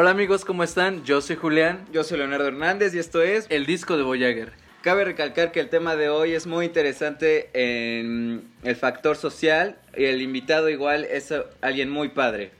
Hola 0.00 0.10
amigos, 0.10 0.44
¿cómo 0.44 0.62
están? 0.62 1.02
Yo 1.02 1.20
soy 1.20 1.34
Julián. 1.34 1.84
Yo 1.92 2.04
soy 2.04 2.18
Leonardo 2.18 2.46
Hernández 2.46 2.94
y 2.94 3.00
esto 3.00 3.20
es 3.20 3.46
El 3.48 3.66
disco 3.66 3.96
de 3.96 4.04
Voyager. 4.04 4.52
Cabe 4.80 5.04
recalcar 5.04 5.50
que 5.50 5.58
el 5.58 5.70
tema 5.70 5.96
de 5.96 6.08
hoy 6.08 6.34
es 6.34 6.46
muy 6.46 6.66
interesante 6.66 7.50
en 7.52 8.48
el 8.62 8.76
factor 8.76 9.16
social 9.16 9.76
y 9.96 10.04
el 10.04 10.22
invitado 10.22 10.68
igual 10.68 11.04
es 11.04 11.34
alguien 11.62 11.90
muy 11.90 12.10
padre. 12.10 12.52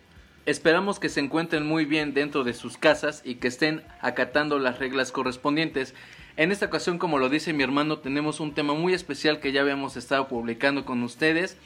Esperamos 0.47 0.99
que 0.99 1.09
se 1.09 1.21
encuentren 1.21 1.65
muy 1.65 1.85
bien 1.85 2.13
dentro 2.13 2.43
de 2.43 2.55
sus 2.55 2.77
casas 2.77 3.23
y 3.25 3.37
que 3.37 3.47
estén 3.47 3.85
acatando 4.01 4.59
las 4.59 4.81
reglas 4.81 5.13
correspondientes. 5.13 5.95
En 6.37 6.51
esta 6.51 6.67
ocasión, 6.67 6.99
como 6.99 7.21
lo 7.21 7.29
dice 7.29 7.53
mi 7.53 7.63
hermano, 7.63 8.01
tenemos 8.01 8.41
un 8.41 8.53
tema 8.53 8.75
muy 8.75 8.95
especial 8.95 9.39
que 9.39 9.53
ya 9.53 9.61
habíamos 9.61 9.97
estado 9.97 10.27
publicando 10.27 10.85
con 10.85 11.05
ustedes. 11.05 11.57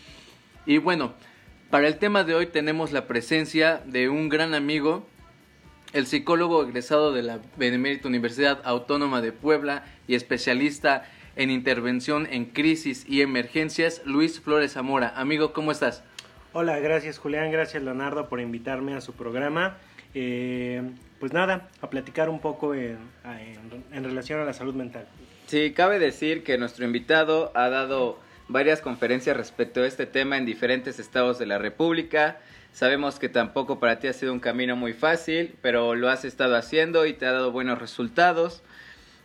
Y 0.66 0.76
bueno, 0.76 1.14
para 1.70 1.88
el 1.88 1.96
tema 1.96 2.24
de 2.24 2.34
hoy 2.34 2.44
tenemos 2.48 2.92
la 2.92 3.06
presencia 3.06 3.80
de 3.86 4.10
un 4.10 4.28
gran 4.28 4.52
amigo 4.52 5.08
el 5.92 6.06
psicólogo 6.06 6.62
egresado 6.62 7.12
de 7.12 7.22
la 7.22 7.40
Benemérita 7.56 8.08
Universidad 8.08 8.60
Autónoma 8.64 9.20
de 9.20 9.32
Puebla 9.32 9.84
y 10.08 10.14
especialista 10.14 11.04
en 11.36 11.50
intervención 11.50 12.26
en 12.30 12.46
crisis 12.46 13.04
y 13.08 13.20
emergencias, 13.20 14.02
Luis 14.04 14.40
Flores 14.40 14.72
Zamora. 14.72 15.12
Amigo, 15.16 15.52
¿cómo 15.52 15.72
estás? 15.72 16.02
Hola, 16.52 16.78
gracias 16.80 17.18
Julián, 17.18 17.50
gracias 17.50 17.82
Leonardo 17.82 18.28
por 18.28 18.40
invitarme 18.40 18.94
a 18.94 19.00
su 19.00 19.12
programa. 19.12 19.78
Eh, 20.14 20.82
pues 21.20 21.32
nada, 21.32 21.68
a 21.80 21.88
platicar 21.88 22.28
un 22.28 22.40
poco 22.40 22.74
en, 22.74 22.98
en 23.92 24.04
relación 24.04 24.40
a 24.40 24.44
la 24.44 24.52
salud 24.52 24.74
mental. 24.74 25.06
Sí, 25.46 25.72
cabe 25.72 25.98
decir 25.98 26.42
que 26.42 26.58
nuestro 26.58 26.84
invitado 26.84 27.52
ha 27.54 27.68
dado 27.68 28.18
varias 28.48 28.80
conferencias 28.80 29.36
respecto 29.36 29.82
a 29.82 29.86
este 29.86 30.06
tema 30.06 30.36
en 30.36 30.44
diferentes 30.44 30.98
estados 30.98 31.38
de 31.38 31.46
la 31.46 31.58
República. 31.58 32.38
Sabemos 32.72 33.18
que 33.18 33.28
tampoco 33.28 33.78
para 33.78 33.98
ti 33.98 34.08
ha 34.08 34.14
sido 34.14 34.32
un 34.32 34.40
camino 34.40 34.76
muy 34.76 34.94
fácil, 34.94 35.54
pero 35.60 35.94
lo 35.94 36.08
has 36.08 36.24
estado 36.24 36.56
haciendo 36.56 37.04
y 37.04 37.12
te 37.12 37.26
ha 37.26 37.32
dado 37.32 37.52
buenos 37.52 37.78
resultados. 37.78 38.62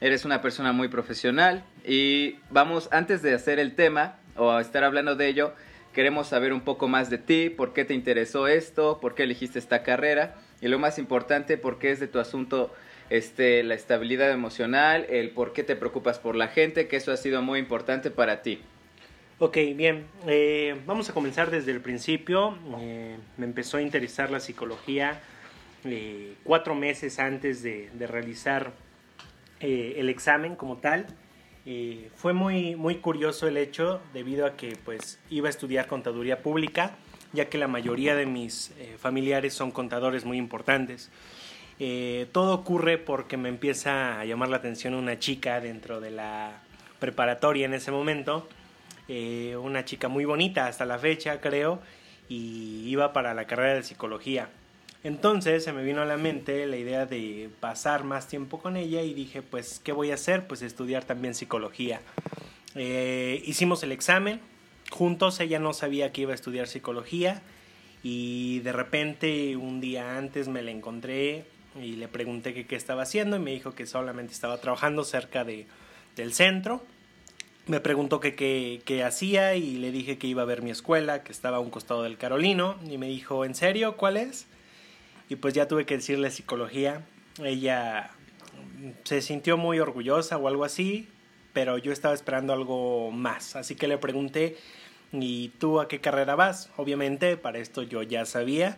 Eres 0.01 0.25
una 0.25 0.41
persona 0.41 0.73
muy 0.73 0.89
profesional 0.89 1.63
y 1.85 2.35
vamos, 2.49 2.89
antes 2.91 3.21
de 3.21 3.33
hacer 3.33 3.57
el 3.59 3.73
tema 3.73 4.17
o 4.35 4.59
estar 4.59 4.83
hablando 4.83 5.15
de 5.15 5.27
ello, 5.27 5.53
queremos 5.93 6.27
saber 6.27 6.51
un 6.51 6.61
poco 6.61 6.89
más 6.89 7.09
de 7.09 7.17
ti, 7.17 7.49
por 7.49 7.73
qué 7.73 7.85
te 7.85 7.93
interesó 7.93 8.47
esto, 8.47 8.99
por 8.99 9.15
qué 9.15 9.23
elegiste 9.23 9.59
esta 9.59 9.81
carrera 9.81 10.35
y 10.61 10.67
lo 10.67 10.77
más 10.77 10.99
importante, 10.99 11.57
por 11.57 11.79
qué 11.79 11.91
es 11.91 11.99
de 12.01 12.07
tu 12.07 12.19
asunto 12.19 12.73
este, 13.09 13.63
la 13.63 13.75
estabilidad 13.75 14.29
emocional, 14.31 15.05
el 15.09 15.29
por 15.29 15.53
qué 15.53 15.63
te 15.63 15.77
preocupas 15.77 16.19
por 16.19 16.35
la 16.35 16.49
gente, 16.49 16.89
que 16.89 16.97
eso 16.97 17.13
ha 17.13 17.17
sido 17.17 17.41
muy 17.41 17.59
importante 17.59 18.11
para 18.11 18.41
ti. 18.41 18.61
Ok, 19.39 19.55
bien. 19.75 20.07
Eh, 20.25 20.81
vamos 20.87 21.11
a 21.11 21.13
comenzar 21.13 21.51
desde 21.51 21.71
el 21.71 21.79
principio. 21.79 22.57
Eh, 22.79 23.17
me 23.37 23.45
empezó 23.45 23.77
a 23.77 23.83
interesar 23.83 24.31
la 24.31 24.39
psicología 24.39 25.21
eh, 25.85 26.33
cuatro 26.43 26.73
meses 26.73 27.19
antes 27.19 27.61
de, 27.61 27.91
realizar 27.99 28.73
el 29.59 30.09
examen 30.09 30.55
como 30.55 30.77
tal. 30.77 31.05
fue 32.15 32.33
muy, 32.33 32.75
muy 32.75 32.95
curioso 32.95 33.47
el 33.47 33.57
hecho 33.57 34.01
debido 34.11 34.47
a 34.47 34.55
que 34.55 34.75
pues 34.83 35.19
iba 35.29 35.47
a 35.47 35.51
estudiar 35.51 35.85
contaduría 35.85 36.41
pública, 36.41 36.95
ya 37.31 37.45
que 37.47 37.59
la 37.59 37.67
mayoría 37.67 38.15
de 38.15 38.25
mis 38.25 38.73
familiares 38.97 39.53
son 39.53 39.69
contadores 39.69 40.25
muy 40.25 40.37
importantes. 40.37 41.11
todo 42.31 42.55
ocurre 42.55 42.97
porque 42.97 43.37
me 43.37 43.49
empieza 43.49 44.19
a 44.19 44.25
llamar 44.25 44.49
la 44.49 44.57
atención 44.57 44.95
una 44.95 45.19
chica 45.19 45.59
dentro 45.59 45.99
de 45.99 46.09
la 46.09 46.63
preparatoria 46.99 47.65
en 47.65 47.75
ese 47.75 47.91
momento 47.91 48.47
eh, 49.07 49.55
una 49.55 49.85
chica 49.85 50.07
muy 50.07 50.25
bonita 50.25 50.67
hasta 50.67 50.85
la 50.85 50.99
fecha, 50.99 51.39
creo, 51.39 51.79
y 52.29 52.87
iba 52.87 53.13
para 53.13 53.33
la 53.33 53.45
carrera 53.45 53.75
de 53.75 53.83
psicología. 53.83 54.49
Entonces 55.03 55.63
se 55.63 55.71
me 55.71 55.83
vino 55.83 56.01
a 56.01 56.05
la 56.05 56.17
mente 56.17 56.65
la 56.65 56.77
idea 56.77 57.05
de 57.05 57.49
pasar 57.59 58.03
más 58.03 58.27
tiempo 58.27 58.59
con 58.59 58.75
ella 58.75 59.03
y 59.03 59.13
dije, 59.13 59.41
pues, 59.41 59.79
¿qué 59.83 59.91
voy 59.91 60.11
a 60.11 60.15
hacer? 60.15 60.47
Pues 60.47 60.61
estudiar 60.61 61.05
también 61.05 61.35
psicología. 61.35 62.01
Eh, 62.75 63.41
hicimos 63.45 63.83
el 63.83 63.91
examen, 63.91 64.41
juntos 64.89 65.39
ella 65.39 65.59
no 65.59 65.73
sabía 65.73 66.11
que 66.11 66.21
iba 66.21 66.31
a 66.31 66.35
estudiar 66.35 66.67
psicología 66.67 67.41
y 68.03 68.59
de 68.59 68.71
repente 68.71 69.55
un 69.55 69.79
día 69.79 70.17
antes 70.17 70.47
me 70.47 70.61
la 70.61 70.71
encontré 70.71 71.45
y 71.81 71.95
le 71.95 72.07
pregunté 72.07 72.65
qué 72.65 72.75
estaba 72.75 73.03
haciendo 73.03 73.37
y 73.37 73.39
me 73.39 73.51
dijo 73.51 73.73
que 73.73 73.85
solamente 73.85 74.33
estaba 74.33 74.59
trabajando 74.59 75.03
cerca 75.03 75.43
de, 75.43 75.67
del 76.15 76.33
centro 76.33 76.83
me 77.67 77.79
preguntó 77.79 78.19
qué 78.19 78.35
qué 78.35 79.03
hacía 79.03 79.55
y 79.55 79.75
le 79.75 79.91
dije 79.91 80.17
que 80.17 80.27
iba 80.27 80.41
a 80.41 80.45
ver 80.45 80.61
mi 80.61 80.71
escuela, 80.71 81.23
que 81.23 81.31
estaba 81.31 81.57
a 81.57 81.59
un 81.59 81.69
costado 81.69 82.03
del 82.03 82.17
Carolino, 82.17 82.77
y 82.89 82.97
me 82.97 83.07
dijo, 83.07 83.45
¿en 83.45 83.55
serio? 83.55 83.97
¿Cuál 83.97 84.17
es? 84.17 84.47
Y 85.29 85.35
pues 85.35 85.53
ya 85.53 85.67
tuve 85.67 85.85
que 85.85 85.97
decirle 85.97 86.31
psicología. 86.31 87.05
Ella 87.43 88.11
se 89.03 89.21
sintió 89.21 89.57
muy 89.57 89.79
orgullosa 89.79 90.37
o 90.37 90.47
algo 90.47 90.63
así, 90.63 91.07
pero 91.53 91.77
yo 91.77 91.91
estaba 91.91 92.13
esperando 92.13 92.53
algo 92.53 93.11
más. 93.11 93.55
Así 93.55 93.75
que 93.75 93.87
le 93.87 93.97
pregunté, 93.97 94.57
¿y 95.11 95.49
tú 95.59 95.79
a 95.79 95.87
qué 95.87 95.99
carrera 95.99 96.35
vas? 96.35 96.69
Obviamente, 96.77 97.37
para 97.37 97.59
esto 97.59 97.83
yo 97.83 98.03
ya 98.03 98.25
sabía. 98.25 98.77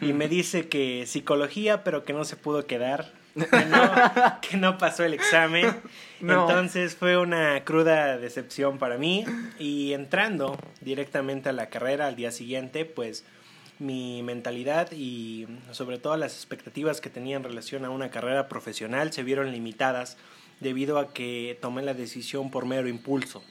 Y 0.00 0.12
me 0.12 0.28
dice 0.28 0.68
que 0.68 1.06
psicología, 1.06 1.84
pero 1.84 2.04
que 2.04 2.12
no 2.12 2.24
se 2.24 2.36
pudo 2.36 2.66
quedar 2.66 3.12
que 4.40 4.56
no, 4.56 4.78
pasó 4.78 5.04
el 5.04 5.14
examen. 5.14 5.74
Entonces 6.20 6.96
fue 6.96 7.16
una 7.16 7.62
cruda 7.64 8.18
decepción 8.18 8.78
para 8.78 8.96
mí. 8.96 9.24
Y 9.58 9.92
entrando 9.92 10.58
directamente 10.80 11.48
a 11.48 11.52
la 11.52 11.68
carrera 11.68 12.06
al 12.06 12.16
día 12.16 12.32
siguiente, 12.32 12.84
pues 12.84 13.24
mi 13.78 14.22
mentalidad 14.22 14.90
y 14.92 15.46
sobre 15.70 15.98
todo 15.98 16.16
las 16.16 16.34
expectativas 16.34 17.02
que 17.02 17.10
tenía 17.10 17.36
en 17.36 17.44
relación 17.44 17.84
a 17.84 17.90
una 17.90 18.10
carrera 18.10 18.48
profesional 18.48 19.12
se 19.12 19.22
vieron 19.22 19.52
limitadas 19.52 20.16
debido 20.60 20.98
a 20.98 21.12
que 21.12 21.58
tomé 21.60 21.82
la 21.82 21.92
decisión 21.92 22.50
por 22.50 22.64
mero 22.64 22.88
impulso. 22.88 23.44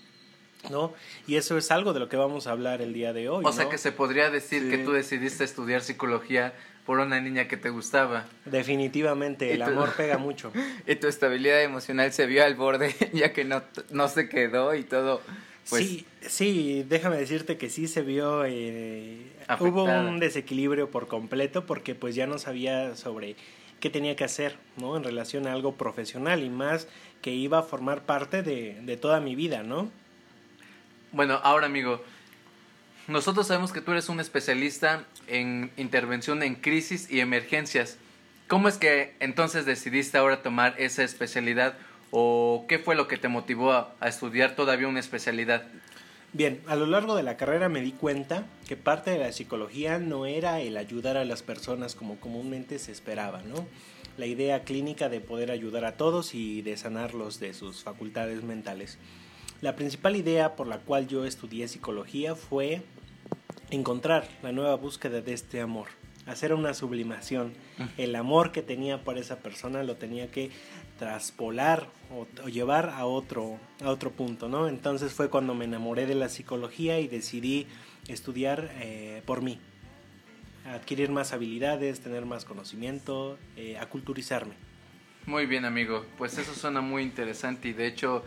¿no? 0.72 0.94
Y 1.28 1.35
eso 1.35 1.57
es 1.59 1.69
algo 1.69 1.94
de 1.94 2.00
lo 2.00 2.09
que 2.09 2.17
vamos 2.17 2.47
a 2.47 2.52
hablar 2.52 2.81
el 2.81 2.91
día 2.91 3.13
de 3.13 3.29
hoy. 3.29 3.44
O 3.46 3.53
sea 3.53 3.69
que 3.69 3.78
se 3.78 3.91
podría 3.91 4.31
decir 4.31 4.69
que 4.69 4.79
tú 4.79 4.94
decidiste 4.94 5.44
estudiar 5.44 5.81
psicología 5.81 6.53
por 6.85 7.00
una 7.00 7.19
niña 7.19 7.47
que 7.47 7.57
te 7.57 7.69
gustaba. 7.69 8.25
Definitivamente, 8.46 9.53
el 9.53 9.62
amor 9.63 9.94
pega 9.97 10.18
mucho. 10.18 10.51
Y 10.88 10.96
tu 10.96 11.07
estabilidad 11.07 11.62
emocional 11.63 12.13
se 12.13 12.25
vio 12.28 12.46
al 12.46 12.56
borde, 12.56 12.96
ya 13.13 13.34
que 13.34 13.44
no, 13.44 13.63
no 13.90 14.07
se 14.07 14.29
quedó 14.29 14.75
y 14.75 14.84
todo. 14.84 15.22
Pues... 15.69 15.84
Sí, 15.84 16.06
sí, 16.22 16.85
déjame 16.88 17.18
decirte 17.18 17.57
que 17.57 17.72
sí 17.72 17.88
se 17.88 18.03
vio, 18.03 18.46
eh, 18.46 19.31
hubo 19.59 19.85
un 19.85 20.19
desequilibrio 20.19 20.91
por 20.91 21.07
completo 21.07 21.66
porque 21.66 21.96
pues 21.96 22.13
ya 22.13 22.28
no 22.28 22.38
sabía 22.38 22.96
sobre 22.96 23.35
qué 23.79 23.90
tenía 23.90 24.16
que 24.16 24.23
hacer, 24.23 24.57
¿no? 24.78 24.96
En 24.96 25.03
relación 25.03 25.47
a 25.47 25.53
algo 25.53 25.73
profesional 25.73 26.44
y 26.44 26.52
más 26.52 26.88
que 27.23 27.31
iba 27.31 27.57
a 27.57 27.63
formar 27.63 28.03
parte 28.03 28.44
de, 28.44 28.79
de 28.81 28.97
toda 28.97 29.19
mi 29.22 29.34
vida, 29.34 29.63
¿no? 29.63 29.90
Bueno, 31.12 31.40
ahora 31.41 31.66
amigo, 31.66 32.03
nosotros 33.07 33.47
sabemos 33.47 33.71
que 33.71 33.81
tú 33.81 33.91
eres 33.91 34.09
un 34.09 34.19
especialista 34.19 35.05
en 35.27 35.71
intervención 35.77 36.41
en 36.41 36.55
crisis 36.55 37.09
y 37.11 37.19
emergencias. 37.19 37.97
¿Cómo 38.47 38.67
es 38.67 38.77
que 38.77 39.13
entonces 39.19 39.66
decidiste 39.66 40.17
ahora 40.17 40.41
tomar 40.41 40.73
esa 40.79 41.03
especialidad 41.03 41.75
o 42.09 42.66
qué 42.67 42.79
fue 42.79 42.95
lo 42.95 43.07
que 43.07 43.17
te 43.17 43.27
motivó 43.27 43.73
a, 43.73 43.95
estudiar 44.07 44.55
todavía 44.55 44.88
una 44.88 44.99
especialidad? 44.99 45.63
Bien, 46.33 46.61
a 46.67 46.75
lo 46.75 46.88
largo 46.88 47.16
de 47.16 47.23
la 47.23 47.38
carrera 47.38 47.69
me 47.69 47.81
di 47.81 47.91
cuenta 47.91 48.45
que 48.67 48.75
parte 48.75 49.11
de 49.11 49.19
la 49.19 49.31
psicología 49.31 49.99
no 49.99 50.25
era 50.25 50.59
el 50.61 50.75
ayudar 50.75 51.16
a 51.16 51.25
las 51.25 51.43
personas 51.43 51.93
como 51.93 52.19
comúnmente 52.19 52.79
se 52.79 52.91
esperaba, 52.91 53.43
¿no? 53.43 53.67
La 54.17 54.25
idea 54.25 54.63
clínica 54.63 55.09
de 55.09 55.22
poder 55.22 55.51
ayudar 55.51 55.85
a 55.85 55.97
todos 55.97 56.33
y 56.33 56.61
de 56.61 56.75
sanarlos 56.77 57.39
de 57.39 57.53
sus 57.53 57.83
facultades 57.83 58.43
mentales. 58.43 58.97
La 59.61 59.75
principal 59.75 60.16
idea 60.16 60.55
por 60.55 60.67
la 60.67 60.79
cual 60.79 61.08
yo 61.08 61.25
estudié 61.25 61.67
psicología 61.67 62.35
fue 62.35 62.81
encontrar 63.70 64.28
la 64.44 64.52
nueva 64.52 64.76
búsqueda 64.76 65.22
de 65.22 65.34
este 65.34 65.62
amor, 65.62 65.88
hacer 66.26 66.53
una 66.53 66.73
sublimación. 66.73 67.53
El 67.97 68.16
amor 68.16 68.52
que 68.52 68.62
tenía 68.62 69.03
por 69.03 69.17
esa 69.17 69.40
persona 69.40 69.84
lo 69.84 69.96
tenía 69.96 70.32
que 70.32 70.52
traspolar 70.97 71.90
o, 72.12 72.47
llevar 72.47 72.90
a 72.90 73.06
otro, 73.06 73.59
a 73.84 73.90
otro 73.90 74.12
punto, 74.12 74.47
¿no? 74.47 74.67
Entonces 74.67 75.14
fue 75.14 75.29
cuando 75.29 75.53
me 75.53 75.66
enamoré 75.66 76.06
de 76.06 76.16
la 76.16 76.29
psicología 76.29 77.00
y 77.00 77.08
decidí 77.08 77.67
estudiar 78.08 78.72
eh, 78.79 79.22
por 79.26 79.41
mí, 79.41 79.59
adquirir 80.66 81.11
más 81.11 81.34
habilidades, 81.34 82.00
tener 82.02 82.26
más 82.26 82.46
conocimiento, 82.46 83.38
eh, 83.56 83.78
aculturizarme. 83.78 84.56
Muy 85.26 85.47
bien, 85.47 85.66
amigo. 85.66 86.06
Pues 86.18 86.38
eso 86.38 86.53
suena 86.53 86.82
muy 86.82 87.02
interesante 87.02 87.70
y 87.70 87.73
de 87.73 87.88
hecho, 87.88 88.23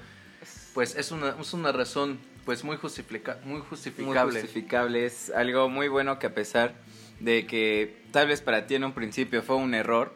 pues 0.75 0.96
es 0.96 1.12
una, 1.12 1.37
es 1.41 1.52
una 1.52 1.70
razón 1.70 2.19
pues 2.48 2.64
muy, 2.64 2.78
justifica 2.78 3.38
muy 3.44 3.60
justificable. 3.60 4.22
Muy 4.22 4.40
justificable. 4.40 5.04
Es 5.04 5.28
algo 5.28 5.68
muy 5.68 5.88
bueno 5.88 6.18
que 6.18 6.28
a 6.28 6.34
pesar 6.34 6.72
de 7.20 7.46
que 7.46 8.00
tal 8.10 8.28
vez 8.28 8.40
para 8.40 8.66
ti 8.66 8.74
en 8.74 8.84
un 8.84 8.92
principio 8.92 9.42
fue 9.42 9.56
un 9.56 9.74
error, 9.74 10.14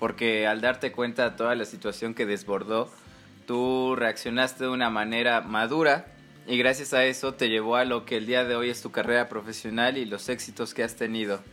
porque 0.00 0.48
al 0.48 0.60
darte 0.60 0.90
cuenta 0.90 1.30
de 1.30 1.36
toda 1.36 1.54
la 1.54 1.64
situación 1.64 2.14
que 2.14 2.26
desbordó, 2.26 2.92
tú 3.46 3.94
reaccionaste 3.94 4.64
de 4.64 4.70
una 4.70 4.90
manera 4.90 5.40
madura 5.40 6.06
y 6.48 6.58
gracias 6.58 6.94
a 6.94 7.04
eso 7.04 7.34
te 7.34 7.48
llevó 7.48 7.76
a 7.76 7.84
lo 7.84 8.04
que 8.04 8.16
el 8.16 8.26
día 8.26 8.42
de 8.42 8.56
hoy 8.56 8.70
es 8.70 8.82
tu 8.82 8.90
carrera 8.90 9.28
profesional 9.28 9.98
y 9.98 10.04
los 10.04 10.28
éxitos 10.28 10.74
que 10.74 10.82
has 10.82 10.96
tenido. 10.96 11.44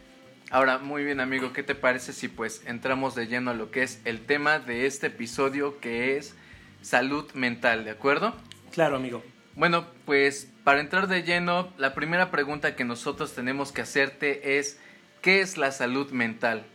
Ahora, 0.49 0.79
muy 0.79 1.03
bien 1.03 1.19
amigo, 1.19 1.53
¿qué 1.53 1.61
te 1.61 1.75
parece 1.75 2.13
si 2.13 2.29
pues 2.29 2.63
entramos 2.65 3.13
de 3.13 3.27
lleno 3.27 3.51
a 3.51 3.53
lo 3.53 3.69
que 3.69 3.83
es 3.83 4.01
el 4.05 4.25
tema 4.25 4.57
de 4.57 4.87
este 4.87 5.05
episodio 5.05 5.79
que 5.79 6.17
es 6.17 6.33
salud 6.81 7.31
mental, 7.35 7.85
¿de 7.85 7.91
acuerdo? 7.91 8.33
Claro, 8.71 8.95
amigo. 8.95 9.21
Bueno, 9.55 9.85
pues 10.05 10.51
para 10.65 10.81
entrar 10.81 11.07
de 11.07 11.23
lleno, 11.23 11.69
la 11.77 11.93
primera 11.93 12.29
pregunta 12.29 12.75
que 12.75 12.83
nosotros 12.83 13.33
tenemos 13.33 13.71
que 13.71 13.81
hacerte 13.81 14.57
es, 14.57 14.79
¿qué 15.21 15.39
es 15.39 15.57
la 15.57 15.71
salud 15.71 16.11
mental? 16.11 16.65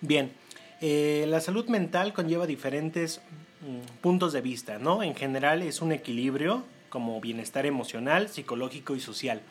Bien, 0.00 0.32
eh, 0.80 1.24
la 1.26 1.40
salud 1.40 1.66
mental 1.66 2.12
conlleva 2.12 2.46
diferentes 2.46 3.20
mm, 3.60 4.00
puntos 4.02 4.32
de 4.32 4.40
vista, 4.40 4.78
¿no? 4.78 5.02
En 5.02 5.16
general 5.16 5.62
es 5.62 5.82
un 5.82 5.90
equilibrio 5.90 6.64
como 6.90 7.20
bienestar 7.20 7.66
emocional, 7.66 8.28
psicológico 8.28 8.94
y 8.94 9.00
social. 9.00 9.42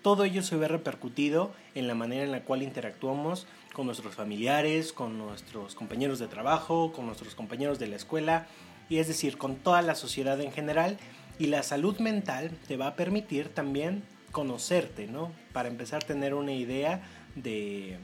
Todo 0.00 0.24
ello 0.24 0.42
se 0.42 0.56
ve 0.56 0.68
repercutido 0.68 1.52
en 1.74 1.88
la 1.88 1.94
manera 1.94 2.24
en 2.24 2.32
la 2.32 2.42
cual 2.42 2.62
interactuamos 2.62 3.46
con 3.74 3.84
nuestros 3.84 4.14
familiares, 4.14 4.94
con 4.94 5.18
nuestros 5.18 5.74
compañeros 5.74 6.18
de 6.18 6.26
trabajo, 6.26 6.92
con 6.92 7.04
nuestros 7.04 7.34
compañeros 7.34 7.78
de 7.78 7.88
la 7.88 7.96
escuela, 7.96 8.46
y 8.88 8.98
es 8.98 9.08
decir, 9.08 9.38
con 9.38 9.56
toda 9.56 9.82
la 9.82 9.94
sociedad 9.94 10.40
en 10.40 10.52
general. 10.52 10.98
Y 11.42 11.48
la 11.48 11.64
salud 11.64 11.98
mental 11.98 12.52
te 12.68 12.76
va 12.76 12.86
a 12.86 12.94
permitir 12.94 13.48
también 13.48 14.04
conocerte, 14.30 15.08
¿no? 15.08 15.32
Para 15.52 15.68
empezar 15.68 16.04
a 16.04 16.06
tener 16.06 16.34
una 16.34 16.52
idea 16.52 17.02
de, 17.34 17.98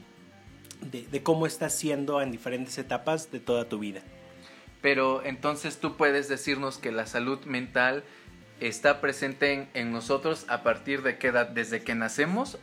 de, 0.81 1.23
cómo 1.23 1.47
estás 1.47 1.73
siendo 1.73 2.21
en 2.21 2.33
diferentes 2.33 2.77
etapas 2.77 3.31
de 3.31 3.39
toda 3.39 3.69
tu 3.69 3.79
vida. 3.79 4.01
Pero 4.81 5.23
entonces 5.23 5.79
tú 5.79 5.95
puedes 5.95 6.27
decirnos 6.27 6.79
que 6.79 6.91
la 6.91 7.05
salud 7.05 7.39
mental 7.45 8.03
está 8.59 8.99
presente 8.99 9.69
en, 9.73 9.93
nosotros 9.93 10.45
a 10.49 10.61
partir 10.61 11.01
de 11.01 11.17
qué 11.17 11.27
edad, 11.27 11.47
desde 11.47 11.81
que 11.81 11.95
nacemos, 11.95 12.57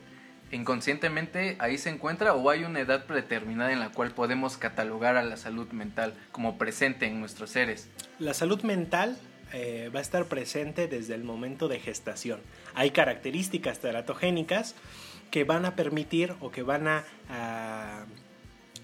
inconscientemente 0.52 1.56
ahí 1.58 1.78
se 1.78 1.88
encuentra 1.88 2.34
o 2.34 2.50
hay 2.50 2.64
una 2.64 2.80
edad 2.80 3.06
predeterminada 3.06 3.72
en 3.72 3.80
la 3.80 3.92
cual 3.92 4.10
podemos 4.10 4.58
catalogar 4.58 5.16
a 5.16 5.22
la 5.22 5.38
salud 5.38 5.68
mental 5.70 6.12
como 6.32 6.58
presente 6.58 7.06
en 7.06 7.18
nuestros 7.18 7.48
seres. 7.48 7.88
La 8.18 8.34
salud 8.34 8.60
mental 8.60 9.16
eh, 9.52 9.90
va 9.94 10.00
a 10.00 10.02
estar 10.02 10.26
presente 10.26 10.88
desde 10.88 11.14
el 11.14 11.24
momento 11.24 11.68
de 11.68 11.80
gestación. 11.80 12.40
Hay 12.74 12.90
características 12.90 13.78
teratogénicas 13.78 14.74
que 15.30 15.44
van 15.44 15.64
a 15.64 15.76
permitir 15.76 16.34
o 16.40 16.50
que 16.50 16.62
van 16.62 16.86
a 16.88 18.06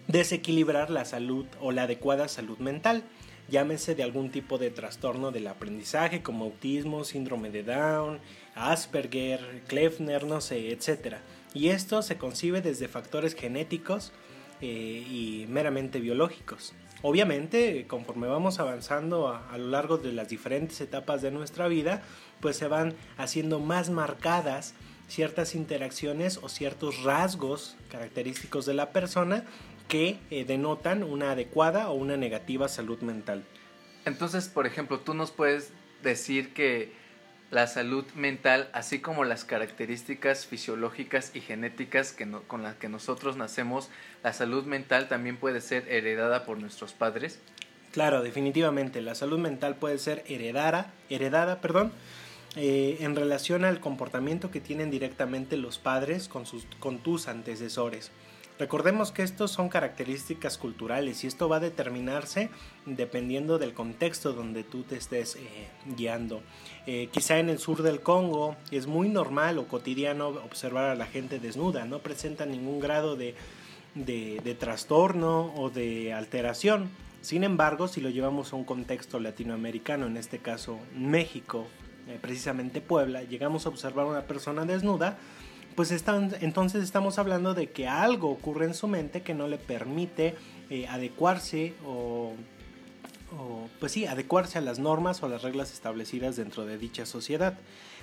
desequilibrar 0.08 0.90
la 0.90 1.04
salud 1.04 1.46
o 1.60 1.72
la 1.72 1.84
adecuada 1.84 2.28
salud 2.28 2.58
mental 2.58 3.04
llámese 3.52 3.94
de 3.94 4.02
algún 4.02 4.30
tipo 4.30 4.58
de 4.58 4.70
trastorno 4.70 5.30
del 5.30 5.46
aprendizaje 5.46 6.22
como 6.22 6.46
autismo, 6.46 7.04
síndrome 7.04 7.50
de 7.50 7.62
Down, 7.62 8.18
Asperger, 8.54 9.62
Kleffner, 9.68 10.24
no 10.24 10.40
sé, 10.40 10.70
etc. 10.70 11.16
Y 11.54 11.68
esto 11.68 12.02
se 12.02 12.16
concibe 12.16 12.62
desde 12.62 12.88
factores 12.88 13.34
genéticos 13.34 14.12
eh, 14.60 14.66
y 15.08 15.46
meramente 15.48 16.00
biológicos. 16.00 16.72
Obviamente, 17.02 17.84
conforme 17.88 18.28
vamos 18.28 18.60
avanzando 18.60 19.28
a, 19.28 19.58
lo 19.58 19.69
largo 19.69 19.99
de 19.99 20.12
las 20.12 20.28
diferentes 20.28 20.81
etapas 20.81 21.20
de 21.20 21.32
nuestra 21.32 21.66
vida, 21.66 22.02
pues 22.40 22.56
se 22.56 22.69
van 22.69 22.94
haciendo 23.19 23.58
más 23.58 23.90
marcadas 23.90 24.75
ciertas 25.08 25.56
interacciones 25.56 26.38
o 26.43 26.49
ciertos 26.49 27.02
rasgos 27.02 27.76
característicos 27.90 28.66
de 28.66 28.75
la 28.75 28.93
persona 28.93 29.44
que 29.88 30.20
eh, 30.31 30.44
denotan 30.44 31.02
una 31.02 31.32
adecuada 31.32 31.90
o 31.90 31.94
una 31.94 32.16
negativa 32.16 32.69
salud 32.69 33.00
mental. 33.00 33.44
Entonces, 34.05 34.48
por 34.48 34.66
ejemplo, 34.66 35.00
tú 35.00 35.12
nos 35.12 35.32
puedes 35.32 35.72
decir 36.02 36.55
que 36.55 36.93
la 37.52 37.66
salud 37.66 38.06
mental, 38.14 38.70
así 38.72 39.00
como 39.00 39.25
las 39.25 39.44
características 39.44 40.46
fisiológicas 40.46 41.32
y 41.34 41.40
genéticas 41.43 42.12
que 42.12 42.26
con 42.49 42.62
las 42.62 42.76
que 42.76 42.88
nosotros 42.88 43.37
nacemos, 43.37 43.90
la 44.25 44.32
salud 44.32 44.64
mental 44.64 45.06
también 45.06 45.37
puede 45.37 45.60
ser 45.60 45.87
heredada 45.93 46.46
por 46.46 46.58
nuestros 46.58 46.94
padres. 46.94 47.40
Claro, 47.93 48.22
definitivamente, 48.22 49.02
la 49.02 49.14
salud 49.14 49.38
mental 49.38 49.76
puede 49.76 49.99
ser 49.99 50.25
heredada, 50.28 50.94
heredada, 51.10 51.60
perdón, 51.60 51.93
eh, 52.56 52.96
en 53.00 53.14
relación 53.14 53.66
al 53.66 53.81
comportamiento 53.81 54.50
que 54.50 54.62
tienen 54.62 54.90
directamente 54.90 55.58
los 55.58 55.78
padres 55.78 56.28
con, 56.28 56.46
sus, 56.46 56.64
con 56.81 57.00
tus 57.00 57.28
antecesores. 57.28 58.12
Recordemos 58.62 59.10
que 59.10 59.24
estos 59.24 59.50
son 59.50 59.68
características 59.68 60.56
culturales 60.56 61.24
y 61.24 61.26
esto 61.26 61.48
va 61.48 61.56
a 61.56 61.58
determinarse 61.58 62.48
dependiendo 62.86 63.58
del 63.58 63.74
contexto 63.74 64.34
donde 64.34 64.62
tú 64.62 64.84
te 64.84 64.96
estés 64.96 65.34
eh, 65.34 65.40
guiando. 65.96 66.42
Eh, 66.86 67.08
quizá 67.10 67.40
en 67.40 67.48
el 67.48 67.58
sur 67.58 67.82
del 67.82 68.02
Congo 68.02 68.54
es 68.70 68.86
muy 68.86 69.08
normal 69.08 69.58
o 69.58 69.66
cotidiano 69.66 70.28
observar 70.28 70.84
a 70.90 70.94
la 70.94 71.06
gente 71.06 71.40
desnuda, 71.40 71.86
no 71.86 71.98
presenta 71.98 72.46
ningún 72.46 72.78
grado 72.78 73.16
de, 73.16 73.34
trastorno 74.60 75.52
o 75.56 75.68
de 75.68 76.12
alteración. 76.12 76.88
Sin 77.20 77.42
embargo, 77.42 77.88
si 77.88 78.00
lo 78.00 78.10
llevamos 78.10 78.52
a 78.52 78.56
un 78.56 78.64
contexto 78.64 79.18
latinoamericano, 79.18 80.06
en 80.06 80.16
este 80.16 80.38
caso 80.38 80.78
México, 80.94 81.66
eh, 82.06 82.16
precisamente 82.22 82.80
Puebla, 82.80 83.24
llegamos 83.24 83.66
a 83.66 83.70
observar 83.70 84.06
a 84.06 84.10
una 84.10 84.22
persona 84.28 84.64
desnuda, 84.64 85.18
pues 85.74 85.90
están, 85.90 86.34
entonces 86.40 86.82
estamos 86.82 87.19
hablando 87.19 87.54
de 87.54 87.70
que 87.70 87.88
algo 87.88 88.30
ocurre 88.30 88.66
en 88.66 88.74
su 88.74 88.88
mente 88.88 89.22
que 89.22 89.34
no 89.34 89.48
le 89.48 89.58
permite 89.58 90.34
eh, 90.70 90.86
adecuarse 90.88 91.74
o, 91.86 92.32
pues 93.80 93.92
sí, 93.92 94.06
adecuarse 94.06 94.58
a 94.58 94.60
las 94.60 94.78
normas 94.78 95.22
o 95.22 95.28
las 95.28 95.42
reglas 95.42 95.72
establecidas 95.72 96.36
dentro 96.36 96.66
de 96.66 96.78
dicha 96.78 97.06
sociedad. 97.06 97.58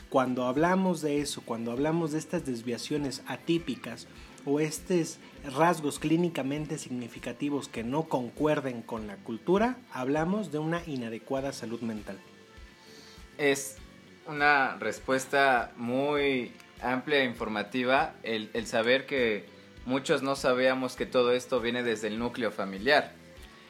Cuando 0.09 0.45
hablamos 0.45 1.01
de 1.01 1.21
eso, 1.21 1.41
cuando 1.45 1.71
hablamos 1.71 2.11
de 2.11 2.19
estas 2.19 2.45
desviaciones 2.45 3.21
atípicas 3.27 4.07
o 4.45 4.59
estos 4.59 5.19
rasgos 5.55 5.99
clínicamente 5.99 6.79
significativos 6.79 7.67
que 7.67 7.83
no 7.83 8.03
concuerden 8.03 8.81
con 8.81 9.05
la 9.05 9.17
cultura, 9.17 9.77
hablamos 9.93 10.51
de 10.51 10.57
una 10.57 10.81
inadecuada 10.87 11.53
salud 11.53 11.81
mental. 11.81 12.17
Es 13.37 13.77
una 14.27 14.77
respuesta 14.77 15.71
muy 15.77 16.51
amplia 16.81 17.19
e 17.19 17.25
informativa 17.25 18.13
el, 18.23 18.49
el 18.53 18.65
saber 18.65 19.05
que 19.05 19.45
muchos 19.85 20.21
no 20.21 20.35
sabíamos 20.35 20.95
que 20.95 21.05
todo 21.05 21.31
esto 21.31 21.59
viene 21.59 21.83
desde 21.83 22.07
el 22.07 22.19
núcleo 22.19 22.51
familiar 22.51 23.13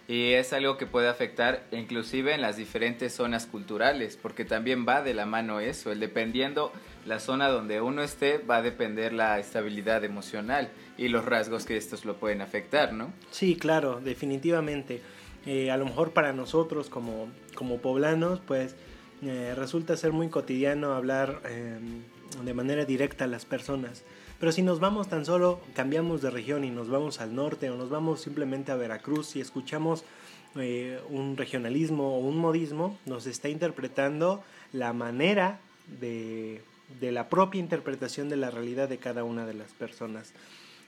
y 0.10 0.34
es 0.34 0.54
algo 0.54 0.76
que 0.76 0.88
puede 0.88 1.08
afectar 1.08 1.68
inclusive 1.72 2.34
en 2.34 2.42
las 2.42 2.58
diferentes 2.58 3.14
zonas 3.14 3.46
culturales, 3.46 4.18
porque 4.20 4.44
también 4.44 4.84
va 4.90 5.04
de 5.04 5.14
la 5.14 5.28
mano 5.28 5.60
eso, 5.60 5.92
el 5.92 6.00
dependiendo 6.00 6.74
la 7.06 7.20
zona 7.20 7.48
donde 7.50 7.80
uno 7.80 8.02
esté 8.02 8.40
va 8.40 8.58
a 8.58 8.62
depender 8.64 9.14
la 9.14 9.38
estabilidad 9.38 10.04
emocional 10.04 10.70
y 10.98 11.10
los 11.10 11.26
rasgos 11.26 11.66
que 11.66 11.78
estos 11.78 12.06
lo 12.06 12.16
pueden 12.16 12.42
afectar, 12.42 12.92
¿no? 12.92 13.14
Sí, 13.30 13.56
claro, 13.56 14.02
definitivamente. 14.04 15.00
Eh, 15.46 15.70
a 15.70 15.78
lo 15.78 15.86
mejor 15.86 16.12
para 16.12 16.34
nosotros 16.34 16.90
como, 16.90 17.28
como 17.54 17.78
poblanos, 17.78 18.42
pues 18.48 18.76
eh, 19.22 19.54
resulta 19.56 19.96
ser 19.96 20.12
muy 20.12 20.30
cotidiano 20.30 20.94
hablar 20.94 21.40
em, 21.48 22.02
de 22.44 22.54
manera 22.54 22.86
directa 22.86 23.26
a 23.26 23.28
las 23.28 23.46
personas. 23.46 24.04
Pero 24.40 24.52
si 24.52 24.62
nos 24.62 24.80
vamos 24.80 25.10
tan 25.10 25.26
solo, 25.26 25.60
cambiamos 25.74 26.22
de 26.22 26.30
región 26.30 26.64
y 26.64 26.70
nos 26.70 26.90
vamos 26.90 27.20
al 27.20 27.36
norte 27.36 27.70
o 27.70 27.76
nos 27.76 27.90
vamos 27.90 28.22
simplemente 28.22 28.72
a 28.72 28.76
Veracruz 28.76 29.36
y 29.36 29.42
escuchamos 29.42 30.06
eh, 30.56 31.00
un 31.10 31.36
regionalismo 31.36 32.16
o 32.16 32.20
un 32.20 32.38
modismo, 32.38 32.98
nos 33.06 33.28
está 33.28 33.50
interpretando 33.50 34.44
la 34.72 34.94
manera 34.94 35.60
de, 36.00 36.62
de 37.00 37.12
la 37.12 37.30
propia 37.30 37.60
interpretación 37.60 38.30
de 38.30 38.38
la 38.38 38.50
realidad 38.50 38.88
de 38.88 38.98
cada 38.98 39.24
una 39.24 39.46
de 39.46 39.54
las 39.54 39.74
personas. 39.74 40.34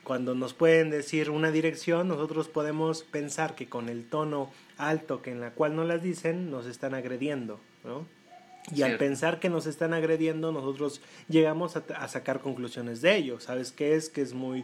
Cuando 0.04 0.34
nos 0.34 0.54
pueden 0.54 0.90
decir 0.90 1.30
una 1.30 1.52
dirección, 1.52 2.08
nosotros 2.08 2.48
podemos 2.48 3.04
pensar 3.04 3.54
que 3.54 3.70
con 3.70 3.88
el 3.88 4.06
tono 4.06 4.50
alto 4.78 5.22
que 5.22 5.32
en 5.32 5.42
la 5.42 5.52
cual 5.52 5.76
nos 5.76 5.88
las 5.88 6.02
dicen, 6.02 6.50
nos 6.50 6.66
están 6.66 6.96
agrediendo, 6.96 7.60
¿no? 7.84 8.06
Y 8.74 8.84
al 8.84 8.98
pensar 8.98 9.40
que 9.40 9.50
nos 9.50 9.66
están 9.66 9.94
agrediendo, 9.94 10.52
nosotros 10.52 11.02
llegamos 11.28 11.76
a, 11.76 12.08
sacar 12.08 12.40
conclusiones 12.40 13.02
de 13.02 13.16
ello. 13.16 13.40
¿Sabes 13.40 13.72
qué 13.72 13.96
es? 13.96 14.10
Que 14.10 14.22
es 14.22 14.34
muy 14.34 14.64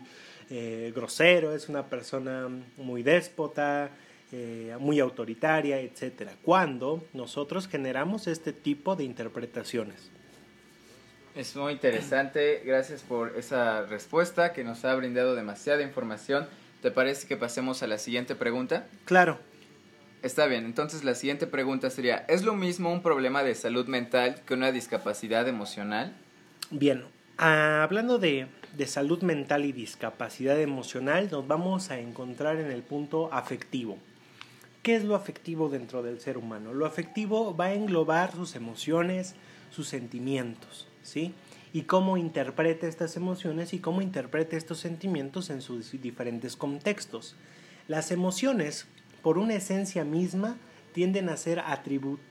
eh, 0.49 0.91
grosero, 0.95 1.53
es 1.53 1.67
una 1.67 1.87
persona 1.87 2.47
muy 2.77 3.03
déspota, 3.03 3.89
eh, 4.31 4.75
muy 4.79 4.99
autoritaria, 4.99 5.79
etc. 5.79 6.31
Cuando 6.43 7.03
nosotros 7.13 7.67
generamos 7.67 8.27
este 8.27 8.53
tipo 8.53 8.95
de 8.95 9.03
interpretaciones. 9.03 10.11
Es 11.35 11.55
muy 11.55 11.73
interesante, 11.73 12.63
gracias 12.65 13.01
por 13.03 13.37
esa 13.37 13.83
respuesta 13.83 14.53
que 14.53 14.63
nos 14.63 14.83
ha 14.85 14.95
brindado 14.95 15.35
demasiada 15.35 15.83
información. 15.83 16.47
¿Te 16.81 16.91
parece 16.91 17.27
que 17.27 17.37
pasemos 17.37 17.83
a 17.83 17.87
la 17.87 17.99
siguiente 17.99 18.35
pregunta? 18.35 18.87
Claro. 19.05 19.37
Está 20.23 20.47
bien, 20.47 20.65
entonces 20.65 21.03
la 21.03 21.15
siguiente 21.15 21.47
pregunta 21.47 21.89
sería, 21.89 22.25
¿es 22.27 22.43
lo 22.43 22.55
mismo 22.55 22.91
un 22.91 23.01
problema 23.01 23.43
de 23.43 23.55
salud 23.55 23.87
mental 23.87 24.41
que 24.45 24.53
una 24.53 24.71
discapacidad 24.71 25.47
emocional? 25.47 26.15
Bien, 26.71 27.03
hablando 27.37 28.17
de, 28.17 28.47
de 28.75 28.87
salud 28.87 29.21
mental 29.21 29.65
y 29.65 29.71
discapacidad 29.71 30.59
emocional, 30.59 31.29
nos 31.31 31.47
vamos 31.47 31.91
a 31.91 31.99
encontrar 31.99 32.57
en 32.57 32.71
el 32.71 32.81
punto 32.81 33.31
afectivo. 33.31 33.97
¿Qué 34.81 34.95
es 34.95 35.03
lo 35.03 35.15
afectivo 35.15 35.69
dentro 35.69 36.01
del 36.01 36.19
ser 36.19 36.37
humano? 36.37 36.73
Lo 36.73 36.85
afectivo 36.85 37.55
va 37.55 37.65
a 37.65 37.73
englobar 37.73 38.33
sus 38.33 38.55
emociones, 38.55 39.35
sus 39.69 39.87
sentimientos, 39.87 40.87
¿sí? 41.03 41.33
y 41.73 41.83
cómo 41.83 42.17
interpreta 42.17 42.87
estas 42.87 43.17
emociones 43.17 43.73
y 43.73 43.79
cómo 43.79 44.01
interpreta 44.01 44.57
estos 44.57 44.79
sentimientos 44.79 45.49
en 45.49 45.61
sus 45.61 45.91
diferentes 46.01 46.55
contextos. 46.55 47.35
Las 47.87 48.11
emociones, 48.11 48.87
por 49.27 49.39
una 49.39 49.55
esencia 49.55 50.05
misma, 50.05 50.55
tienden 50.93 51.27
a 51.27 51.35
ser 51.35 51.61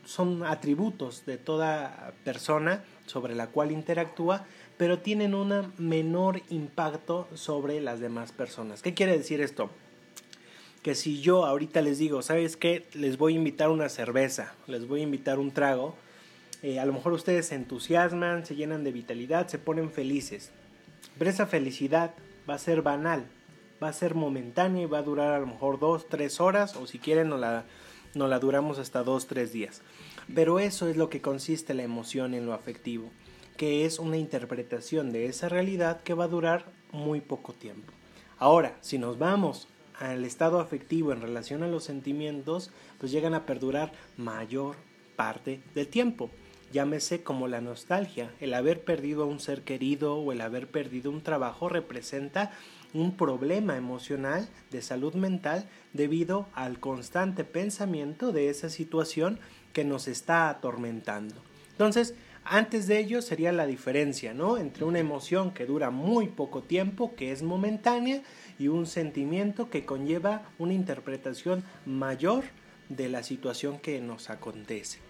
son 0.07 0.43
atributos 0.45 1.27
de 1.27 1.37
toda 1.37 2.15
persona 2.25 2.85
sobre 3.05 3.35
la 3.35 3.49
cual 3.49 3.71
interactúa, 3.71 4.47
pero 4.79 5.01
tienen 5.01 5.35
un 5.35 5.75
menor 5.77 6.41
impacto 6.49 7.29
sobre 7.35 7.83
las 7.83 8.01
demás 8.01 8.33
personas. 8.33 8.81
¿Qué 8.81 8.95
quiere 8.95 9.19
decir 9.19 9.43
esto? 9.43 9.69
Que 10.83 10.95
si 10.95 11.21
yo 11.21 11.45
ahorita 11.45 11.83
les 11.83 11.99
digo, 11.99 12.23
¿sabes 12.23 12.57
qué? 12.57 12.87
Les 12.95 13.19
voy 13.19 13.35
a 13.35 13.37
invitar 13.37 13.69
una 13.69 13.91
cerveza, 13.91 14.55
les 14.67 14.89
voy 14.89 15.01
a 15.01 15.05
invitar 15.05 15.39
un 15.39 15.51
trago, 15.51 15.97
eh, 16.63 16.81
a 16.81 16.87
lo 16.87 16.95
mejor 16.95 17.13
ustedes 17.13 17.49
se 17.49 17.57
entusiasman, 17.57 18.47
se 18.47 18.57
llenan 18.57 18.85
de 18.85 18.93
vitalidad, 18.93 19.49
se 19.49 19.59
ponen 19.59 19.91
felices. 19.91 20.51
Pero 21.19 21.29
esa 21.29 21.47
felicidad 21.47 22.15
va 22.49 22.55
a 22.55 22.59
ser 22.59 22.81
banal, 22.81 23.27
va 23.83 23.89
a 23.89 23.93
ser 23.93 24.15
momentánea 24.15 24.83
y 24.83 24.87
va 24.87 24.99
a 24.99 25.03
durar 25.03 25.33
a 25.33 25.41
lo 25.41 25.47
mejor 25.47 25.79
dos, 25.79 26.09
tres 26.09 26.41
horas 26.41 26.77
o 26.77 26.87
si 26.87 26.99
quieren 26.99 27.29
no 27.29 27.37
la, 27.37 27.65
no 28.15 28.29
la 28.29 28.39
duramos 28.39 28.79
hasta 28.79 29.03
dos, 29.03 29.27
tres 29.27 29.53
días. 29.53 29.83
Pero 30.35 30.59
eso 30.59 30.89
es 30.89 30.97
lo 30.97 31.09
que 31.09 31.21
consiste 31.21 31.75
la 31.75 31.83
emoción 31.83 32.35
en 32.35 32.47
lo 32.47 32.53
afectivo 32.53 33.11
que 33.57 33.87
es 33.87 33.99
una 33.99 34.17
interpretación 34.17 35.13
de 35.13 35.27
esa 35.27 35.49
realidad 35.49 36.03
que 36.03 36.15
va 36.15 36.25
a 36.25 36.29
durar 36.29 36.67
muy 36.93 37.21
poco 37.21 37.53
tiempo. 37.53 37.93
Ahora, 38.39 38.77
si 38.81 38.99
nos 38.99 39.19
vamos 39.19 39.69
al 39.99 40.25
estado 40.25 40.61
afectivo 40.61 41.13
en 41.13 41.23
relación 41.23 41.63
a 41.63 41.69
los 41.69 41.85
sentimientos, 41.85 42.71
pues 42.99 43.11
llegan 43.13 43.35
a 43.35 43.47
perdurar 43.47 43.93
mayor 44.17 44.77
parte 45.17 45.63
del 45.75 45.89
tiempo. 45.89 46.31
Llámese 46.73 47.23
como 47.23 47.49
la 47.49 47.63
nostalgia. 47.63 48.31
El 48.41 48.53
haber 48.53 48.85
perdido 48.85 49.23
a 49.23 49.27
un 49.27 49.41
ser 49.41 49.63
querido 49.63 50.17
o 50.17 50.33
el 50.33 50.43
haber 50.43 50.69
perdido 50.69 51.11
un 51.11 51.23
trabajo 51.23 51.69
representa 51.69 52.53
un 52.97 53.17
problema 53.17 53.77
emocional 53.77 54.49
de 54.71 54.83
salud 54.83 55.15
mental 55.15 55.69
debido 55.93 56.49
al 56.55 56.81
constante 56.81 57.45
pensamiento 57.45 58.33
de 58.33 58.49
esa 58.49 58.71
situación 58.71 59.39
que 59.73 59.85
nos 59.85 60.09
está 60.09 60.49
atormentando. 60.49 61.35
Entonces, 61.73 62.15
antes 62.45 62.87
de 62.87 62.99
ello 62.99 63.23
sería 63.23 63.53
la 63.53 63.67
diferencia, 63.67 64.33
¿no? 64.33 64.57
Entre 64.57 64.85
una 64.85 65.01
emoción 65.01 65.53
que 65.53 65.67
dura 65.67 65.91
muy 65.91 66.29
poco 66.29 66.63
tiempo, 66.63 67.15
que 67.17 67.33
es 67.33 67.43
momentánea, 67.43 68.23
y 68.59 68.69
un 68.69 68.87
sentimiento 68.87 69.69
que 69.69 69.85
conlleva 69.85 70.43
una 70.59 70.73
interpretación 70.73 71.65
mayor 71.85 72.45
de 72.89 73.09
la 73.09 73.23
situación 73.23 73.79
que 73.79 74.01
nos 74.01 74.31
acontece. 74.31 75.01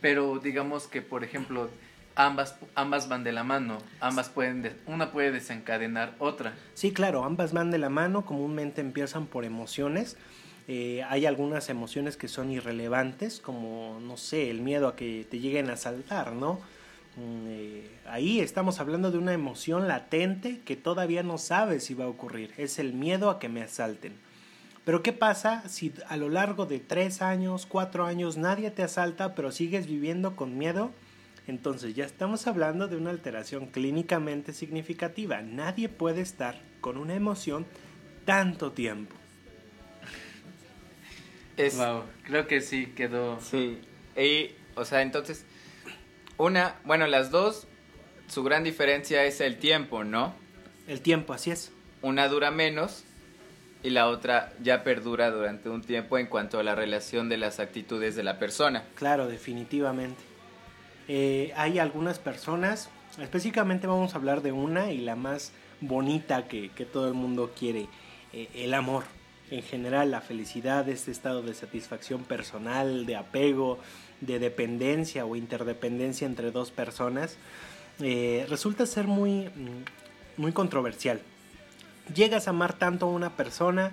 Pero 0.00 0.40
digamos 0.40 0.88
que, 0.88 1.00
por 1.00 1.22
ejemplo, 1.22 1.70
ambas, 2.14 2.56
ambas 2.74 3.08
van 3.08 3.24
de 3.24 3.32
la 3.32 3.44
mano, 3.44 3.78
ambas 4.00 4.28
pueden, 4.28 4.72
una 4.86 5.12
puede 5.12 5.32
desencadenar 5.32 6.14
otra. 6.18 6.54
Sí, 6.74 6.92
claro, 6.92 7.24
ambas 7.24 7.52
van 7.52 7.70
de 7.70 7.78
la 7.78 7.88
mano, 7.88 8.24
comúnmente 8.24 8.80
empiezan 8.80 9.26
por 9.26 9.44
emociones, 9.44 10.16
eh, 10.68 11.02
hay 11.08 11.26
algunas 11.26 11.68
emociones 11.68 12.16
que 12.16 12.28
son 12.28 12.50
irrelevantes, 12.50 13.40
como, 13.40 13.98
no 14.00 14.16
sé, 14.16 14.50
el 14.50 14.60
miedo 14.60 14.88
a 14.88 14.96
que 14.96 15.26
te 15.28 15.40
lleguen 15.40 15.70
a 15.70 15.76
saltar, 15.76 16.32
¿no? 16.32 16.60
Mm, 17.16 17.46
eh, 17.48 17.90
ahí 18.06 18.40
estamos 18.40 18.80
hablando 18.80 19.10
de 19.10 19.18
una 19.18 19.32
emoción 19.32 19.88
latente 19.88 20.60
que 20.64 20.76
todavía 20.76 21.22
no 21.22 21.36
sabes 21.36 21.84
si 21.84 21.94
va 21.94 22.04
a 22.04 22.08
ocurrir. 22.08 22.52
Es 22.56 22.78
el 22.78 22.92
miedo 22.92 23.28
a 23.28 23.38
que 23.38 23.48
me 23.48 23.62
asalten. 23.62 24.14
Pero 24.84 25.02
¿qué 25.02 25.12
pasa 25.12 25.68
si 25.68 25.92
a 26.08 26.16
lo 26.16 26.28
largo 26.28 26.66
de 26.66 26.80
tres 26.80 27.22
años, 27.22 27.66
cuatro 27.66 28.06
años 28.06 28.36
nadie 28.36 28.70
te 28.70 28.82
asalta, 28.82 29.34
pero 29.34 29.52
sigues 29.52 29.86
viviendo 29.86 30.34
con 30.36 30.58
miedo? 30.58 30.90
Entonces 31.46 31.94
ya 31.94 32.04
estamos 32.04 32.46
hablando 32.46 32.88
de 32.88 32.96
una 32.96 33.10
alteración 33.10 33.66
clínicamente 33.66 34.52
significativa. 34.52 35.42
Nadie 35.42 35.88
puede 35.88 36.20
estar 36.20 36.60
con 36.80 36.96
una 36.96 37.14
emoción 37.14 37.66
tanto 38.24 38.72
tiempo. 38.72 39.16
Wow, 41.76 42.04
creo 42.24 42.46
que 42.46 42.60
sí 42.60 42.86
quedó. 42.86 43.40
Sí. 43.40 43.78
Y, 44.16 44.50
o 44.74 44.84
sea, 44.84 45.02
entonces, 45.02 45.44
una, 46.38 46.76
bueno, 46.84 47.06
las 47.06 47.30
dos, 47.30 47.66
su 48.28 48.42
gran 48.42 48.64
diferencia 48.64 49.24
es 49.24 49.40
el 49.40 49.58
tiempo, 49.58 50.02
¿no? 50.04 50.34
El 50.88 51.00
tiempo, 51.00 51.32
así 51.32 51.50
es. 51.50 51.70
Una 52.00 52.28
dura 52.28 52.50
menos 52.50 53.04
y 53.82 53.90
la 53.90 54.08
otra 54.08 54.52
ya 54.62 54.82
perdura 54.82 55.30
durante 55.30 55.68
un 55.68 55.82
tiempo 55.82 56.18
en 56.18 56.26
cuanto 56.26 56.58
a 56.58 56.62
la 56.62 56.74
relación 56.74 57.28
de 57.28 57.36
las 57.36 57.60
actitudes 57.60 58.16
de 58.16 58.22
la 58.22 58.38
persona. 58.38 58.84
Claro, 58.94 59.28
definitivamente. 59.28 60.31
Eh, 61.08 61.52
hay 61.56 61.78
algunas 61.78 62.18
personas, 62.18 62.90
específicamente 63.20 63.86
vamos 63.86 64.14
a 64.14 64.18
hablar 64.18 64.42
de 64.42 64.52
una 64.52 64.92
y 64.92 64.98
la 64.98 65.16
más 65.16 65.52
bonita 65.80 66.46
que, 66.46 66.70
todo 66.92 67.08
el 67.08 67.14
mundo 67.14 67.52
quiere, 67.58 67.88
eh, 68.32 68.48
el 68.54 68.74
amor 68.74 69.04
en 69.50 69.62
general 69.62 70.10
la 70.10 70.22
felicidad, 70.22 70.88
este 70.88 71.10
estado 71.10 71.42
de 71.42 71.52
satisfacción 71.52 72.22
personal, 72.22 73.04
de 73.04 73.16
apego, 73.16 73.78
de 74.20 74.38
dependencia 74.38 75.26
o 75.26 75.36
interdependencia 75.36 76.26
entre 76.26 76.50
dos 76.50 76.70
personas, 76.70 77.36
eh, 78.00 78.46
resulta 78.48 78.86
ser 78.86 79.06
muy, 79.06 79.48
mm, 79.48 80.40
muy 80.40 80.52
controversial. 80.52 81.20
Llegas 82.14 82.46
a 82.46 82.50
amar 82.50 82.72
tanto 82.78 83.06
a 83.06 83.10
una 83.10 83.36
persona 83.36 83.92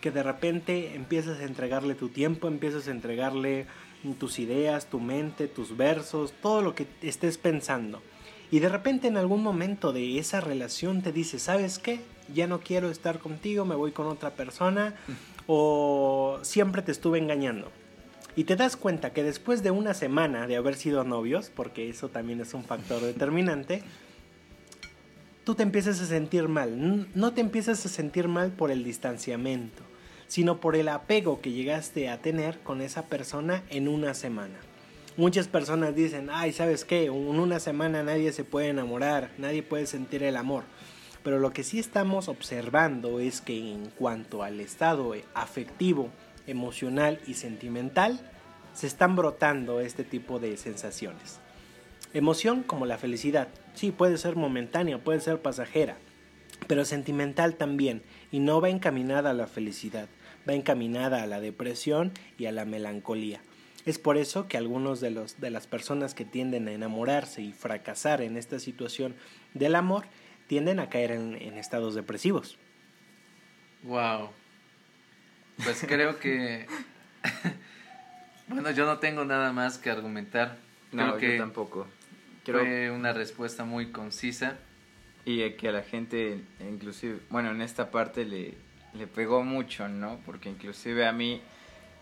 que 0.00 0.10
de 0.10 0.22
repente 0.22 0.94
empiezas 0.94 1.40
a 1.40 1.44
entregarle 1.44 1.94
tu 1.94 2.08
tiempo, 2.08 2.46
empiezas 2.46 2.86
a 2.86 2.90
entregarle 2.92 3.66
tus 4.18 4.38
ideas, 4.38 4.86
tu 4.86 5.00
mente, 5.00 5.48
tus 5.48 5.76
versos, 5.76 6.32
todo 6.40 6.62
lo 6.62 6.74
que 6.74 6.86
estés 7.02 7.38
pensando. 7.38 8.02
Y 8.50 8.58
de 8.58 8.68
repente 8.68 9.08
en 9.08 9.16
algún 9.16 9.42
momento 9.42 9.92
de 9.92 10.18
esa 10.18 10.40
relación 10.40 11.02
te 11.02 11.12
dice, 11.12 11.38
¿sabes 11.38 11.78
qué? 11.78 12.00
Ya 12.34 12.46
no 12.46 12.60
quiero 12.60 12.90
estar 12.90 13.18
contigo, 13.18 13.64
me 13.64 13.74
voy 13.76 13.92
con 13.92 14.06
otra 14.06 14.30
persona 14.30 14.94
o 15.46 16.38
siempre 16.42 16.82
te 16.82 16.92
estuve 16.92 17.18
engañando. 17.18 17.70
Y 18.36 18.44
te 18.44 18.56
das 18.56 18.76
cuenta 18.76 19.12
que 19.12 19.22
después 19.22 19.62
de 19.62 19.70
una 19.70 19.94
semana 19.94 20.46
de 20.46 20.56
haber 20.56 20.76
sido 20.76 21.04
novios, 21.04 21.50
porque 21.54 21.88
eso 21.88 22.08
también 22.08 22.40
es 22.40 22.54
un 22.54 22.64
factor 22.64 23.02
determinante, 23.02 23.82
tú 25.44 25.54
te 25.54 25.62
empiezas 25.62 26.00
a 26.00 26.06
sentir 26.06 26.48
mal. 26.48 27.08
No 27.14 27.32
te 27.32 27.40
empiezas 27.40 27.84
a 27.84 27.88
sentir 27.88 28.28
mal 28.28 28.52
por 28.52 28.70
el 28.70 28.84
distanciamiento, 28.84 29.82
sino 30.30 30.60
por 30.60 30.76
el 30.76 30.88
apego 30.88 31.40
que 31.40 31.50
llegaste 31.50 32.08
a 32.08 32.22
tener 32.22 32.60
con 32.60 32.82
esa 32.82 33.06
persona 33.06 33.64
en 33.68 33.88
una 33.88 34.14
semana. 34.14 34.54
Muchas 35.16 35.48
personas 35.48 35.96
dicen, 35.96 36.28
ay, 36.30 36.52
¿sabes 36.52 36.84
qué? 36.84 37.06
En 37.06 37.12
una 37.12 37.58
semana 37.58 38.04
nadie 38.04 38.30
se 38.30 38.44
puede 38.44 38.68
enamorar, 38.68 39.32
nadie 39.38 39.64
puede 39.64 39.86
sentir 39.86 40.22
el 40.22 40.36
amor. 40.36 40.62
Pero 41.24 41.40
lo 41.40 41.52
que 41.52 41.64
sí 41.64 41.80
estamos 41.80 42.28
observando 42.28 43.18
es 43.18 43.40
que 43.40 43.72
en 43.72 43.90
cuanto 43.90 44.44
al 44.44 44.60
estado 44.60 45.14
afectivo, 45.34 46.10
emocional 46.46 47.18
y 47.26 47.34
sentimental, 47.34 48.20
se 48.72 48.86
están 48.86 49.16
brotando 49.16 49.80
este 49.80 50.04
tipo 50.04 50.38
de 50.38 50.56
sensaciones. 50.56 51.40
Emoción 52.14 52.62
como 52.62 52.86
la 52.86 52.98
felicidad, 52.98 53.48
sí, 53.74 53.90
puede 53.90 54.16
ser 54.16 54.36
momentánea, 54.36 55.02
puede 55.02 55.18
ser 55.18 55.42
pasajera, 55.42 55.96
pero 56.68 56.84
sentimental 56.84 57.56
también, 57.56 58.02
y 58.30 58.38
no 58.38 58.60
va 58.60 58.68
encaminada 58.68 59.30
a 59.30 59.34
la 59.34 59.48
felicidad, 59.48 60.08
va 60.50 60.54
encaminada 60.54 61.22
a 61.22 61.26
la 61.26 61.40
depresión 61.40 62.12
y 62.36 62.46
a 62.46 62.52
la 62.52 62.64
melancolía. 62.64 63.40
Es 63.86 63.98
por 63.98 64.16
eso 64.16 64.46
que 64.48 64.58
algunos 64.58 65.00
de, 65.00 65.10
los, 65.10 65.40
de 65.40 65.50
las 65.50 65.66
personas 65.66 66.14
que 66.14 66.24
tienden 66.24 66.68
a 66.68 66.72
enamorarse 66.72 67.40
y 67.40 67.52
fracasar 67.52 68.20
en 68.20 68.36
esta 68.36 68.58
situación 68.58 69.14
del 69.54 69.74
amor 69.74 70.04
tienden 70.48 70.80
a 70.80 70.88
caer 70.88 71.12
en, 71.12 71.34
estados 71.56 71.94
depresivos. 71.94 72.58
Wow. 73.84 74.30
Pues 75.64 75.84
creo 75.86 76.18
que 76.18 76.66
bueno, 78.48 78.70
yo 78.72 78.84
no 78.84 78.98
tengo 78.98 79.24
nada 79.24 79.52
más 79.52 79.78
que 79.78 79.90
argumentar. 79.90 80.58
no, 80.92 81.16
que 81.16 81.32
yo 81.32 81.42
tampoco. 81.42 81.86
Creo... 82.44 82.60
Fue 82.60 82.90
una 82.90 83.12
respuesta 83.12 83.64
muy 83.64 83.92
concisa. 83.92 84.58
Y 85.24 85.48
que 85.52 85.68
a 85.68 85.72
la 85.72 85.82
gente, 85.82 86.40
inclusive, 86.60 87.20
bueno, 87.30 87.50
en 87.50 87.60
esta 87.60 87.90
parte 87.90 88.24
le, 88.24 88.54
le 88.94 89.06
pegó 89.06 89.42
mucho, 89.42 89.88
¿no? 89.88 90.18
Porque 90.26 90.48
inclusive 90.48 91.06
a 91.06 91.12
mí 91.12 91.40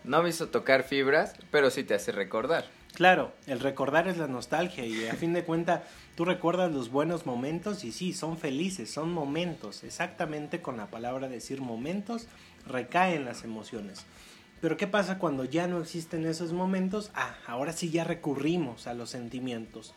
no 0.03 0.23
me 0.23 0.29
hizo 0.29 0.49
tocar 0.49 0.83
fibras, 0.83 1.35
pero 1.51 1.69
sí 1.69 1.83
te 1.83 1.93
hace 1.93 2.11
recordar. 2.11 2.65
Claro, 2.93 3.31
el 3.45 3.59
recordar 3.59 4.07
es 4.07 4.17
la 4.17 4.27
nostalgia 4.27 4.85
y 4.85 5.07
a 5.07 5.13
fin 5.13 5.33
de 5.33 5.45
cuentas 5.45 5.81
tú 6.15 6.25
recuerdas 6.25 6.71
los 6.71 6.89
buenos 6.89 7.25
momentos 7.25 7.83
y 7.83 7.91
sí, 7.91 8.13
son 8.13 8.37
felices, 8.37 8.91
son 8.91 9.13
momentos, 9.13 9.83
exactamente 9.83 10.61
con 10.61 10.77
la 10.77 10.87
palabra 10.87 11.29
decir 11.29 11.61
momentos 11.61 12.27
recaen 12.65 13.25
las 13.25 13.43
emociones. 13.43 14.05
Pero 14.59 14.75
¿qué 14.75 14.87
pasa 14.87 15.19
cuando 15.19 15.45
ya 15.45 15.67
no 15.67 15.79
existen 15.79 16.25
esos 16.25 16.51
momentos? 16.51 17.11
Ah, 17.13 17.35
ahora 17.47 17.71
sí 17.71 17.91
ya 17.91 18.03
recurrimos 18.03 18.87
a 18.87 18.93
los 18.93 19.09
sentimientos. 19.09 19.93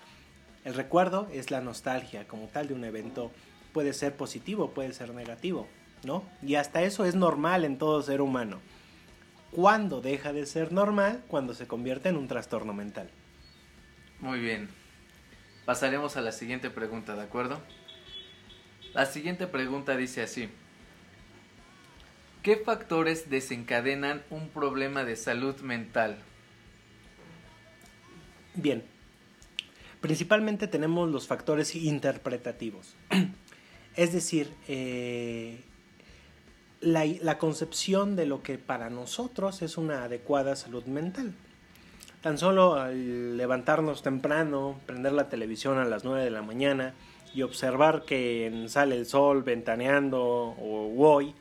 El 0.64 0.74
recuerdo 0.74 1.28
es 1.32 1.50
la 1.50 1.60
nostalgia 1.60 2.28
como 2.28 2.46
tal 2.46 2.68
de 2.68 2.74
un 2.74 2.84
evento. 2.84 3.32
Puede 3.72 3.92
ser 3.92 4.14
positivo, 4.14 4.70
puede 4.70 4.92
ser 4.92 5.12
negativo, 5.12 5.66
¿no? 6.04 6.24
Y 6.42 6.56
hasta 6.56 6.82
eso 6.82 7.04
es 7.04 7.14
normal 7.14 7.64
en 7.64 7.78
todo 7.78 8.02
ser 8.02 8.20
humano. 8.20 8.60
¿Cuándo 9.50 10.00
deja 10.00 10.32
de 10.32 10.46
ser 10.46 10.72
normal? 10.72 11.22
Cuando 11.28 11.54
se 11.54 11.66
convierte 11.66 12.08
en 12.08 12.16
un 12.16 12.28
trastorno 12.28 12.72
mental. 12.72 13.10
Muy 14.20 14.40
bien. 14.40 14.68
pasaremos 15.64 16.16
a 16.16 16.20
la 16.20 16.32
siguiente 16.32 16.70
pregunta, 16.70 17.14
¿de 17.14 17.22
acuerdo? 17.22 17.60
La 18.94 19.06
siguiente 19.06 19.46
pregunta 19.46 19.96
dice 19.96 20.22
así. 20.22 20.48
¿Qué 22.42 22.56
factores 22.56 23.30
desencadenan 23.30 24.22
un 24.30 24.48
problema 24.48 25.04
de 25.04 25.16
salud 25.16 25.60
mental? 25.60 26.18
Bien, 28.54 28.82
principalmente 30.00 30.66
tenemos 30.66 31.10
los 31.10 31.26
factores 31.26 31.74
interpretativos. 31.74 32.96
Es 33.94 34.14
decir, 34.14 34.50
eh, 34.68 35.60
la, 36.82 37.38
concepción 37.38 38.16
de 38.16 38.26
lo 38.26 38.42
que 38.42 38.58
para 38.58 38.90
nosotros 38.90 39.62
es 39.62 39.78
una 39.78 40.04
adecuada 40.04 40.56
salud 40.56 40.84
mental. 40.84 41.32
Tan 42.20 42.38
solo 42.38 42.74
al 42.74 43.36
levantarnos 43.36 44.02
temprano, 44.02 44.78
prender 44.86 45.12
la 45.12 45.28
televisión 45.28 45.78
a 45.78 45.84
las 45.84 46.04
9 46.04 46.22
de 46.22 46.30
la 46.30 46.42
mañana 46.42 46.94
y 47.34 47.42
observar 47.42 48.02
que 48.04 48.64
sale 48.68 48.96
el 48.96 49.06
sol 49.06 49.42
ventaneando 49.42 50.22
o 50.22 50.94
hoy, 50.98 51.34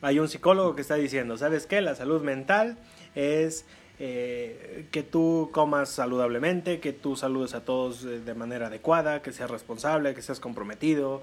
hay 0.00 0.18
un 0.18 0.28
psicólogo 0.28 0.74
que 0.74 0.82
está 0.82 0.96
diciendo, 0.96 1.36
¿sabes 1.38 1.66
qué? 1.66 1.80
La 1.80 1.94
salud 1.94 2.22
mental 2.22 2.76
es 3.14 3.64
eh, 3.98 4.86
que 4.90 5.02
tú 5.02 5.50
comas 5.52 5.88
saludablemente, 5.88 6.80
que 6.80 6.92
tú 6.92 7.16
saludes 7.16 7.54
a 7.54 7.64
todos 7.64 8.02
de 8.02 8.34
manera 8.34 8.66
adecuada, 8.66 9.22
que 9.22 9.32
seas 9.32 9.50
responsable, 9.50 10.14
que 10.14 10.20
seas 10.20 10.40
comprometido, 10.40 11.22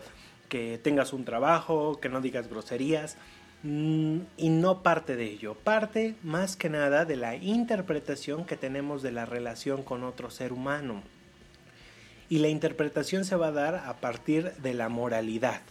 que 0.49 0.79
tengas 0.81 1.13
un 1.13 1.25
trabajo, 1.25 1.99
que 1.99 2.09
no 2.09 2.21
digas 2.21 2.49
groserías. 2.49 3.17
Mm, 3.63 4.21
y 4.37 4.49
no 4.49 4.81
parte 4.81 5.15
de 5.15 5.25
ello, 5.25 5.53
parte 5.53 6.15
más 6.23 6.55
que 6.55 6.69
nada 6.69 7.05
de 7.05 7.15
la 7.15 7.35
interpretación 7.35 8.45
que 8.45 8.57
tenemos 8.57 9.03
de 9.03 9.11
la 9.11 9.25
relación 9.25 9.83
con 9.83 10.03
otro 10.03 10.31
ser 10.31 10.51
humano. 10.51 11.03
Y 12.27 12.39
la 12.39 12.47
interpretación 12.47 13.23
se 13.23 13.35
va 13.35 13.47
a 13.47 13.51
dar 13.51 13.75
a 13.75 13.97
partir 13.97 14.53
de 14.53 14.73
la 14.73 14.89
moralidad. 14.89 15.61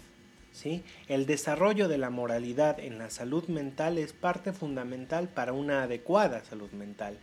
¿sí? 0.52 0.84
El 1.08 1.26
desarrollo 1.26 1.88
de 1.88 1.98
la 1.98 2.10
moralidad 2.10 2.78
en 2.78 2.98
la 2.98 3.10
salud 3.10 3.48
mental 3.48 3.98
es 3.98 4.12
parte 4.12 4.52
fundamental 4.52 5.28
para 5.28 5.52
una 5.52 5.82
adecuada 5.82 6.44
salud 6.44 6.70
mental. 6.72 7.18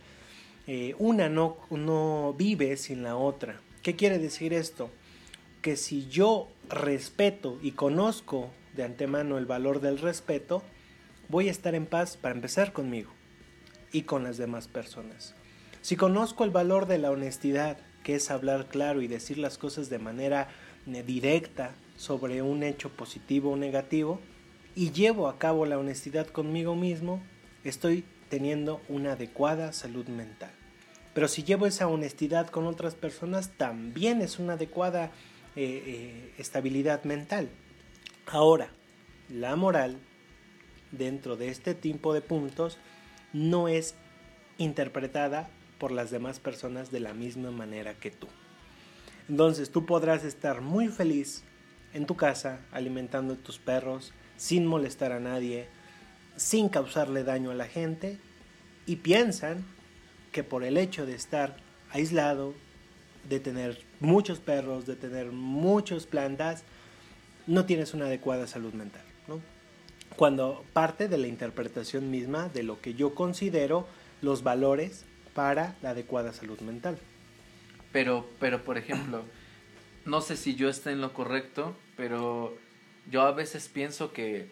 Eh, 0.66 0.94
una 0.98 1.30
no, 1.30 1.56
no 1.70 2.34
vive 2.36 2.76
sin 2.76 3.02
la 3.02 3.16
otra. 3.16 3.60
¿Qué 3.82 3.96
quiere 3.96 4.18
decir 4.18 4.52
esto? 4.52 4.90
Que 5.62 5.76
si 5.76 6.08
yo 6.08 6.48
respeto 6.68 7.58
y 7.62 7.72
conozco 7.72 8.50
de 8.74 8.84
antemano 8.84 9.38
el 9.38 9.46
valor 9.46 9.80
del 9.80 9.98
respeto, 9.98 10.62
voy 11.28 11.48
a 11.48 11.50
estar 11.50 11.74
en 11.74 11.86
paz 11.86 12.16
para 12.16 12.34
empezar 12.34 12.72
conmigo 12.72 13.10
y 13.92 14.02
con 14.02 14.24
las 14.24 14.38
demás 14.38 14.68
personas. 14.68 15.34
Si 15.82 15.96
conozco 15.96 16.44
el 16.44 16.50
valor 16.50 16.86
de 16.86 16.98
la 16.98 17.10
honestidad, 17.10 17.78
que 18.02 18.14
es 18.14 18.30
hablar 18.30 18.66
claro 18.66 19.02
y 19.02 19.06
decir 19.06 19.38
las 19.38 19.58
cosas 19.58 19.90
de 19.90 19.98
manera 19.98 20.48
eh, 20.86 21.02
directa, 21.02 21.74
sobre 21.98 22.42
un 22.42 22.62
hecho 22.62 22.90
positivo 22.90 23.50
o 23.50 23.56
negativo 23.56 24.20
y 24.74 24.92
llevo 24.92 25.28
a 25.28 25.38
cabo 25.38 25.66
la 25.66 25.78
honestidad 25.78 26.28
conmigo 26.28 26.76
mismo, 26.76 27.20
estoy 27.64 28.04
teniendo 28.30 28.80
una 28.88 29.12
adecuada 29.12 29.72
salud 29.72 30.06
mental. 30.06 30.52
Pero 31.12 31.26
si 31.26 31.42
llevo 31.42 31.66
esa 31.66 31.88
honestidad 31.88 32.46
con 32.48 32.66
otras 32.66 32.94
personas, 32.94 33.50
también 33.56 34.22
es 34.22 34.38
una 34.38 34.52
adecuada 34.52 35.06
eh, 35.56 35.82
eh, 35.86 36.34
estabilidad 36.38 37.02
mental. 37.02 37.48
Ahora, 38.30 38.68
la 39.30 39.56
moral, 39.56 39.98
dentro 40.92 41.36
de 41.36 41.48
este 41.48 41.74
tipo 41.74 42.12
de 42.12 42.20
puntos, 42.20 42.76
no 43.32 43.68
es 43.68 43.94
interpretada 44.58 45.48
por 45.78 45.92
las 45.92 46.10
demás 46.10 46.38
personas 46.38 46.90
de 46.90 47.00
la 47.00 47.14
misma 47.14 47.50
manera 47.50 47.94
que 47.94 48.10
tú. 48.10 48.28
Entonces 49.30 49.70
tú 49.70 49.86
podrás 49.86 50.24
estar 50.24 50.60
muy 50.60 50.88
feliz 50.88 51.42
en 51.94 52.04
tu 52.04 52.16
casa 52.16 52.60
alimentando 52.70 53.34
a 53.34 53.38
tus 53.38 53.58
perros 53.58 54.12
sin 54.36 54.66
molestar 54.66 55.12
a 55.12 55.20
nadie, 55.20 55.66
sin 56.36 56.68
causarle 56.68 57.24
daño 57.24 57.50
a 57.50 57.54
la 57.54 57.66
gente 57.66 58.18
y 58.84 58.96
piensan 58.96 59.64
que 60.32 60.44
por 60.44 60.64
el 60.64 60.76
hecho 60.76 61.06
de 61.06 61.14
estar 61.14 61.56
aislado, 61.90 62.52
de 63.26 63.40
tener 63.40 63.82
muchos 64.00 64.38
perros, 64.38 64.84
de 64.84 64.96
tener 64.96 65.32
muchas 65.32 66.06
plantas, 66.06 66.64
no 67.48 67.64
tienes 67.64 67.94
una 67.94 68.04
adecuada 68.04 68.46
salud 68.46 68.74
mental. 68.74 69.02
Cuando 70.16 70.64
parte 70.72 71.08
de 71.08 71.18
la 71.18 71.28
interpretación 71.28 72.10
misma 72.10 72.48
de 72.48 72.62
lo 72.62 72.80
que 72.80 72.94
yo 72.94 73.14
considero 73.14 73.86
los 74.20 74.42
valores 74.42 75.04
para 75.34 75.76
la 75.80 75.90
adecuada 75.90 76.32
salud 76.32 76.60
mental. 76.60 76.98
Pero, 77.92 78.28
pero 78.38 78.64
por 78.64 78.76
ejemplo, 78.78 79.24
no 80.04 80.20
sé 80.20 80.36
si 80.36 80.56
yo 80.56 80.68
esté 80.68 80.90
en 80.90 81.00
lo 81.00 81.12
correcto, 81.14 81.74
pero 81.96 82.56
yo 83.10 83.22
a 83.22 83.32
veces 83.32 83.68
pienso 83.68 84.12
que, 84.12 84.50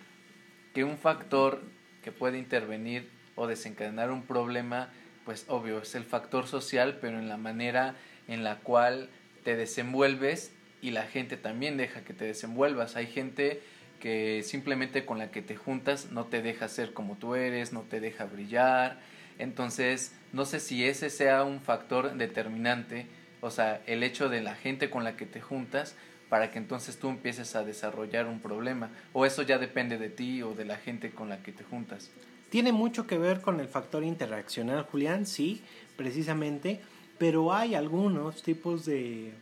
que 0.73 0.85
un 0.85 0.97
factor 0.97 1.63
que 2.03 2.13
puede 2.13 2.39
intervenir 2.39 3.11
o 3.35 3.47
desencadenar 3.47 4.11
un 4.11 4.23
problema, 4.23 4.89
pues 5.25 5.45
obvio, 5.49 5.83
es 5.83 5.95
el 5.95 6.05
factor 6.05 6.47
social, 6.47 6.99
pero 7.01 7.19
en 7.19 7.29
la 7.29 7.37
manera 7.37 7.97
en 8.29 8.43
la 8.45 8.61
cual 8.61 9.11
te 9.45 9.57
desenvuelves 9.57 10.53
y 10.83 10.91
la 10.91 11.05
gente 11.05 11.37
también 11.37 11.77
deja 11.77 12.03
que 12.03 12.15
te 12.15 12.25
desenvuelvas. 12.25 12.97
Hay 12.97 13.07
gente 13.07 13.63
que 14.01 14.43
simplemente 14.43 15.05
con 15.05 15.19
la 15.19 15.31
que 15.31 15.43
te 15.43 15.57
juntas 15.57 16.11
no 16.11 16.27
te 16.27 16.43
deja 16.43 16.69
ser 16.69 16.93
como 16.93 17.17
tú 17.17 17.35
eres, 17.35 17.73
no 17.73 17.83
te 17.83 18.01
deja 18.01 18.25
brillar. 18.25 19.01
Entonces, 19.39 20.15
no 20.33 20.45
sé 20.45 20.61
si 20.61 20.85
ese 20.85 21.11
sea 21.11 21.45
un 21.45 21.61
factor 21.61 22.15
determinante 22.15 23.07
o 23.41 23.51
sea, 23.51 23.83
el 23.87 24.03
hecho 24.03 24.29
de 24.29 24.41
la 24.41 24.55
gente 24.55 24.91
con 24.91 25.05
la 25.05 25.17
que 25.17 25.27
te 25.27 25.41
juntas 25.41 25.95
para 26.29 26.51
que 26.51 26.59
entonces 26.59 26.99
tú 26.99 27.09
empieces 27.09 27.55
a 27.55 27.65
desarrollar 27.65 28.27
un 28.27 28.41
problema. 28.41 28.91
O 29.13 29.27
eso 29.27 29.43
ya 29.43 29.59
depende 29.59 29.99
de 29.99 30.09
ti 30.09 30.43
o 30.43 30.55
de 30.55 30.65
la 30.65 30.77
gente 30.77 31.11
con 31.11 31.29
la 31.29 31.43
que 31.43 31.53
te 31.53 31.63
juntas. 31.63 32.11
Tiene 32.51 32.73
mucho 32.73 33.07
que 33.07 33.19
ver 33.19 33.41
con 33.41 33.61
el 33.61 33.69
factor 33.69 34.03
interaccional, 34.03 34.83
Julián, 34.85 35.27
sí, 35.27 35.63
precisamente, 35.97 36.81
pero 37.19 37.53
hay 37.53 37.75
algunos 37.75 38.43
tipos 38.43 38.85
de, 38.85 39.33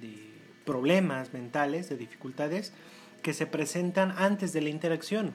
de 0.00 0.33
problemas 0.64 1.32
mentales, 1.32 1.88
de 1.88 1.96
dificultades, 1.96 2.72
que 3.22 3.32
se 3.32 3.46
presentan 3.46 4.12
antes 4.16 4.52
de 4.52 4.60
la 4.60 4.68
interacción, 4.68 5.32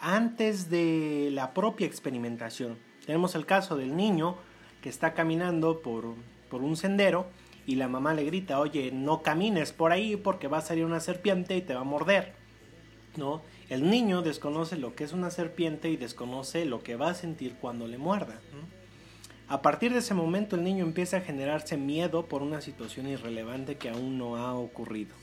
antes 0.00 0.70
de 0.70 1.30
la 1.32 1.54
propia 1.54 1.86
experimentación. 1.86 2.78
Tenemos 3.06 3.34
el 3.34 3.46
caso 3.46 3.76
del 3.76 3.96
niño 3.96 4.36
que 4.80 4.88
está 4.88 5.14
caminando 5.14 5.82
por, 5.82 6.14
por 6.50 6.62
un 6.62 6.76
sendero 6.76 7.26
y 7.66 7.76
la 7.76 7.88
mamá 7.88 8.14
le 8.14 8.24
grita, 8.24 8.58
oye, 8.58 8.90
no 8.92 9.22
camines 9.22 9.72
por 9.72 9.92
ahí 9.92 10.16
porque 10.16 10.48
va 10.48 10.58
a 10.58 10.62
salir 10.62 10.84
una 10.84 11.00
serpiente 11.00 11.56
y 11.56 11.62
te 11.62 11.74
va 11.74 11.80
a 11.80 11.84
morder. 11.84 12.34
¿No? 13.16 13.42
El 13.68 13.90
niño 13.90 14.22
desconoce 14.22 14.76
lo 14.76 14.94
que 14.94 15.04
es 15.04 15.12
una 15.12 15.30
serpiente 15.30 15.90
y 15.90 15.96
desconoce 15.96 16.64
lo 16.64 16.82
que 16.82 16.96
va 16.96 17.10
a 17.10 17.14
sentir 17.14 17.56
cuando 17.60 17.86
le 17.86 17.98
muerda. 17.98 18.40
A 19.48 19.60
partir 19.60 19.92
de 19.92 19.98
ese 19.98 20.14
momento 20.14 20.56
el 20.56 20.64
niño 20.64 20.84
empieza 20.84 21.18
a 21.18 21.20
generarse 21.20 21.76
miedo 21.76 22.26
por 22.26 22.42
una 22.42 22.60
situación 22.60 23.06
irrelevante 23.06 23.76
que 23.76 23.90
aún 23.90 24.16
no 24.18 24.36
ha 24.36 24.54
ocurrido. 24.54 25.14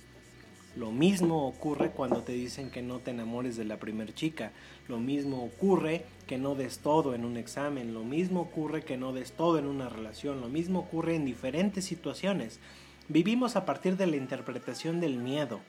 Lo 0.75 0.91
mismo 0.91 1.47
ocurre 1.47 1.89
cuando 1.89 2.21
te 2.21 2.34
dicen 2.34 2.69
que 2.69 2.84
no 2.84 2.99
te 2.99 3.12
enamores 3.12 3.58
de 3.58 3.65
la 3.65 3.77
primer 3.77 4.13
chica. 4.13 4.51
Lo 4.88 4.99
mismo 4.99 5.43
ocurre 5.43 6.05
que 6.27 6.38
no 6.38 6.53
des 6.53 6.79
todo 6.79 7.15
en 7.15 7.25
un 7.25 7.38
examen. 7.38 7.93
Lo 7.93 8.03
mismo 8.03 8.41
ocurre 8.41 8.84
que 8.84 8.95
no 8.95 9.12
des 9.12 9.32
todo 9.32 9.58
en 9.58 9.65
una 9.65 9.89
relación. 9.89 10.41
Lo 10.41 10.47
mismo 10.47 10.79
ocurre 10.79 11.15
en 11.15 11.25
diferentes 11.25 11.86
situaciones. 11.86 12.60
Vivimos 13.08 13.55
a 13.55 13.65
partir 13.65 13.97
de 13.97 14.05
la 14.05 14.17
interpretación 14.17 15.01
del 15.01 15.17
miedo, 15.17 15.60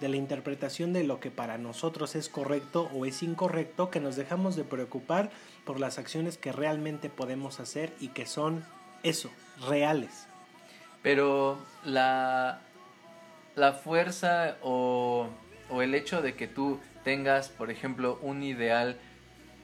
de 0.00 0.08
la 0.08 0.16
interpretación 0.16 0.92
de 0.92 1.04
lo 1.04 1.20
que 1.20 1.30
para 1.30 1.58
nosotros 1.58 2.14
es 2.16 2.28
correcto 2.28 2.90
o 2.94 3.06
es 3.06 3.22
incorrecto, 3.22 3.90
que 3.90 4.00
nos 4.00 4.16
dejamos 4.16 4.56
de 4.56 4.64
preocupar 4.64 5.30
por 5.64 5.78
las 5.78 5.98
acciones 5.98 6.38
que 6.38 6.52
realmente 6.52 7.10
podemos 7.10 7.60
hacer 7.60 7.92
y 8.00 8.08
que 8.08 8.26
son 8.26 8.64
eso, 9.02 9.30
reales. 9.68 10.26
Pero 11.02 11.58
la 11.84 12.60
la 13.56 13.72
fuerza 13.72 14.56
o, 14.62 15.28
o 15.68 15.82
el 15.82 15.94
hecho 15.94 16.22
de 16.22 16.34
que 16.34 16.48
tú 16.48 16.80
tengas, 17.04 17.48
por 17.48 17.70
ejemplo, 17.70 18.18
un 18.22 18.42
ideal 18.42 18.96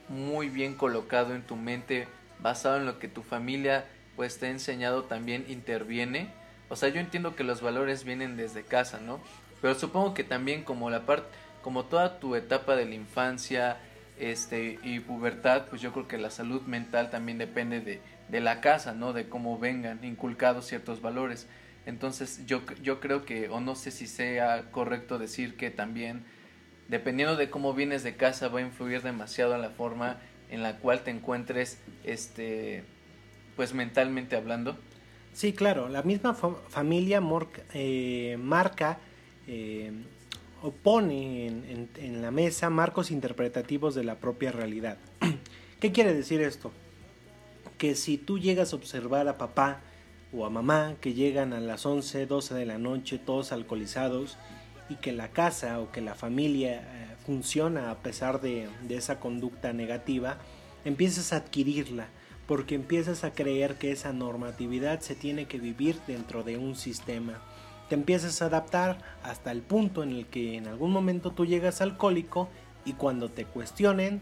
muy 0.09 0.49
bien 0.49 0.75
colocado 0.75 1.35
en 1.35 1.41
tu 1.41 1.55
mente, 1.55 2.07
basado 2.39 2.77
en 2.77 2.85
lo 2.85 2.99
que 2.99 3.07
tu 3.07 3.23
familia 3.23 3.85
pues 4.15 4.39
te 4.39 4.47
ha 4.47 4.49
enseñado 4.49 5.03
también 5.03 5.45
interviene. 5.47 6.29
O 6.69 6.75
sea, 6.75 6.89
yo 6.89 6.99
entiendo 6.99 7.35
que 7.35 7.43
los 7.43 7.61
valores 7.61 8.03
vienen 8.03 8.35
desde 8.35 8.63
casa, 8.63 8.99
¿no? 8.99 9.19
Pero 9.61 9.75
supongo 9.75 10.13
que 10.13 10.23
también 10.23 10.63
como 10.63 10.89
la 10.89 11.05
parte 11.05 11.27
como 11.61 11.83
toda 11.83 12.19
tu 12.19 12.35
etapa 12.35 12.77
de 12.77 12.85
la 12.85 12.95
infancia 12.95 13.77
este 14.17 14.79
y 14.83 15.01
pubertad, 15.01 15.65
pues 15.69 15.81
yo 15.81 15.91
creo 15.91 16.07
que 16.07 16.17
la 16.17 16.31
salud 16.31 16.61
mental 16.61 17.09
también 17.09 17.37
depende 17.37 17.81
de, 17.81 17.99
de 18.29 18.39
la 18.39 18.61
casa, 18.61 18.93
¿no? 18.93 19.11
De 19.11 19.27
cómo 19.27 19.59
vengan 19.59 20.03
inculcados 20.03 20.65
ciertos 20.65 21.01
valores. 21.01 21.47
Entonces 21.85 22.45
yo, 22.45 22.61
yo 22.81 22.99
creo 22.99 23.25
que, 23.25 23.49
o 23.49 23.59
no 23.59 23.75
sé 23.75 23.91
si 23.91 24.07
sea 24.07 24.71
correcto 24.71 25.17
decir 25.17 25.55
que 25.57 25.69
también, 25.69 26.23
dependiendo 26.87 27.35
de 27.35 27.49
cómo 27.49 27.73
vienes 27.73 28.03
de 28.03 28.15
casa, 28.15 28.47
va 28.47 28.59
a 28.59 28.63
influir 28.63 29.01
demasiado 29.01 29.53
en 29.55 29.61
la 29.61 29.69
forma 29.69 30.17
en 30.49 30.63
la 30.63 30.77
cual 30.77 31.01
te 31.01 31.11
encuentres, 31.11 31.79
este, 32.03 32.83
pues 33.55 33.73
mentalmente 33.73 34.35
hablando. 34.35 34.77
Sí, 35.33 35.53
claro, 35.53 35.89
la 35.89 36.01
misma 36.01 36.33
familia 36.33 37.21
eh, 37.73 38.37
marca 38.39 38.99
eh, 39.47 39.91
o 40.61 40.71
pone 40.71 41.47
en, 41.47 42.21
la 42.21 42.31
mesa 42.31 42.69
marcos 42.69 43.11
interpretativos 43.11 43.95
de 43.95 44.03
la 44.03 44.15
propia 44.15 44.51
realidad. 44.51 44.97
¿Qué 45.79 45.91
quiere 45.91 46.13
decir 46.13 46.41
esto? 46.41 46.71
Que 47.77 47.95
si 47.95 48.17
tú 48.17 48.39
llegas 48.39 48.73
a 48.73 48.75
observar 48.75 49.27
a 49.27 49.37
papá 49.37 49.81
o 50.33 50.45
a 50.45 50.49
mamá 50.49 50.95
que 50.99 51.13
llegan 51.13 51.53
a 51.53 51.59
las 51.59 51.85
11, 51.85 52.25
12 52.25 52.55
de 52.55 52.65
la 52.65 52.77
noche 52.77 53.19
todos 53.19 53.51
alcoholizados 53.51 54.37
y 54.89 54.95
que 54.95 55.11
la 55.11 55.29
casa 55.29 55.79
o 55.79 55.91
que 55.91 56.01
la 56.01 56.15
familia 56.15 56.81
eh, 56.81 57.15
funciona 57.25 57.91
a 57.91 57.99
pesar 57.99 58.41
de 58.41 58.67
esa 58.89 59.19
conducta 59.19 59.73
negativa, 59.73 60.39
empiezas 60.85 61.33
a 61.33 61.37
adquirirla 61.37 62.07
porque 62.47 62.75
empiezas 62.75 63.23
a 63.23 63.33
creer 63.33 63.75
que 63.75 63.91
esa 63.91 64.13
normatividad 64.13 65.01
se 65.01 65.15
tiene 65.15 65.45
que 65.45 65.59
vivir 65.59 65.99
dentro 66.07 66.43
de 66.43 66.57
un 66.57 66.75
sistema. 66.75 67.41
Te 67.89 67.95
empiezas 67.95 68.41
a 68.41 68.45
adaptar 68.45 68.97
hasta 69.23 69.51
el 69.51 69.61
punto 69.61 70.03
en 70.03 70.11
el 70.11 70.25
que 70.27 70.55
en 70.55 70.67
algún 70.67 70.91
momento 70.91 71.31
tú 71.31 71.45
llegas 71.45 71.81
alcohólico 71.81 72.49
y 72.85 72.93
cuando 72.93 73.29
te 73.29 73.45
cuestionen, 73.45 74.21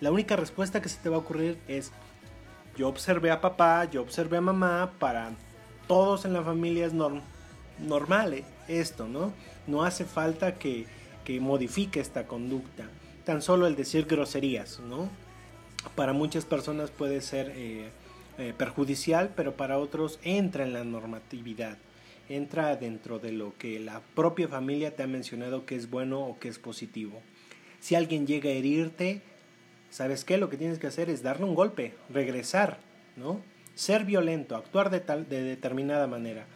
la 0.00 0.10
única 0.10 0.36
respuesta 0.36 0.80
que 0.80 0.88
se 0.88 0.98
te 0.98 1.08
va 1.08 1.16
a 1.16 1.20
ocurrir 1.20 1.58
es, 1.68 1.92
yo 2.76 2.88
observé 2.88 3.30
a 3.30 3.40
papá, 3.40 3.84
yo 3.84 4.00
observé 4.02 4.38
a 4.38 4.42
mamá, 4.42 4.92
para 4.98 5.32
todos 5.86 6.24
en 6.24 6.32
la 6.32 6.42
familia 6.42 6.86
es 6.86 6.92
normal 7.78 8.34
eh, 8.34 8.44
esto, 8.68 9.08
¿no? 9.08 9.32
No 9.66 9.82
hace 9.82 10.04
falta 10.04 10.54
que, 10.54 10.86
que 11.24 11.40
modifique 11.40 12.00
esta 12.00 12.26
conducta. 12.26 12.84
Tan 13.24 13.42
solo 13.42 13.66
el 13.66 13.76
decir 13.76 14.06
groserías, 14.06 14.80
¿no? 14.80 15.08
para 15.94 16.12
muchas 16.12 16.44
personas 16.44 16.90
puede 16.90 17.20
ser 17.20 17.52
eh, 17.56 17.90
eh, 18.38 18.54
perjudicial, 18.56 19.30
pero 19.34 19.54
para 19.54 19.78
otros 19.78 20.18
entra 20.22 20.64
en 20.64 20.72
la 20.72 20.84
normatividad, 20.84 21.76
entra 22.30 22.76
dentro 22.76 23.18
de 23.18 23.32
lo 23.32 23.52
que 23.58 23.80
la 23.80 24.00
propia 24.14 24.46
familia 24.46 24.94
te 24.94 25.02
ha 25.02 25.08
mencionado 25.08 25.66
que 25.66 25.74
es 25.74 25.90
bueno 25.90 26.20
o 26.20 26.38
que 26.38 26.48
es 26.48 26.58
positivo. 26.58 27.20
Si 27.80 27.96
alguien 27.96 28.26
llega 28.26 28.50
a 28.50 28.52
herirte, 28.52 29.20
¿sabes 29.90 30.24
qué? 30.24 30.38
Lo 30.38 30.48
que 30.48 30.56
tienes 30.56 30.78
que 30.78 30.86
hacer 30.86 31.10
es 31.10 31.22
darle 31.22 31.44
un 31.44 31.56
golpe, 31.56 31.94
regresar, 32.08 32.78
¿no? 33.16 33.40
Ser 33.74 34.04
violento, 34.04 34.54
actuar 34.56 34.90
de, 34.90 35.00
tal, 35.00 35.28
de 35.28 35.42
determinada 35.42 36.06
manera. 36.06 36.46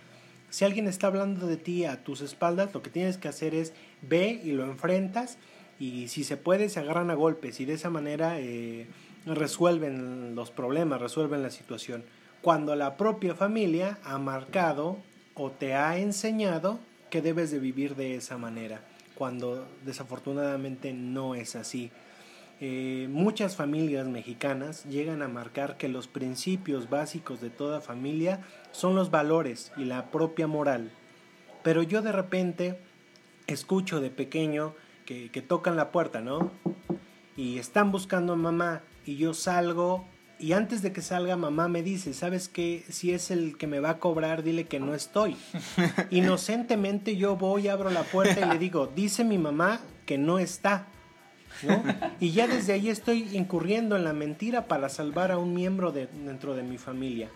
Si 0.49 0.65
alguien 0.65 0.87
está 0.87 1.09
hablando 1.09 1.49
de 1.49 1.57
ti 1.57 1.85
a 1.85 2.05
tus 2.05 2.21
espaldas, 2.21 2.73
lo 2.73 2.83
que 2.83 2.91
tienes 2.91 3.17
que 3.17 3.27
hacer 3.27 3.55
es 3.57 3.73
ve 4.03 4.41
y 4.45 4.53
lo 4.53 4.65
enfrentas 4.65 5.39
y 5.81 6.07
si 6.07 6.23
se 6.23 6.37
puede 6.37 6.69
se 6.69 6.79
agarran 6.79 7.11
a 7.11 7.15
golpes 7.15 7.59
y 7.59 7.65
de 7.65 7.73
esa 7.73 7.91
manera 7.91 8.39
eh, 8.39 8.87
resuelven 9.27 10.37
los 10.37 10.53
problemas, 10.53 11.01
resuelven 11.01 11.43
la 11.43 11.51
situación. 11.51 12.05
Cuando 12.43 12.77
la 12.77 12.97
propia 12.97 13.35
familia 13.35 13.99
ha 14.05 14.19
marcado 14.19 14.99
o 15.35 15.51
te 15.51 15.75
ha 15.75 15.99
enseñado 15.99 16.79
que 17.11 17.23
debes 17.23 17.51
de 17.51 17.59
vivir 17.59 17.97
de 17.97 18.17
esa 18.17 18.39
manera, 18.39 18.81
cuando 19.15 19.67
desafortunadamente 19.85 20.93
no 20.93 21.35
es 21.35 21.57
así. 21.57 21.91
Eh, 22.61 23.09
muchas 23.11 23.57
familias 23.57 24.07
mexicanas 24.07 24.85
llegan 24.85 25.23
a 25.23 25.29
marcar 25.29 25.77
que 25.77 25.89
los 25.89 26.07
principios 26.07 26.89
básicos 26.89 27.41
de 27.41 27.51
toda 27.51 27.81
familia 27.81 28.41
son 28.73 28.95
los 28.95 29.11
valores 29.11 29.73
y 29.77 29.85
la 29.85 30.11
propia 30.11 30.47
moral. 30.47 30.91
Pero 31.63 31.83
yo 31.83 32.01
de 32.03 32.13
repente 32.13 32.79
escucho 33.47 34.01
de 34.01 34.11
pequeño 34.11 34.75
que, 35.05 35.31
que 35.31 35.43
tocan 35.43 35.77
la 35.77 35.91
puerta, 35.91 36.21
¿no? 36.21 36.53
Y 37.37 37.59
están 37.59 37.91
buscando 37.91 38.35
a 38.35 38.37
mamá 38.37 38.83
y 39.05 39.17
yo 39.17 39.35
salgo 39.35 40.07
y 40.39 40.53
antes 40.53 40.83
de 40.83 40.93
que 40.93 41.03
salga 41.03 41.37
mamá 41.37 41.69
me 41.69 41.83
dice, 41.83 42.13
¿sabes 42.13 42.49
qué? 42.49 42.85
Si 42.89 43.13
es 43.13 43.31
el 43.31 43.57
que 43.57 43.67
me 43.67 43.81
va 43.81 43.91
a 43.91 43.99
cobrar, 43.99 44.43
dile 44.43 44.65
que 44.65 44.81
no 44.81 44.95
estoy. 44.95 45.37
Inocentemente 46.11 47.17
yo 47.17 47.37
voy, 47.37 47.69
abro 47.69 47.91
la 47.91 48.03
puerta 48.03 48.47
y 48.47 48.51
le 48.51 48.59
digo, 48.59 48.91
dice 48.95 49.25
mi 49.25 49.39
mamá 49.39 49.81
que 50.07 50.19
no 50.19 50.39
está. 50.39 50.87
Y 52.19 52.33
ya 52.33 52.49
desde 52.49 52.73
ahí 52.73 52.89
estoy 52.89 53.37
incurriendo 53.37 53.97
en 53.97 54.05
la 54.05 54.13
mentira 54.13 54.67
para 54.67 54.89
salvar 54.89 55.31
a 55.31 55.39
un 55.39 55.55
miembro 55.55 55.93
de, 55.93 56.07
dentro 56.07 56.55
de 56.55 56.63
mi 56.63 56.79
familia. 56.79 57.31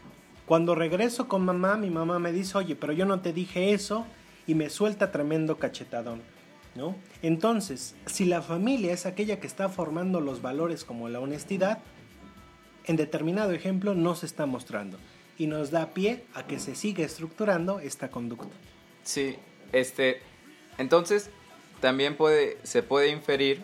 Cuando 0.44 0.74
regreso 0.74 1.28
con 1.28 1.44
mamá, 1.44 1.76
mi 1.76 1.90
mamá 1.90 2.18
me 2.18 2.32
dice, 2.32 2.58
oye, 2.58 2.74
pero 2.74 2.92
yo 2.92 3.06
no 3.06 3.20
te 3.20 3.32
dije 3.32 3.72
eso 3.72 4.06
y 4.46 4.54
me 4.54 4.70
suelta 4.70 5.12
tremendo 5.12 5.58
cachetadón. 5.58 6.22
Entonces, 7.22 7.96
si 8.06 8.24
la 8.24 8.42
familia 8.42 8.92
es 8.92 9.06
aquella 9.06 9.40
que 9.40 9.46
está 9.46 9.68
formando 9.68 10.20
los 10.20 10.42
valores 10.42 10.84
como 10.84 11.08
la 11.08 11.20
honestidad, 11.20 11.78
en 12.88 12.96
determinado 12.96 13.52
ejemplo 13.52 13.94
no 13.94 14.16
se 14.16 14.26
está 14.26 14.46
mostrando 14.46 14.98
y 15.38 15.46
nos 15.46 15.70
da 15.70 15.94
pie 15.94 16.24
a 16.34 16.46
que 16.46 16.58
se 16.58 16.74
siga 16.74 17.04
estructurando 17.04 17.78
esta 17.78 18.10
conducta. 18.10 18.48
Sí, 19.04 19.36
este, 19.72 20.20
entonces 20.78 21.30
también 21.80 22.16
puede, 22.16 22.58
se 22.64 22.82
puede 22.82 23.10
inferir 23.10 23.62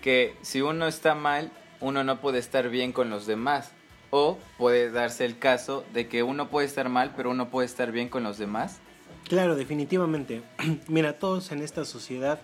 que 0.00 0.34
si 0.40 0.62
uno 0.62 0.86
está 0.86 1.14
mal, 1.14 1.52
uno 1.80 2.04
no 2.04 2.20
puede 2.20 2.38
estar 2.38 2.70
bien 2.70 2.92
con 2.92 3.10
los 3.10 3.26
demás. 3.26 3.72
O 4.14 4.38
puede 4.58 4.90
darse 4.90 5.24
el 5.24 5.38
caso 5.38 5.84
de 5.94 6.06
que 6.06 6.22
uno 6.22 6.50
puede 6.50 6.66
estar 6.66 6.90
mal, 6.90 7.14
pero 7.16 7.30
uno 7.30 7.48
puede 7.48 7.66
estar 7.66 7.92
bien 7.92 8.10
con 8.10 8.22
los 8.22 8.36
demás. 8.36 8.78
Claro, 9.26 9.56
definitivamente. 9.56 10.42
Mira, 10.88 11.18
todos 11.18 11.50
en 11.50 11.62
esta 11.62 11.86
sociedad 11.86 12.40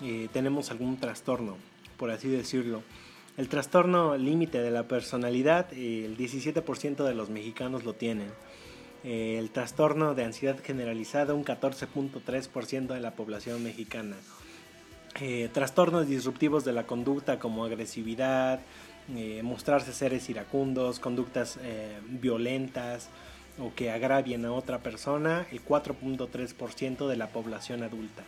eh, 0.00 0.28
tenemos 0.32 0.70
algún 0.70 0.96
trastorno, 0.98 1.58
por 1.98 2.10
así 2.10 2.28
decirlo. 2.28 2.82
El 3.36 3.48
trastorno 3.48 4.16
límite 4.16 4.60
de 4.60 4.70
la 4.70 4.88
personalidad, 4.88 5.72
eh, 5.72 6.04
el 6.04 6.16
17% 6.16 7.04
de 7.04 7.14
los 7.14 7.30
mexicanos 7.30 7.84
lo 7.84 7.94
tienen. 7.94 8.30
Eh, 9.04 9.36
el 9.38 9.50
trastorno 9.50 10.14
de 10.14 10.24
ansiedad 10.24 10.58
generalizada, 10.62 11.34
un 11.34 11.44
14.3% 11.44 12.94
de 12.94 13.00
la 13.00 13.12
población 13.12 13.62
mexicana. 13.62 14.16
trastornos 15.52 16.08
disruptivos 16.08 16.64
de 16.64 16.72
la 16.72 16.86
conducta 16.86 17.38
como 17.38 17.66
agresividad, 17.66 18.60
mostrarse 19.42 19.92
seres 19.92 20.30
iracundos, 20.30 21.00
conductas 21.00 21.58
violentas, 22.08 23.10
o 23.58 23.74
que 23.74 23.90
agravien 23.90 24.44
a 24.44 24.52
otra 24.52 24.78
persona 24.78 25.46
el 25.50 25.64
4.3% 25.64 27.08
de 27.08 27.16
la 27.16 27.28
población 27.28 27.82
adulta. 27.82 28.22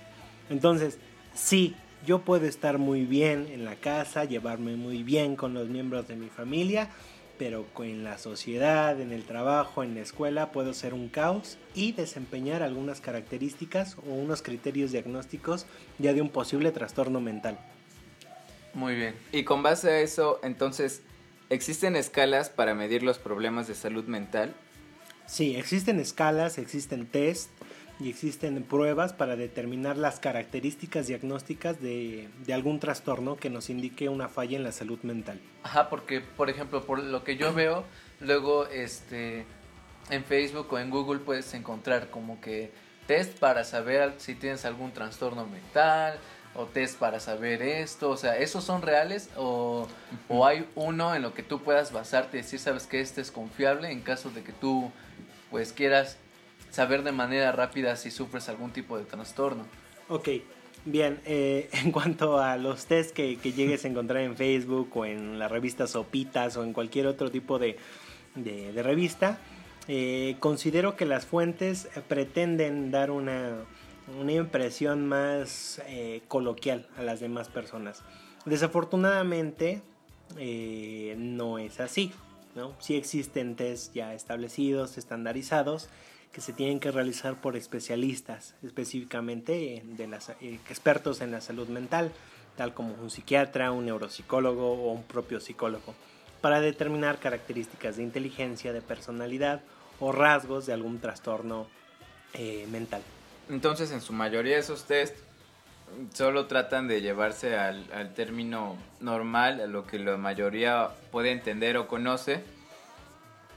Entonces, 0.50 0.98
sí, 1.34 1.74
yo 2.04 2.20
puedo 2.20 2.46
estar 2.46 2.78
muy 2.78 3.04
bien 3.04 3.48
en 3.50 3.64
la 3.64 3.76
casa, 3.76 4.24
llevarme 4.24 4.76
muy 4.76 5.02
bien 5.02 5.36
con 5.36 5.54
los 5.54 5.68
miembros 5.68 6.08
de 6.08 6.16
mi 6.16 6.28
familia, 6.28 6.90
pero 7.38 7.66
en 7.78 8.04
la 8.04 8.18
sociedad, 8.18 9.00
en 9.00 9.12
el 9.12 9.24
trabajo, 9.24 9.82
en 9.82 9.94
la 9.94 10.00
escuela 10.00 10.52
puedo 10.52 10.72
ser 10.72 10.94
un 10.94 11.08
caos 11.08 11.58
y 11.74 11.92
desempeñar 11.92 12.62
algunas 12.62 13.00
características 13.00 13.96
o 14.06 14.12
unos 14.12 14.42
criterios 14.42 14.92
diagnósticos 14.92 15.66
ya 15.98 16.12
de 16.12 16.22
un 16.22 16.30
posible 16.30 16.70
trastorno 16.70 17.20
mental. 17.20 17.58
Muy 18.72 18.94
bien. 18.94 19.14
Y 19.32 19.44
con 19.44 19.62
base 19.62 19.90
a 19.90 20.00
eso, 20.00 20.40
entonces, 20.42 21.02
¿existen 21.48 21.96
escalas 21.96 22.50
para 22.50 22.74
medir 22.74 23.02
los 23.02 23.18
problemas 23.18 23.68
de 23.68 23.74
salud 23.74 24.04
mental? 24.04 24.54
Sí, 25.26 25.56
existen 25.56 26.00
escalas, 26.00 26.58
existen 26.58 27.06
test 27.06 27.50
y 28.00 28.10
existen 28.10 28.62
pruebas 28.64 29.12
para 29.12 29.36
determinar 29.36 29.96
las 29.96 30.18
características 30.18 31.06
diagnósticas 31.06 31.80
de, 31.80 32.28
algún 32.52 32.80
trastorno 32.80 33.36
que 33.36 33.50
nos 33.50 33.70
indique 33.70 34.08
una 34.08 34.28
falla 34.28 34.56
en 34.56 34.64
la 34.64 34.72
salud 34.72 34.98
mental. 35.02 35.40
Ajá, 35.62 35.88
porque 35.88 36.20
por 36.20 36.50
ejemplo, 36.50 36.84
por 36.84 37.02
lo 37.02 37.22
que 37.24 37.36
yo 37.36 37.52
veo, 37.52 37.84
luego 38.20 38.66
este 38.66 39.46
en 40.10 40.24
Facebook 40.24 40.70
o 40.70 40.78
en 40.78 40.90
Google 40.90 41.20
puedes 41.20 41.54
encontrar 41.54 42.10
como 42.10 42.40
que 42.40 42.72
test 43.06 43.38
para 43.38 43.64
saber 43.64 44.14
si 44.18 44.34
tienes 44.34 44.64
algún 44.64 44.92
trastorno 44.92 45.46
mental 45.46 46.18
o 46.54 46.66
test 46.66 46.98
para 46.98 47.20
saber 47.20 47.62
esto, 47.62 48.10
o 48.10 48.16
sea, 48.16 48.36
¿esos 48.36 48.64
son 48.64 48.82
reales 48.82 49.30
o, 49.36 49.88
o 50.28 50.46
hay 50.46 50.68
uno 50.74 51.14
en 51.14 51.22
lo 51.22 51.34
que 51.34 51.42
tú 51.42 51.62
puedas 51.62 51.92
basarte 51.92 52.38
y 52.38 52.42
decir, 52.42 52.60
sabes 52.60 52.86
que 52.86 53.00
este 53.00 53.20
es 53.20 53.30
confiable 53.30 53.90
en 53.90 54.02
caso 54.02 54.30
de 54.30 54.42
que 54.42 54.52
tú 54.52 54.90
pues 55.50 55.72
quieras 55.72 56.16
saber 56.74 57.04
de 57.04 57.12
manera 57.12 57.52
rápida 57.52 57.94
si 57.94 58.10
sufres 58.10 58.48
algún 58.48 58.72
tipo 58.72 58.98
de 58.98 59.04
trastorno. 59.04 59.64
Ok, 60.08 60.28
bien, 60.84 61.20
eh, 61.24 61.70
en 61.84 61.92
cuanto 61.92 62.40
a 62.40 62.56
los 62.56 62.86
test 62.86 63.12
que, 63.12 63.36
llegues 63.36 63.84
a 63.84 63.88
encontrar 63.88 64.22
en 64.22 64.36
Facebook 64.36 64.90
o 64.96 65.06
en 65.06 65.38
la 65.38 65.48
revista 65.48 65.86
Sopitas 65.86 66.56
o 66.56 66.64
en 66.64 66.72
cualquier 66.72 67.06
otro 67.06 67.30
tipo 67.30 67.58
de, 67.58 67.78
revista, 68.74 69.38
eh, 69.86 70.36
considero 70.40 70.96
que 70.96 71.04
las 71.04 71.26
fuentes 71.26 71.88
pretenden 72.08 72.90
dar 72.90 73.12
una, 73.12 73.64
impresión 74.28 75.06
más 75.06 75.80
eh, 75.86 76.22
coloquial 76.26 76.88
a 76.98 77.02
las 77.02 77.20
demás 77.20 77.48
personas. 77.48 78.02
Desafortunadamente, 78.46 79.80
no 81.16 81.58
es 81.58 81.78
así. 81.78 82.12
¿no? 82.56 82.74
Sí 82.78 82.96
existen 82.96 83.56
test 83.56 83.94
ya 83.94 84.14
establecidos, 84.14 84.96
estandarizados, 84.98 85.88
que 86.34 86.40
se 86.40 86.52
tienen 86.52 86.80
que 86.80 86.90
realizar 86.90 87.40
por 87.40 87.56
especialistas, 87.56 88.56
específicamente 88.64 89.84
de 89.84 90.08
las, 90.08 90.30
eh, 90.30 90.58
expertos 90.68 91.20
en 91.20 91.30
la 91.30 91.40
salud 91.40 91.68
mental, 91.68 92.10
tal 92.56 92.74
como 92.74 92.92
un 92.94 93.08
psiquiatra, 93.08 93.70
un 93.70 93.86
neuropsicólogo 93.86 94.72
o 94.72 94.92
un 94.92 95.04
propio 95.04 95.38
psicólogo, 95.38 95.94
para 96.40 96.60
determinar 96.60 97.20
características 97.20 97.96
de 97.96 98.02
inteligencia, 98.02 98.72
de 98.72 98.82
personalidad 98.82 99.60
o 100.00 100.10
rasgos 100.10 100.66
de 100.66 100.72
algún 100.72 100.98
trastorno 100.98 101.68
eh, 102.32 102.66
mental. 102.68 103.02
Entonces, 103.48 103.92
en 103.92 104.00
su 104.00 104.12
mayoría 104.12 104.58
esos 104.58 104.86
test 104.86 105.16
solo 106.14 106.46
tratan 106.46 106.88
de 106.88 107.00
llevarse 107.00 107.56
al, 107.56 107.86
al 107.92 108.12
término 108.12 108.76
normal, 108.98 109.60
a 109.60 109.68
lo 109.68 109.86
que 109.86 110.00
la 110.00 110.16
mayoría 110.16 110.88
puede 111.12 111.30
entender 111.30 111.76
o 111.76 111.86
conoce, 111.86 112.42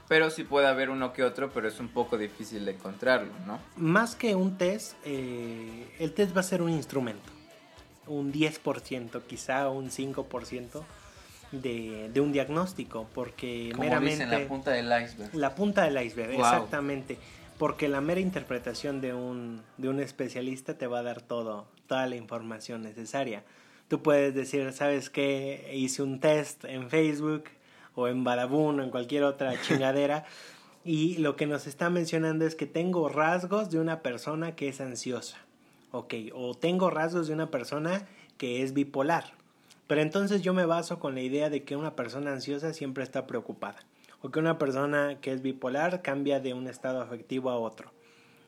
pero 0.08 0.30
sí 0.30 0.44
puede 0.44 0.66
haber 0.66 0.90
uno 0.90 1.12
que 1.12 1.22
otro, 1.22 1.50
pero 1.50 1.68
es 1.68 1.78
un 1.80 1.88
poco 1.88 2.16
difícil 2.18 2.64
de 2.64 2.72
encontrarlo, 2.72 3.32
¿no? 3.46 3.58
Más 3.76 4.14
que 4.16 4.34
un 4.34 4.56
test, 4.56 4.94
eh, 5.04 5.86
el 5.98 6.12
test 6.12 6.34
va 6.36 6.40
a 6.40 6.44
ser 6.44 6.62
un 6.62 6.70
instrumento. 6.70 7.30
Un 8.06 8.32
10%, 8.32 9.22
quizá 9.26 9.68
un 9.68 9.90
5% 9.90 10.82
de, 11.52 12.10
de 12.12 12.20
un 12.20 12.32
diagnóstico, 12.32 13.06
porque 13.14 13.68
Como 13.72 13.84
meramente... 13.84 14.24
dicen, 14.24 14.30
la 14.42 14.48
punta 14.48 14.70
del 14.72 14.86
iceberg. 15.02 15.34
La 15.34 15.54
punta 15.54 15.82
del 15.84 16.02
iceberg, 16.04 16.32
Wow. 16.32 16.40
exactamente. 16.40 17.18
Porque 17.58 17.88
la 17.88 18.00
mera 18.00 18.20
interpretación 18.20 19.00
de 19.00 19.12
un, 19.14 19.62
de 19.78 19.88
un 19.88 20.00
especialista 20.00 20.78
te 20.78 20.86
va 20.86 21.00
a 21.00 21.02
dar 21.02 21.20
todo, 21.20 21.66
toda 21.86 22.06
la 22.06 22.16
información 22.16 22.82
necesaria. 22.82 23.42
Tú 23.88 24.00
puedes 24.02 24.34
decir, 24.34 24.72
¿sabes 24.72 25.10
qué? 25.10 25.70
Hice 25.74 26.02
un 26.02 26.20
test 26.20 26.64
en 26.64 26.88
Facebook 26.88 27.44
o 27.98 28.06
en 28.06 28.22
Badabun 28.22 28.78
o 28.78 28.82
en 28.84 28.90
cualquier 28.90 29.24
otra 29.24 29.60
chingadera 29.62 30.24
y 30.84 31.18
lo 31.18 31.34
que 31.36 31.46
nos 31.46 31.66
está 31.66 31.90
mencionando 31.90 32.46
es 32.46 32.54
que 32.54 32.66
tengo 32.66 33.08
rasgos 33.08 33.70
de 33.70 33.80
una 33.80 34.00
persona 34.02 34.54
que 34.54 34.68
es 34.68 34.80
ansiosa. 34.80 35.36
Ok, 35.90 36.14
o 36.32 36.54
tengo 36.54 36.90
rasgos 36.90 37.26
de 37.26 37.34
una 37.34 37.50
persona 37.50 38.06
que 38.36 38.62
es 38.62 38.72
bipolar. 38.72 39.32
Pero 39.86 40.00
entonces 40.00 40.42
yo 40.42 40.54
me 40.54 40.64
baso 40.64 40.98
con 40.98 41.14
la 41.14 41.20
idea 41.20 41.50
de 41.50 41.64
que 41.64 41.76
una 41.76 41.96
persona 41.96 42.32
ansiosa 42.32 42.72
siempre 42.72 43.02
está 43.02 43.26
preocupada. 43.26 43.84
O 44.22 44.30
que 44.30 44.38
una 44.38 44.58
persona 44.58 45.18
que 45.20 45.32
es 45.32 45.42
bipolar 45.42 46.02
cambia 46.02 46.40
de 46.40 46.54
un 46.54 46.68
estado 46.68 47.00
afectivo 47.00 47.50
a 47.50 47.58
otro. 47.58 47.92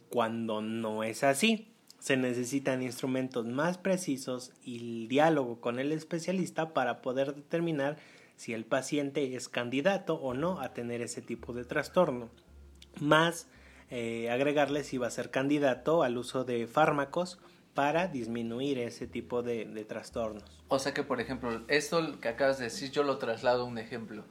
Cuando 0.09 0.63
no 0.63 1.03
es 1.03 1.25
así, 1.25 1.69
se 1.99 2.17
necesitan 2.17 2.83
instrumentos 2.83 3.47
más 3.47 3.77
precisos 3.77 4.53
y 4.65 4.79
el 4.79 5.09
diálogo 5.09 5.61
con 5.61 5.79
el 5.79 5.93
especialista 5.93 6.73
para 6.73 7.03
poder 7.03 7.35
determinar 7.35 7.99
si 8.41 8.55
el 8.55 8.65
paciente 8.65 9.37
es 9.37 9.51
candidato 9.51 10.15
o 10.15 10.33
no 10.33 10.63
a 10.63 10.73
tener 10.73 11.03
ese 11.03 11.21
tipo 11.21 11.53
de 11.53 11.67
trastorno. 11.67 12.31
Más 12.99 13.49
eh, 13.91 14.31
agregarle 14.31 14.83
si 14.83 14.97
va 14.97 15.09
a 15.09 15.11
ser 15.11 15.31
candidato 15.31 16.03
al 16.03 16.17
uso 16.17 16.45
de 16.45 16.67
fármacos 16.67 17.39
para 17.75 18.09
disminuir 18.09 18.79
ese 18.79 19.07
tipo 19.07 19.43
de, 19.43 19.67
de 19.67 19.85
trastornos. 19.85 20.65
O 20.69 20.79
sea 20.79 20.95
que, 20.95 21.03
por 21.03 21.21
ejemplo, 21.21 21.61
esto 21.69 22.19
que 22.19 22.29
acabas 22.29 22.57
de 22.57 22.65
decir, 22.65 22.91
yo 22.91 23.03
lo 23.03 23.19
traslado 23.19 23.65
a 23.65 23.67
un 23.67 23.77
ejemplo. 23.77 24.25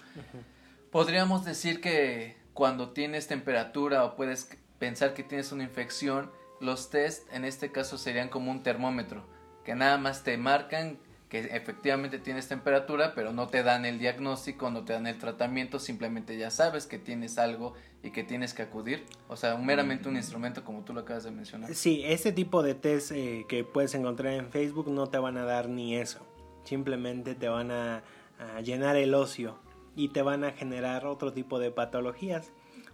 Podríamos 0.90 1.46
decir 1.46 1.80
que 1.80 2.36
cuando 2.54 2.94
tienes 2.94 3.28
temperatura 3.28 4.04
o 4.06 4.16
puedes 4.16 4.58
pensar 4.80 5.14
que 5.14 5.22
tienes 5.22 5.52
una 5.52 5.66
infección, 5.66 6.32
los 6.60 6.90
test 6.90 7.32
en 7.32 7.46
este 7.46 7.72
caso 7.72 8.00
serían 8.00 8.30
como 8.30 8.50
un 8.50 8.64
termómetro, 8.64 9.24
que 9.64 9.76
nada 9.76 10.00
más 10.00 10.24
te 10.24 10.36
marcan 10.36 10.98
que 11.30 11.40
efectivamente 11.40 12.18
tienes 12.18 12.48
temperatura, 12.48 13.14
pero 13.14 13.32
no 13.32 13.48
te 13.48 13.62
dan 13.62 13.86
el 13.86 14.00
diagnóstico, 14.00 14.72
no 14.72 14.84
te 14.84 14.94
dan 14.94 15.06
el 15.06 15.20
tratamiento, 15.20 15.78
simplemente 15.78 16.36
ya 16.38 16.50
sabes 16.50 16.88
que 16.88 16.98
tienes 16.98 17.38
algo 17.38 17.76
y 18.02 18.10
que 18.10 18.24
tienes 18.24 18.56
que 18.56 18.64
acudir. 18.64 19.06
O 19.28 19.36
sea, 19.36 19.56
meramente 19.56 20.10
un 20.10 20.16
instrumento 20.16 20.64
como 20.64 20.84
tú 20.84 20.92
lo 20.92 21.02
acabas 21.02 21.26
de 21.26 21.32
mencionar. 21.32 21.74
Sí, 21.76 22.02
ese 22.04 22.32
tipo 22.32 22.64
de 22.64 22.74
test 22.74 23.12
eh, 23.12 23.46
que 23.48 23.64
puedes 23.64 23.94
encontrar 23.94 24.34
en 24.34 24.50
Facebook 24.50 24.90
no 24.90 25.08
te 25.08 25.20
van 25.20 25.38
a 25.38 25.46
dar 25.46 25.70
ni 25.70 25.96
eso. 25.96 26.26
Simplemente 26.64 27.36
te 27.36 27.48
van 27.48 27.70
a, 27.70 28.04
a 28.40 28.62
llenar 28.62 28.96
el 28.96 29.14
ocio 29.14 29.60
y 29.96 30.10
te 30.10 30.24
van 30.24 30.44
a 30.44 30.52
generar 30.52 31.06
otro 31.06 31.32
tipo 31.32 31.60
de 31.60 31.70
patologías, 31.70 32.52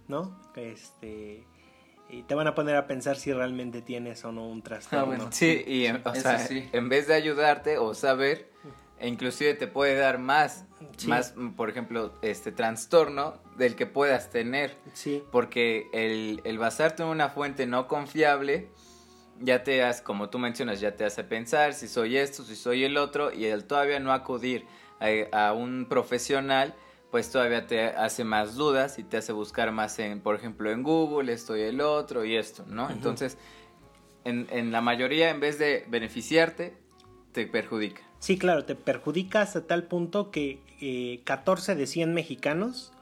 ¿no? 0.08 0.38
Este, 0.56 1.44
y 2.08 2.22
te 2.22 2.34
van 2.34 2.46
a 2.46 2.54
poner 2.54 2.76
a 2.76 2.86
pensar 2.86 3.16
si 3.16 3.32
realmente 3.32 3.82
tienes 3.82 4.24
o 4.24 4.32
no 4.32 4.46
un 4.46 4.62
trastorno. 4.62 5.00
Ah, 5.00 5.04
bueno. 5.04 5.28
Sí, 5.32 5.64
y 5.66 5.86
en- 5.86 6.02
o 6.04 6.14
sea, 6.14 6.38
sí. 6.38 6.68
en 6.72 6.88
vez 6.88 7.06
de 7.08 7.14
ayudarte 7.14 7.78
o 7.78 7.94
saber, 7.94 8.50
e 8.98 9.08
inclusive 9.08 9.54
te 9.54 9.66
puede 9.66 9.96
dar 9.96 10.18
más, 10.18 10.64
Sí. 10.96 11.08
más, 11.08 11.34
por 11.56 11.68
ejemplo, 11.68 12.12
este 12.22 12.52
trastorno 12.52 13.34
del 13.56 13.74
que 13.76 13.86
puedas 13.86 14.30
tener. 14.30 14.76
Sí, 14.94 15.22
Porque 15.32 15.88
el, 15.92 16.40
el 16.44 16.58
basarte 16.58 17.02
en 17.02 17.08
una 17.10 17.28
fuente 17.28 17.66
no 17.66 17.86
confiable 17.88 18.68
ya 19.40 19.62
te 19.62 19.82
hace, 19.82 20.02
como 20.02 20.30
tú 20.30 20.38
mencionas, 20.38 20.80
ya 20.80 20.96
te 20.96 21.04
hace 21.04 21.22
pensar 21.24 21.74
si 21.74 21.88
soy 21.88 22.16
esto, 22.16 22.42
si 22.44 22.56
soy 22.56 22.84
el 22.84 22.96
otro, 22.96 23.30
y 23.32 23.44
el 23.46 23.64
todavía 23.64 24.00
no 24.00 24.12
acudir 24.12 24.64
a, 24.98 25.48
a 25.48 25.52
un 25.52 25.86
profesional, 25.90 26.74
pues 27.16 27.30
todavía 27.30 27.66
te 27.66 27.82
hace 27.82 28.24
más 28.24 28.56
dudas 28.56 28.98
y 28.98 29.02
te 29.02 29.16
hace 29.16 29.32
buscar 29.32 29.72
más 29.72 29.98
en, 30.00 30.20
por 30.20 30.34
ejemplo, 30.34 30.70
en 30.70 30.82
Google, 30.82 31.32
esto 31.32 31.56
y 31.56 31.62
el 31.62 31.80
otro 31.80 32.26
y 32.26 32.36
esto, 32.36 32.66
¿no? 32.68 32.90
Entonces, 32.90 33.38
en, 34.24 34.46
en 34.50 34.70
la 34.70 34.82
mayoría, 34.82 35.30
en 35.30 35.40
vez 35.40 35.58
de 35.58 35.86
beneficiarte, 35.88 36.76
te 37.32 37.46
perjudica. 37.46 38.02
Sí, 38.18 38.36
claro, 38.36 38.66
te 38.66 38.74
perjudica 38.74 39.40
hasta 39.40 39.66
tal 39.66 39.84
punto 39.84 40.30
que 40.30 40.60
eh, 40.82 41.22
14 41.24 41.74
de 41.74 41.86
100 41.86 42.12
mexicanos 42.12 42.92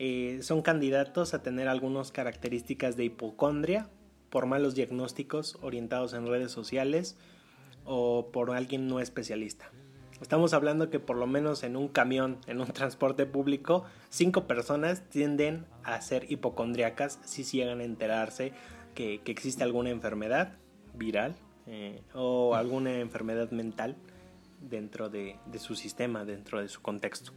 eh, 0.00 0.40
son 0.42 0.62
candidatos 0.62 1.32
a 1.32 1.44
tener 1.44 1.68
algunas 1.68 2.10
características 2.10 2.96
de 2.96 3.04
hipocondria 3.04 3.88
por 4.30 4.46
malos 4.46 4.74
diagnósticos 4.74 5.58
orientados 5.62 6.12
en 6.14 6.26
redes 6.26 6.50
sociales 6.50 7.16
o 7.84 8.30
por 8.32 8.50
alguien 8.50 8.88
no 8.88 8.98
especialista. 8.98 9.70
Estamos 10.20 10.52
hablando 10.52 10.90
que 10.90 11.00
por 11.00 11.16
lo 11.16 11.26
menos 11.26 11.62
en 11.62 11.76
un 11.76 11.88
camión, 11.88 12.38
en 12.46 12.60
un 12.60 12.66
transporte 12.66 13.24
público, 13.24 13.84
cinco 14.10 14.46
personas 14.46 15.02
tienden 15.08 15.64
a 15.82 16.00
ser 16.02 16.30
hipocondriacas 16.30 17.18
si 17.24 17.42
llegan 17.44 17.80
a 17.80 17.84
enterarse 17.84 18.52
que, 18.94 19.22
que 19.22 19.32
existe 19.32 19.64
alguna 19.64 19.90
enfermedad 19.90 20.52
viral 20.94 21.34
eh, 21.66 22.02
o 22.14 22.54
alguna 22.54 22.98
enfermedad 22.98 23.50
mental 23.50 23.96
dentro 24.60 25.08
de, 25.08 25.36
de 25.46 25.58
su 25.58 25.74
sistema, 25.74 26.24
dentro 26.24 26.60
de 26.60 26.68
su 26.68 26.82
contexto. 26.82 27.32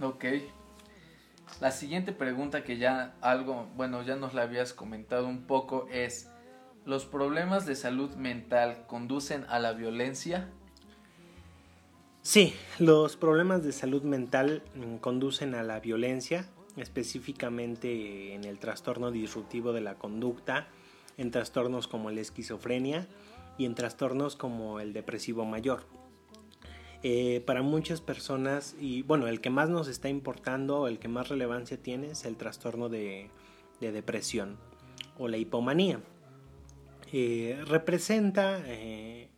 Ok. 0.00 0.24
La 1.60 1.70
siguiente 1.70 2.12
pregunta 2.12 2.64
que 2.64 2.78
ya 2.78 3.14
algo, 3.20 3.68
bueno, 3.76 4.02
ya 4.02 4.16
nos 4.16 4.34
la 4.34 4.42
habías 4.42 4.72
comentado 4.72 5.26
un 5.26 5.42
poco 5.42 5.86
es, 5.90 6.30
¿los 6.84 7.04
problemas 7.04 7.66
de 7.66 7.76
salud 7.76 8.14
mental 8.14 8.84
conducen 8.86 9.44
a 9.48 9.58
la 9.58 9.72
violencia? 9.72 10.48
Sí, 12.26 12.54
los 12.80 13.16
problemas 13.16 13.62
de 13.62 13.70
salud 13.70 14.02
mental 14.02 14.64
mm, 14.74 14.96
conducen 14.96 15.54
a 15.54 15.62
la 15.62 15.78
violencia, 15.78 16.48
específicamente 16.76 18.34
en 18.34 18.42
el 18.42 18.58
trastorno 18.58 19.12
disruptivo 19.12 19.72
de 19.72 19.80
la 19.80 19.94
conducta, 19.94 20.66
en 21.18 21.30
trastornos 21.30 21.86
como 21.86 22.10
la 22.10 22.20
esquizofrenia 22.20 23.06
y 23.58 23.64
en 23.64 23.76
trastornos 23.76 24.34
como 24.34 24.80
el 24.80 24.92
depresivo 24.92 25.44
mayor. 25.44 25.84
Eh, 27.04 27.44
para 27.46 27.62
muchas 27.62 28.00
personas, 28.00 28.74
y 28.80 29.02
bueno, 29.02 29.28
el 29.28 29.40
que 29.40 29.50
más 29.50 29.68
nos 29.68 29.86
está 29.86 30.08
importando, 30.08 30.88
el 30.88 30.98
que 30.98 31.06
más 31.06 31.28
relevancia 31.28 31.80
tiene 31.80 32.08
es 32.08 32.24
el 32.24 32.36
trastorno 32.36 32.88
de, 32.88 33.30
de 33.80 33.92
depresión 33.92 34.56
o 35.16 35.28
la 35.28 35.36
hipomanía. 35.36 36.00
Eh, 37.12 37.62
representa 37.68 38.64
eh, 38.66 39.28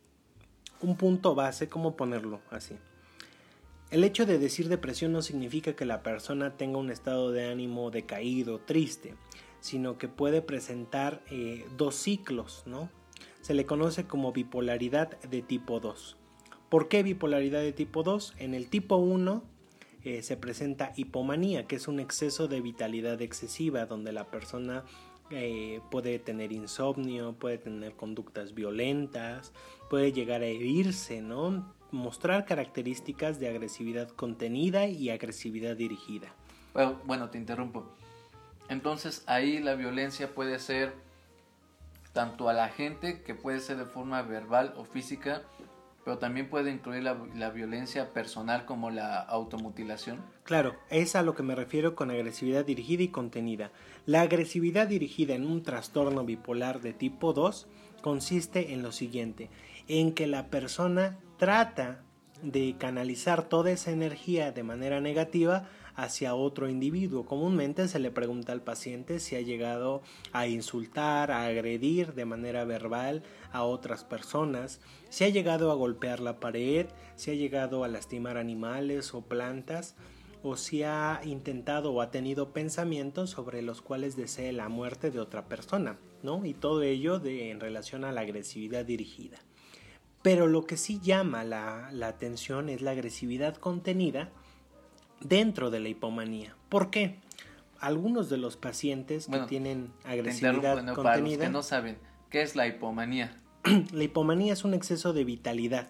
un 0.81 0.97
punto 0.97 1.35
base, 1.35 1.69
¿cómo 1.69 1.97
ponerlo 1.97 2.41
así? 2.51 2.77
El 3.91 4.05
hecho 4.05 4.27
de 4.27 4.39
decir 4.39 4.69
depresión 4.69 5.13
no 5.13 5.23
significa 5.23 5.75
que 5.75 5.87
la 5.87 6.03
persona 6.03 6.57
tenga 6.57 6.79
un 6.79 6.91
estado 6.91 7.33
de 7.33 7.51
ánimo 7.51 7.91
decaído, 7.91 8.59
triste, 8.59 9.15
sino 9.61 9.97
que 9.97 10.09
puede 10.09 10.43
presentar 10.43 11.23
eh, 11.31 11.67
dos 11.77 11.95
ciclos, 11.95 12.63
¿no? 12.67 12.91
Se 13.41 13.55
le 13.55 13.65
conoce 13.65 14.07
como 14.07 14.33
bipolaridad 14.33 15.19
de 15.23 15.41
tipo 15.41 15.81
2. 15.81 16.17
¿Por 16.69 16.89
qué 16.89 17.03
bipolaridad 17.03 17.61
de 17.61 17.73
tipo 17.73 18.03
2? 18.03 18.35
En 18.39 18.53
el 18.55 18.69
tipo 18.69 18.97
1 18.97 19.43
eh, 20.05 20.23
se 20.23 20.37
presenta 20.37 20.93
hipomanía, 20.97 21.67
que 21.67 21.77
es 21.77 21.89
un 21.89 21.99
exceso 21.99 22.47
de 22.47 22.61
vitalidad 22.61 23.23
excesiva, 23.23 23.87
donde 23.87 24.13
la 24.13 24.31
persona 24.31 24.85
eh, 25.31 25.81
puede 25.91 26.19
tener 26.19 26.53
insomnio, 26.53 27.35
puede 27.35 27.59
tener 27.59 27.95
conductas 27.95 28.55
violentas, 28.55 29.53
puede 29.89 30.13
llegar 30.13 30.43
a 30.43 30.47
herirse, 30.47 31.21
¿no? 31.21 31.75
Mostrar 31.91 32.45
características 32.45 33.41
de 33.41 33.49
agresividad 33.49 34.09
contenida 34.11 34.87
y 34.87 35.11
agresividad 35.11 35.77
dirigida. 35.77 36.29
Bueno, 36.75 37.01
bueno, 37.05 37.31
te 37.31 37.39
interrumpo. 37.39 37.87
Entonces 38.69 39.25
ahí 39.27 39.59
la 39.61 39.75
violencia 39.75 40.35
puede 40.35 40.59
ser 40.59 40.95
tanto 42.13 42.49
a 42.49 42.53
la 42.53 42.69
gente, 42.69 43.23
que 43.23 43.35
puede 43.35 43.61
ser 43.61 43.79
de 43.79 43.85
forma 43.87 44.23
verbal 44.23 44.75
o 44.77 44.85
física, 44.85 45.43
pero 46.05 46.19
también 46.19 46.49
puede 46.49 46.71
incluir 46.71 47.03
la, 47.03 47.17
la 47.35 47.51
violencia 47.51 48.13
personal 48.13 48.65
como 48.65 48.91
la 48.91 49.21
automutilación. 49.21 50.19
Claro, 50.43 50.75
es 50.91 51.15
a 51.17 51.23
lo 51.23 51.35
que 51.35 51.43
me 51.43 51.55
refiero 51.55 51.95
con 51.95 52.11
agresividad 52.11 52.65
dirigida 52.65 53.03
y 53.03 53.09
contenida. 53.09 53.71
La 54.07 54.23
agresividad 54.23 54.89
dirigida 54.89 55.35
en 55.35 55.47
un 55.47 55.63
trastorno 55.63 56.25
bipolar 56.25 56.81
de 56.81 56.93
tipo 56.93 57.33
2 57.33 57.67
consiste 58.01 58.73
en 58.73 58.83
lo 58.83 58.93
siguiente, 58.93 59.51
en 59.89 60.13
que 60.13 60.27
la 60.27 60.49
persona 60.49 61.19
trata 61.39 62.05
de 62.43 62.77
canalizar 62.79 63.49
toda 63.49 63.71
esa 63.71 63.91
energía 63.91 64.53
de 64.53 64.63
manera 64.63 65.01
negativa 65.01 65.69
hacia 65.99 66.37
otro 66.37 66.69
individuo. 66.69 67.27
Comúnmente 67.27 67.89
se 67.89 67.99
le 67.99 68.13
pregunta 68.13 68.53
al 68.53 68.63
paciente 68.63 69.19
si 69.19 69.35
ha 69.35 69.41
llegado 69.41 70.03
a 70.33 70.47
insultar, 70.47 71.33
a 71.33 71.47
agredir 71.47 72.15
de 72.15 72.25
manera 72.25 72.65
verbal 72.65 73.25
a 73.51 73.65
otras 73.65 74.05
personas, 74.05 74.81
si 75.09 75.25
ha 75.25 75.29
llegado 75.29 75.73
a 75.73 75.75
golpear 75.75 76.21
la 76.21 76.39
pared, 76.39 76.87
si 77.17 77.33
ha 77.33 77.35
llegado 77.35 77.83
a 77.83 77.89
lastimar 77.89 78.37
animales 78.37 79.13
o 79.13 79.23
plantas, 79.23 79.97
o 80.45 80.57
si 80.57 80.85
ha 80.85 81.21
intentado 81.25 81.93
o 81.93 82.01
ha 82.01 82.13
tenido 82.13 82.53
pensamientos 82.53 83.31
sobre 83.31 83.61
los 83.63 83.83
cuales 83.83 84.15
desee 84.15 84.53
la 84.53 84.69
muerte 84.69 85.11
de 85.11 85.19
otra 85.19 85.47
persona, 85.47 85.99
¿no? 86.23 86.45
Y 86.45 86.55
todo 86.55 86.83
ello 86.83 87.19
de, 87.19 87.51
en 87.51 87.59
relación 87.59 88.05
a 88.05 88.13
la 88.13 88.21
agresividad 88.21 88.85
dirigida. 88.85 89.39
Pero 90.23 90.47
lo 90.47 90.67
que 90.67 90.77
sí 90.77 91.01
llama 91.01 91.45
la, 91.45 91.91
atención 92.07 92.69
es 92.69 92.83
la 92.83 92.93
agresividad 92.93 93.57
contenida 93.57 94.31
dentro 95.21 95.71
de 95.71 95.81
la 95.81 95.89
hipomanía. 95.89 96.57
¿Por 96.69 96.91
qué? 96.91 97.19
Algunos 97.81 98.29
de 98.29 98.39
los 98.39 98.57
pacientes 98.57 99.29
que 99.29 99.39
tienen 99.41 99.93
agresividad 100.05 100.85
contenida. 100.95 101.03
Para 101.03 101.19
los 101.19 101.39
que 101.39 101.49
no 101.49 101.63
saben, 101.63 101.99
¿qué 102.31 102.43
es 102.43 102.57
la 102.57 102.67
hipomanía? 102.67 103.37
la 103.93 104.05
hipomanía 104.05 104.53
es 104.53 104.65
un 104.65 104.75
exceso 104.75 105.13
de 105.13 105.25
vitalidad, 105.25 105.89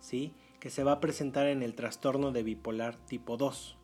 ¿sí? 0.00 0.34
Que 0.58 0.70
se 0.70 0.82
va 0.82 0.92
a 0.92 1.00
presentar 1.00 1.46
en 1.46 1.62
el 1.62 1.74
trastorno 1.74 2.32
de 2.32 2.42
bipolar 2.42 2.96
tipo 2.96 3.36
2. 3.36 3.76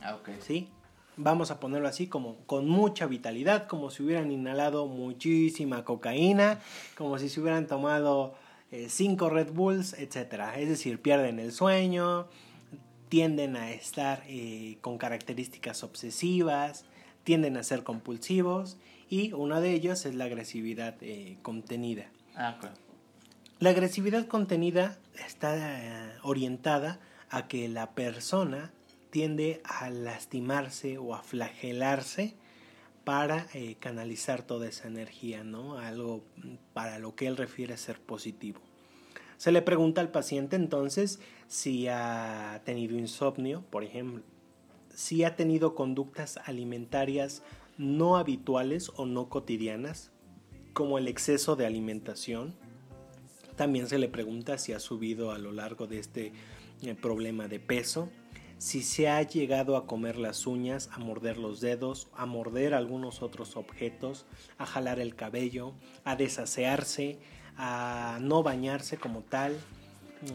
Ah, 0.00 0.16
ok. 0.16 0.30
¿Sí? 0.40 0.70
Vamos 1.16 1.50
a 1.50 1.60
ponerlo 1.60 1.86
así 1.86 2.08
como 2.08 2.38
con 2.46 2.68
mucha 2.68 3.06
vitalidad, 3.06 3.68
como 3.68 3.90
si 3.90 4.02
hubieran 4.02 4.32
inhalado 4.32 4.86
muchísima 4.86 5.84
cocaína, 5.84 6.58
como 6.96 7.18
si 7.18 7.28
se 7.28 7.40
hubieran 7.40 7.68
tomado 7.68 8.34
eh, 8.74 8.88
cinco 8.88 9.30
Red 9.30 9.52
Bulls, 9.52 9.92
etc. 9.92 10.56
Es 10.56 10.68
decir, 10.68 11.00
pierden 11.00 11.38
el 11.38 11.52
sueño, 11.52 12.26
tienden 13.08 13.54
a 13.54 13.70
estar 13.70 14.24
eh, 14.26 14.78
con 14.80 14.98
características 14.98 15.84
obsesivas, 15.84 16.84
tienden 17.22 17.56
a 17.56 17.62
ser 17.62 17.84
compulsivos 17.84 18.76
y 19.08 19.32
una 19.32 19.60
de 19.60 19.74
ellas 19.74 20.06
es 20.06 20.16
la 20.16 20.24
agresividad 20.24 20.96
eh, 21.02 21.38
contenida. 21.42 22.10
Ah, 22.34 22.58
La 23.60 23.70
agresividad 23.70 24.26
contenida 24.26 24.98
está 25.24 26.18
orientada 26.24 26.98
a 27.30 27.46
que 27.46 27.68
la 27.68 27.92
persona 27.92 28.72
tiende 29.10 29.62
a 29.62 29.88
lastimarse 29.88 30.98
o 30.98 31.14
a 31.14 31.22
flagelarse 31.22 32.34
para 33.04 33.46
eh, 33.52 33.76
canalizar 33.78 34.42
toda 34.42 34.66
esa 34.66 34.88
energía, 34.88 35.44
¿no? 35.44 35.78
Algo 35.78 36.24
para 36.72 36.98
lo 36.98 37.14
que 37.14 37.26
él 37.26 37.36
refiere 37.36 37.76
ser 37.76 38.00
positivo. 38.00 38.60
Se 39.36 39.52
le 39.52 39.62
pregunta 39.62 40.00
al 40.00 40.10
paciente 40.10 40.56
entonces 40.56 41.20
si 41.46 41.86
ha 41.88 42.62
tenido 42.64 42.96
insomnio, 42.96 43.64
por 43.70 43.84
ejemplo, 43.84 44.22
si 44.94 45.24
ha 45.24 45.36
tenido 45.36 45.74
conductas 45.74 46.38
alimentarias 46.44 47.42
no 47.76 48.16
habituales 48.16 48.90
o 48.96 49.06
no 49.06 49.28
cotidianas, 49.28 50.12
como 50.72 50.98
el 50.98 51.08
exceso 51.08 51.56
de 51.56 51.66
alimentación. 51.66 52.54
También 53.56 53.88
se 53.88 53.98
le 53.98 54.08
pregunta 54.08 54.58
si 54.58 54.72
ha 54.72 54.80
subido 54.80 55.30
a 55.30 55.38
lo 55.38 55.52
largo 55.52 55.86
de 55.86 55.98
este 55.98 56.32
eh, 56.82 56.94
problema 56.94 57.48
de 57.48 57.60
peso 57.60 58.08
si 58.58 58.82
se 58.82 59.08
ha 59.08 59.22
llegado 59.22 59.76
a 59.76 59.86
comer 59.86 60.16
las 60.16 60.46
uñas, 60.46 60.88
a 60.92 60.98
morder 60.98 61.36
los 61.38 61.60
dedos, 61.60 62.08
a 62.16 62.26
morder 62.26 62.74
algunos 62.74 63.22
otros 63.22 63.56
objetos, 63.56 64.26
a 64.58 64.66
jalar 64.66 65.00
el 65.00 65.14
cabello, 65.14 65.74
a 66.04 66.16
desasearse, 66.16 67.18
a 67.56 68.18
no 68.20 68.42
bañarse 68.42 68.96
como 68.96 69.22
tal, 69.22 69.56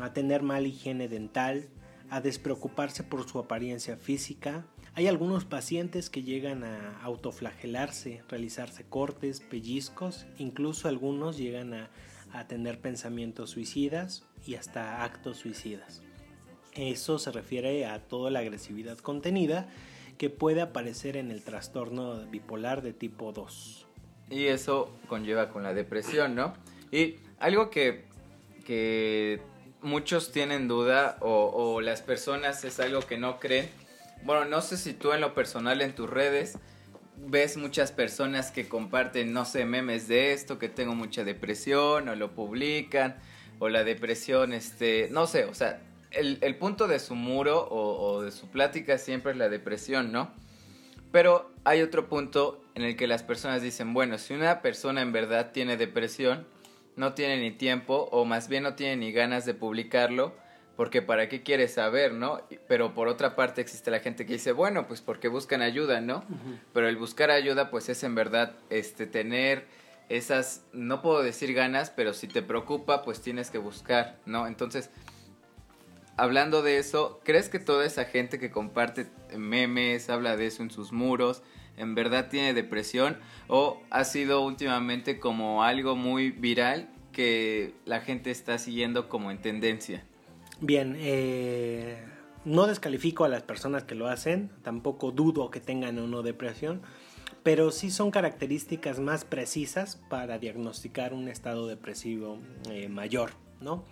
a 0.02 0.14
tener 0.14 0.44
mala 0.44 0.68
higiene 0.68 1.08
dental, 1.08 1.68
a 2.10 2.22
despreocuparse 2.22 3.04
por 3.04 3.28
su 3.28 3.40
apariencia 3.40 3.98
física. 3.98 4.66
Hay 4.96 5.08
algunos 5.08 5.46
pacientes 5.46 6.10
que 6.10 6.24
llegan 6.24 6.64
a 6.64 7.02
autoflagelarse, 7.02 8.24
realizarse 8.28 8.84
cortes, 8.84 9.40
pellizcos, 9.40 10.26
incluso 10.38 10.88
algunos 10.88 11.38
llegan 11.38 11.74
a, 11.74 11.90
a 12.34 12.48
tener 12.48 12.82
pensamientos 12.82 13.52
suicidas 13.52 14.26
y 14.46 14.56
hasta 14.56 15.04
actos 15.04 15.38
suicidas. 15.38 16.02
Eso 16.80 17.20
se 17.20 17.32
refiere 17.32 17.86
a 17.86 18.00
toda 18.00 18.32
la 18.32 18.40
agresividad 18.40 18.98
contenida 19.00 19.68
que 20.18 20.30
puede 20.30 20.62
aparecer 20.62 21.18
en 21.18 21.30
el 21.30 21.44
trastorno 21.44 22.26
bipolar 22.28 22.82
de 22.82 22.94
tipo 22.94 23.34
2. 23.34 23.86
Y 24.30 24.46
eso 24.46 24.90
conlleva 25.08 25.50
con 25.50 25.64
la 25.64 25.74
depresión, 25.74 26.36
¿no? 26.36 26.54
Y 26.90 27.16
algo 27.38 27.70
que, 27.70 28.08
muchos 29.82 30.32
tienen 30.32 30.68
duda 30.68 31.18
o, 31.22 31.52
o, 31.54 31.82
las 31.82 32.02
personas 32.02 32.64
es 32.64 32.80
algo 32.80 33.02
que 33.02 33.18
no 33.18 33.40
creen. 33.40 33.70
Bueno, 34.24 34.46
no 34.46 34.62
sé 34.62 34.78
si 34.78 34.94
tú 34.94 35.12
en 35.12 35.20
lo 35.20 35.34
personal 35.34 35.82
en 35.82 35.94
tus 35.96 36.10
redes 36.10 36.58
ves 37.18 37.58
muchas 37.58 37.92
personas 37.92 38.52
que 38.52 38.70
comparten, 38.70 39.34
no 39.34 39.44
sé, 39.44 39.66
memes 39.66 40.08
de 40.08 40.32
esto, 40.32 40.60
que 40.60 40.70
tengo 40.70 40.96
mucha 40.96 41.26
depresión 41.26 42.08
o 42.08 42.16
lo 42.16 42.32
publican 42.32 43.18
o 43.60 43.68
la 43.68 43.84
depresión, 43.84 44.54
este, 44.54 45.10
no 45.12 45.28
sé, 45.28 45.44
o 45.44 45.54
sea, 45.54 45.82
el, 46.12 46.56
punto 46.58 46.88
de 46.88 47.00
su 47.00 47.16
muro 47.16 47.68
o, 47.70 48.22
de 48.22 48.32
su 48.32 48.48
plática 48.50 48.98
siempre 48.98 49.32
es 49.32 49.38
la 49.38 49.50
depresión, 49.50 50.12
¿no? 50.12 50.32
Pero 51.12 51.52
hay 51.64 51.82
otro 51.82 52.08
punto 52.08 52.64
en 52.76 52.84
el 52.84 52.96
que 52.96 53.08
las 53.08 53.24
personas 53.24 53.62
dicen, 53.62 53.94
bueno, 53.94 54.18
si 54.18 54.34
una 54.34 54.62
persona 54.62 55.02
en 55.02 55.12
verdad 55.12 55.52
tiene 55.52 55.78
depresión, 55.78 56.46
no 56.96 57.14
tiene 57.14 57.40
ni 57.40 57.52
tiempo 57.52 58.10
o 58.12 58.26
más 58.26 58.48
bien 58.48 58.64
no 58.64 58.76
tiene 58.76 58.98
ni 58.98 59.12
ganas 59.12 59.46
de 59.46 59.54
publicarlo, 59.54 60.34
porque 60.76 61.02
para 61.02 61.28
qué 61.28 61.44
quiere 61.44 61.68
saber, 61.68 62.14
¿no? 62.14 62.42
Pero 62.68 62.94
por 62.94 63.08
otra 63.08 63.36
parte 63.36 63.62
existe 63.62 63.92
la 63.92 64.00
gente 64.00 64.26
que 64.26 64.34
dice, 64.34 64.52
bueno, 64.52 64.88
pues 64.88 65.02
porque 65.02 65.28
buscan 65.28 65.62
ayuda, 65.62 66.00
¿no? 66.00 66.24
Pero 66.74 66.88
el 66.88 66.96
buscar 66.96 67.32
ayuda 67.32 67.70
pues 67.70 67.90
es 67.90 68.04
en 68.04 68.16
verdad 68.16 68.54
este 68.70 69.06
tener 69.08 69.66
esas 70.10 70.64
no 70.74 71.02
puedo 71.02 71.22
decir 71.22 71.54
ganas, 71.54 71.92
pero 71.92 72.14
si 72.14 72.28
te 72.28 72.42
preocupa, 72.42 73.04
pues 73.04 73.22
tienes 73.22 73.52
que 73.52 73.60
buscar, 73.60 74.18
¿no? 74.26 74.48
Entonces, 74.48 74.90
hablando 76.20 76.62
de 76.62 76.78
eso, 76.78 77.22
¿crees 77.24 77.50
que 77.50 77.60
toda 77.60 77.86
esa 77.86 78.06
gente 78.06 78.40
que 78.40 78.52
comparte 78.52 79.08
memes, 79.36 80.10
habla 80.10 80.36
de 80.36 80.48
eso 80.48 80.64
en 80.64 80.70
sus 80.70 80.92
muros, 80.92 81.42
en 81.78 81.96
verdad 81.96 82.28
tiene 82.30 82.54
depresión 82.54 83.18
o 83.48 83.82
ha 83.90 84.04
sido 84.04 84.42
últimamente 84.42 85.20
como 85.20 85.64
algo 85.64 85.96
muy 85.96 86.32
viral 86.32 86.90
que 87.14 87.74
la 87.86 88.02
gente 88.02 88.32
está 88.32 88.58
siguiendo 88.58 89.08
como 89.08 89.32
en 89.32 89.42
tendencia? 89.42 90.04
Bien, 90.60 90.96
eh, 91.00 92.04
no 92.44 92.68
descalifico 92.68 93.24
a 93.24 93.30
las 93.30 93.44
personas 93.44 93.86
que 93.86 93.96
lo 93.96 94.08
hacen, 94.08 94.52
tampoco 94.62 95.12
dudo 95.12 95.50
que 95.50 95.62
tengan 95.62 95.98
o 96.00 96.08
no 96.08 96.22
depresión, 96.22 96.82
pero 97.44 97.72
sí 97.72 97.92
son 97.92 98.12
características 98.12 99.00
más 99.00 99.24
precisas 99.24 99.96
para 100.10 100.38
diagnosticar 100.38 101.14
un 101.14 101.30
estado 101.30 101.68
depresivo 101.68 102.40
eh, 102.70 102.90
mayor, 102.90 103.32
¿no? 103.62 103.86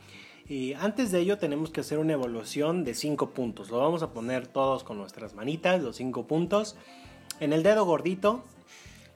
Y 0.50 0.74
antes 0.74 1.12
de 1.12 1.20
ello 1.20 1.38
tenemos 1.38 1.72
que 1.72 1.82
hacer 1.82 2.00
una 2.00 2.14
evaluación 2.14 2.86
de 2.86 2.94
cinco 2.94 3.32
puntos. 3.32 3.70
Lo 3.70 3.80
vamos 3.80 4.02
a 4.02 4.14
poner 4.14 4.48
todos 4.48 4.86
con 4.86 4.98
nuestras 4.98 5.34
manitas, 5.34 5.82
los 5.82 5.98
cinco 5.98 6.26
puntos. 6.26 6.78
En 7.42 7.52
el 7.52 7.64
dedo 7.64 7.86
gordito 7.86 8.44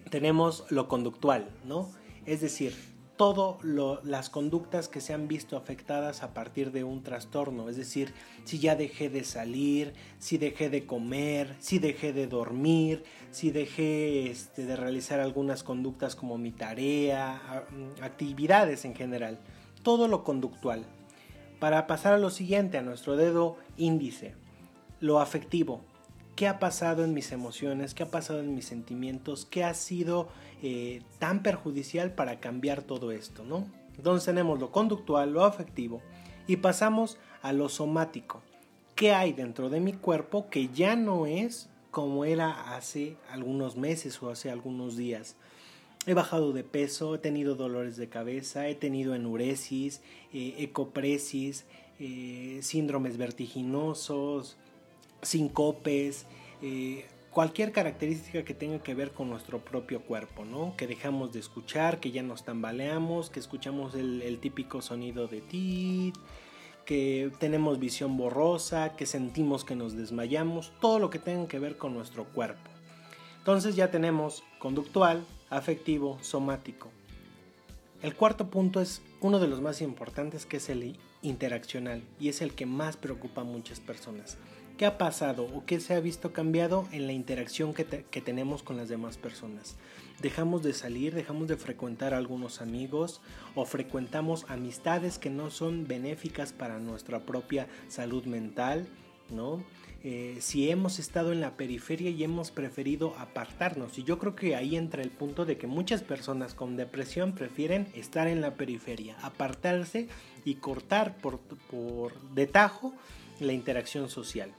tenemos 0.10 0.65
lo 0.70 0.89
conductual, 0.89 1.48
¿no? 1.63 1.89
Es 2.26 2.41
decir, 2.41 2.76
todas 3.15 3.63
las 4.04 4.30
conductas 4.30 4.89
que 4.89 5.00
se 5.00 5.13
han 5.13 5.30
visto 5.30 5.56
afectadas 5.56 6.22
a 6.22 6.34
partir 6.34 6.72
de 6.72 6.84
un 6.84 7.02
trastorno, 7.02 7.70
es 7.70 7.78
decir, 7.78 8.13
si 8.44 8.60
ya 8.60 8.76
dejé 8.76 9.10
de 9.10 9.24
salir, 9.24 9.94
si 10.20 10.38
dejé 10.38 10.70
de 10.70 10.86
comer, 10.86 11.56
si 11.60 11.80
dejé 11.80 12.12
de 12.13 12.28
dormir, 12.28 13.04
si 13.30 13.52
dejé 13.52 14.30
este, 14.30 14.65
de 14.65 14.76
realizar 14.76 15.20
algunas 15.20 15.63
conductas 15.63 16.15
como 16.15 16.38
mi 16.38 16.52
tarea, 16.52 17.65
actividades 18.02 18.84
en 18.86 18.96
general, 18.96 19.39
todo 19.84 20.08
lo 20.08 20.24
conductual. 20.24 20.86
Para 21.62 21.86
pasar 21.86 22.13
a 22.13 22.17
lo 22.17 22.32
siguiente, 22.32 22.80
a 22.80 22.82
nuestro 22.82 23.15
dedo 23.15 23.56
índice, 23.78 24.34
lo 25.00 25.19
afectivo. 25.19 25.81
¿Qué 26.35 26.48
ha 26.48 26.58
pasado 26.58 27.04
en 27.04 27.13
mis 27.13 27.31
emociones? 27.31 27.94
¿Qué 27.94 28.02
ha 28.02 28.10
pasado 28.10 28.40
en 28.40 28.56
mis 28.56 28.65
sentimientos? 28.65 29.46
¿Qué 29.46 29.63
ha 29.63 29.75
sido 29.75 30.27
eh, 30.63 31.04
tan 31.19 31.44
perjudicial 31.44 32.15
para 32.15 32.40
cambiar 32.40 32.81
todo 32.81 33.12
esto? 33.12 33.44
¿no? 33.44 33.67
Entonces 33.96 34.25
tenemos 34.25 34.60
lo 34.60 34.71
conductual, 34.71 35.33
lo 35.33 35.46
afectivo 35.46 36.02
y 36.48 36.56
pasamos 36.56 37.19
a 37.44 37.54
lo 37.54 37.69
somático. 37.69 38.42
¿Qué 38.96 39.13
hay 39.13 39.31
dentro 39.31 39.69
de 39.69 39.81
mi 39.81 39.94
cuerpo 39.94 40.50
que 40.50 40.69
ya 40.69 40.96
no 40.96 41.27
es 41.27 41.69
como 41.92 42.25
era 42.25 42.75
hace 42.75 43.17
algunos 43.29 43.75
meses 43.77 44.19
o 44.23 44.31
hace 44.31 44.50
algunos 44.50 44.98
días? 44.98 45.35
He 46.08 46.15
bajado 46.15 46.52
de 46.52 46.63
peso, 46.63 47.13
he 47.13 47.19
tenido 47.19 47.54
dolores 47.54 47.95
de 47.95 48.10
cabeza, 48.10 48.67
he 48.67 48.73
tenido 48.73 49.13
enuresis, 49.13 50.02
eh, 50.33 50.56
ecopresis, 50.58 51.65
eh, 51.99 52.60
síndromes 52.63 53.17
vertiginosos, 53.17 54.58
sincopes, 55.21 56.25
eh, 56.63 57.06
cualquier 57.29 57.71
característica 57.71 58.43
que 58.43 58.56
tenga 58.56 58.81
que 58.81 58.95
ver 58.95 59.12
con 59.12 59.29
nuestro 59.29 59.60
propio 59.60 60.02
cuerpo, 60.02 60.43
¿no? 60.43 60.75
Que 60.75 60.87
dejamos 60.87 61.33
de 61.33 61.39
escuchar, 61.39 61.99
que 61.99 62.12
ya 62.12 62.23
nos 62.23 62.43
tambaleamos, 62.43 63.29
que 63.29 63.39
escuchamos 63.39 63.93
el, 63.93 64.39
típico 64.41 64.81
sonido 64.81 65.27
de 65.27 65.41
tit, 65.41 66.15
que 66.83 67.31
tenemos 67.39 67.77
visión 67.77 68.17
borrosa, 68.17 68.95
que 68.95 69.06
sentimos 69.06 69.63
que 69.63 69.75
nos 69.75 69.95
desmayamos, 69.95 70.73
todo 70.81 70.97
lo 70.97 71.12
que 71.12 71.19
tenga 71.19 71.47
que 71.47 71.60
ver 71.60 71.77
con 71.77 71.93
nuestro 71.93 72.25
cuerpo. 72.25 72.71
Entonces 73.37 73.75
ya 73.75 73.91
tenemos 73.91 74.43
conductual, 74.58 75.23
afectivo, 75.52 76.17
somático. 76.21 76.89
El 78.02 78.15
cuarto 78.15 78.49
punto 78.49 78.81
es 78.81 79.04
uno 79.19 79.37
de 79.37 79.47
los 79.47 79.62
más 79.62 79.81
importantes 79.81 80.47
que 80.47 80.58
es 80.58 80.69
el 80.69 80.97
interaccional 81.21 82.02
y 82.19 82.29
es 82.29 82.41
el 82.41 82.56
que 82.56 82.65
más 82.65 82.97
preocupa 82.97 83.41
a 83.41 83.43
muchas 83.43 83.79
personas. 83.79 84.39
¿Qué 84.77 84.87
ha 84.87 84.97
pasado 84.97 85.43
o 85.43 85.63
qué 85.67 85.79
se 85.79 85.93
ha 85.93 85.99
visto 85.99 86.33
cambiado 86.33 86.87
en 86.91 87.06
la 87.06 87.13
interacción 87.13 87.75
que, 87.75 87.85
que 87.85 88.21
tenemos 88.21 88.63
con 88.63 88.77
las 88.77 88.89
demás 88.89 89.17
personas? 89.17 89.75
dejamos 90.21 90.62
de 90.63 90.73
salir, 90.73 91.13
dejamos 91.13 91.47
de 91.47 91.58
frecuentar 91.58 92.13
a 92.13 92.17
algunos 92.17 92.62
amigos 92.62 93.21
o 93.56 93.65
frecuentamos 93.65 94.45
amistades 94.47 95.17
que 95.17 95.29
no 95.29 95.49
son 95.49 95.87
benéficas 95.87 96.54
para 96.54 96.79
nuestra 96.79 97.21
propia 97.21 97.67
salud 97.87 98.25
mental, 98.25 98.87
¿no? 99.29 99.63
Eh, 100.04 100.37
si 100.39 100.71
hemos 100.71 100.97
estado 100.97 101.31
en 101.31 101.41
la 101.41 101.58
periferia 101.58 102.10
y 102.10 102.23
hemos 102.23 102.49
preferido 102.49 103.13
apartarnos. 103.19 103.99
Y 103.99 104.04
yo 104.04 104.17
creo 104.17 104.35
que 104.35 104.56
ahí 104.56 104.75
entra 104.75 105.04
el 105.04 105.12
punto 105.12 105.45
de 105.45 105.58
que 105.58 105.67
muchas 105.67 106.02
personas 106.02 106.56
con 106.56 106.75
depresión 106.75 107.33
prefieren 107.33 107.87
estar 107.93 108.27
en 108.27 108.41
la 108.41 108.56
periferia, 108.56 109.15
apartarse 109.21 110.08
y 110.43 110.56
cortar 110.56 111.17
por, 111.17 111.39
por 111.39 112.19
de 112.31 112.47
tajo 112.47 112.93
la 113.39 113.54
interacción 113.54 114.10
social. 114.10 114.52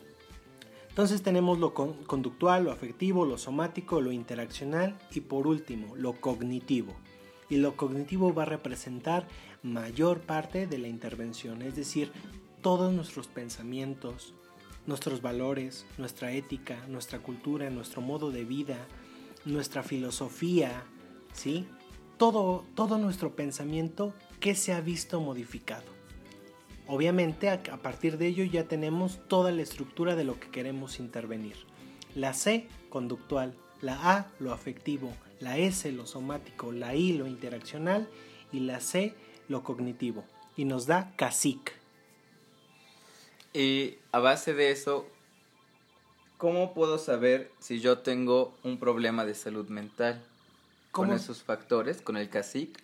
Entonces 0.91 1.23
tenemos 1.23 1.59
lo 1.59 1.75
conductual, 1.75 2.65
lo 2.65 2.71
afectivo, 2.71 3.25
lo 3.25 3.39
somático, 3.39 4.01
lo 4.01 4.13
interaccional 4.13 4.99
y 5.11 5.21
por 5.21 5.47
último 5.47 5.97
lo 5.97 6.21
cognitivo. 6.21 6.95
Y 7.49 7.57
lo 7.57 7.77
cognitivo 7.77 8.33
va 8.33 8.43
a 8.43 8.47
representar 8.47 9.27
mayor 9.63 10.21
parte 10.21 10.67
de 10.67 10.79
la 10.79 10.89
intervención, 10.89 11.63
es 11.63 11.77
decir, 11.77 12.13
todos 12.61 12.93
nuestros 12.93 13.27
pensamientos, 13.27 14.35
nuestros 14.87 15.23
valores, 15.23 15.87
nuestra 15.99 16.33
ética, 16.33 16.87
nuestra 16.89 17.21
cultura, 17.21 17.71
nuestro 17.71 18.01
modo 18.01 18.31
de 18.31 18.45
vida, 18.45 18.79
nuestra 19.45 19.83
filosofía, 19.83 20.85
¿sí? 21.33 21.67
Todo, 22.19 22.65
todo 22.75 22.99
nuestro 22.99 23.35
pensamiento 23.35 24.15
que 24.41 24.55
se 24.55 24.73
ha 24.73 24.81
visto 24.81 25.21
modificado. 25.21 26.03
Obviamente 26.87 27.49
a, 27.49 27.63
partir 27.63 28.19
de 28.19 28.27
ello 28.27 28.45
ya 28.45 28.65
tenemos 28.65 29.21
toda 29.29 29.53
la 29.53 29.63
estructura 29.63 30.17
de 30.17 30.25
lo 30.25 30.39
que 30.39 30.51
queremos 30.51 30.99
intervenir. 30.99 31.57
La 32.15 32.35
C, 32.35 32.69
conductual, 32.91 33.55
la 33.81 34.17
A, 34.17 34.31
lo 34.39 34.53
afectivo, 34.53 35.13
la 35.41 35.59
S, 35.59 35.91
lo 35.93 36.07
somático, 36.07 36.73
la 36.73 36.95
I, 36.95 37.15
lo 37.15 37.27
interaccional 37.27 38.09
y 38.53 38.61
la 38.61 38.81
C, 38.81 39.15
lo 39.49 39.63
cognitivo. 39.63 40.25
Y 40.57 40.65
nos 40.65 40.87
da 40.87 41.15
CASIC. 41.17 41.82
Y 43.53 43.99
a 44.13 44.19
base 44.19 44.55
de 44.55 44.71
eso, 44.71 45.07
¿cómo 46.39 46.75
puedo 46.75 46.99
saber 46.99 47.51
si 47.59 47.81
yo 47.81 47.99
tengo 47.99 48.57
un 48.63 48.79
problema 48.79 49.25
de 49.25 49.35
salud 49.35 49.69
mental? 49.69 50.23
¿Con 50.91 51.13
esos 51.13 51.43
factores? 51.43 52.03
¿Con 52.03 52.17
el 52.17 52.29
CASIC? 52.29 52.79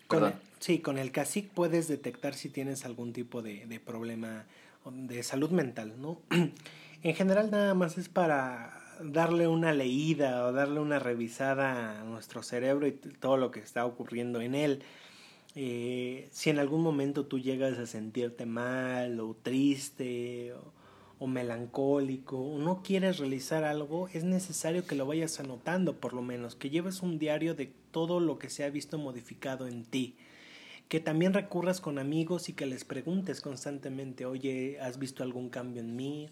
sí, 0.60 0.80
con 0.80 0.98
el 0.98 1.12
CASIC 1.12 1.50
puedes 1.50 1.88
detectar 1.88 2.34
si 2.34 2.48
tienes 2.48 2.84
algún 2.84 3.12
tipo 3.12 3.42
de, 3.42 3.66
de 3.66 3.80
problema 3.80 4.46
de 4.90 5.22
salud 5.22 5.50
mental, 5.50 6.00
¿no? 6.00 6.20
en 7.02 7.14
general 7.14 7.50
nada 7.50 7.74
más 7.74 7.98
es 7.98 8.08
para 8.08 8.78
darle 9.00 9.46
una 9.46 9.72
leída 9.72 10.44
o 10.46 10.52
darle 10.52 10.80
una 10.80 10.98
revisada 10.98 12.00
a 12.00 12.04
nuestro 12.04 12.42
cerebro 12.42 12.86
y 12.86 12.92
todo 12.92 13.36
lo 13.36 13.50
que 13.50 13.60
está 13.60 13.84
ocurriendo 13.84 14.40
en 14.40 14.54
él. 14.54 14.82
Eh, 15.60 16.28
si 16.30 16.50
en 16.50 16.60
algún 16.60 16.82
momento 16.82 17.26
tú 17.26 17.40
llegas 17.40 17.78
a 17.78 17.86
sentirte 17.86 18.46
mal 18.46 19.18
o 19.18 19.34
triste 19.34 20.52
o, 20.52 20.72
o 21.18 21.26
melancólico 21.26 22.38
o 22.38 22.58
no 22.58 22.80
quieres 22.80 23.18
realizar 23.18 23.64
algo, 23.64 24.06
es 24.12 24.22
necesario 24.22 24.86
que 24.86 24.94
lo 24.94 25.04
vayas 25.04 25.40
anotando 25.40 25.96
por 25.96 26.12
lo 26.12 26.22
menos, 26.22 26.54
que 26.54 26.70
lleves 26.70 27.02
un 27.02 27.18
diario 27.18 27.56
de 27.56 27.72
todo 27.90 28.20
lo 28.20 28.38
que 28.38 28.50
se 28.50 28.62
ha 28.62 28.70
visto 28.70 28.98
modificado 28.98 29.66
en 29.66 29.82
ti. 29.82 30.14
Que 30.88 31.00
también 31.00 31.34
recurras 31.34 31.80
con 31.80 31.98
amigos 31.98 32.48
y 32.48 32.52
que 32.52 32.64
les 32.64 32.84
preguntes 32.84 33.40
constantemente, 33.40 34.26
oye, 34.26 34.78
¿has 34.80 35.00
visto 35.00 35.24
algún 35.24 35.48
cambio 35.48 35.82
en 35.82 35.96
mí? 35.96 36.28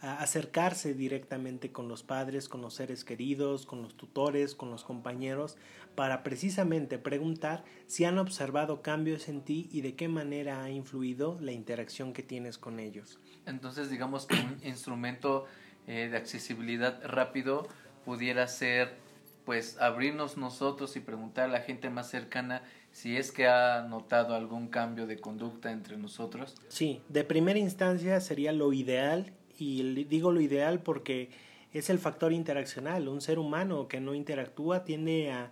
Acercarse 0.00 0.94
directamente 0.94 1.72
con 1.72 1.88
los 1.88 2.02
padres, 2.02 2.48
con 2.48 2.62
los 2.62 2.74
seres 2.74 3.04
queridos, 3.04 3.66
con 3.66 3.82
los 3.82 3.96
tutores, 3.96 4.54
con 4.54 4.70
los 4.70 4.84
compañeros, 4.84 5.56
para 5.94 6.22
precisamente 6.22 6.98
preguntar 6.98 7.64
si 7.86 8.04
han 8.04 8.18
observado 8.18 8.82
cambios 8.82 9.28
en 9.28 9.42
ti 9.42 9.68
y 9.72 9.80
de 9.80 9.96
qué 9.96 10.08
manera 10.08 10.62
ha 10.62 10.70
influido 10.70 11.38
la 11.40 11.52
interacción 11.52 12.12
que 12.12 12.22
tienes 12.22 12.58
con 12.58 12.78
ellos. 12.78 13.18
Entonces, 13.46 13.90
digamos 13.90 14.26
que 14.26 14.36
un 14.36 14.60
instrumento 14.62 15.46
eh, 15.88 16.08
de 16.10 16.16
accesibilidad 16.16 17.00
rápido 17.02 17.66
pudiera 18.04 18.46
ser, 18.46 18.96
pues, 19.44 19.78
abrirnos 19.80 20.36
nosotros 20.36 20.94
y 20.96 21.00
preguntar 21.00 21.44
a 21.44 21.48
la 21.48 21.60
gente 21.60 21.90
más 21.90 22.08
cercana 22.08 22.62
si 22.92 23.16
es 23.16 23.32
que 23.32 23.46
ha 23.46 23.82
notado 23.82 24.34
algún 24.34 24.68
cambio 24.68 25.06
de 25.06 25.18
conducta 25.18 25.72
entre 25.72 25.96
nosotros. 25.96 26.54
Sí, 26.68 27.02
de 27.08 27.24
primera 27.24 27.58
instancia 27.58 28.20
sería 28.20 28.52
lo 28.52 28.72
ideal, 28.72 29.32
y 29.58 30.04
digo 30.04 30.32
lo 30.32 30.40
ideal 30.40 30.80
porque 30.80 31.30
es 31.72 31.90
el 31.90 31.98
factor 31.98 32.32
interaccional. 32.32 33.08
Un 33.08 33.20
ser 33.20 33.38
humano 33.38 33.88
que 33.88 34.00
no 34.00 34.14
interactúa 34.14 34.84
tiende 34.84 35.32
a, 35.32 35.50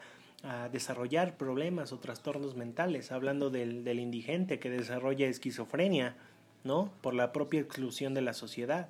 desarrollar 0.70 1.36
problemas 1.36 1.92
o 1.92 1.98
trastornos 1.98 2.54
mentales, 2.54 3.10
hablando 3.10 3.50
del, 3.50 3.82
del 3.82 3.98
indigente 3.98 4.60
que 4.60 4.70
desarrolla 4.70 5.26
esquizofrenia 5.26 6.14
¿no? 6.66 6.92
Por 7.00 7.14
la 7.14 7.32
propia 7.32 7.60
exclusión 7.60 8.12
de 8.12 8.20
la 8.20 8.34
sociedad. 8.34 8.88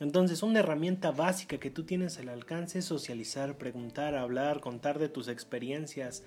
Entonces, 0.00 0.42
una 0.42 0.58
herramienta 0.58 1.12
básica 1.12 1.58
que 1.58 1.70
tú 1.70 1.84
tienes 1.84 2.18
al 2.18 2.28
alcance 2.28 2.80
es 2.80 2.84
socializar, 2.84 3.56
preguntar, 3.56 4.16
hablar, 4.16 4.60
contar 4.60 4.98
de 4.98 5.08
tus 5.08 5.28
experiencias, 5.28 6.24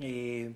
eh, 0.00 0.54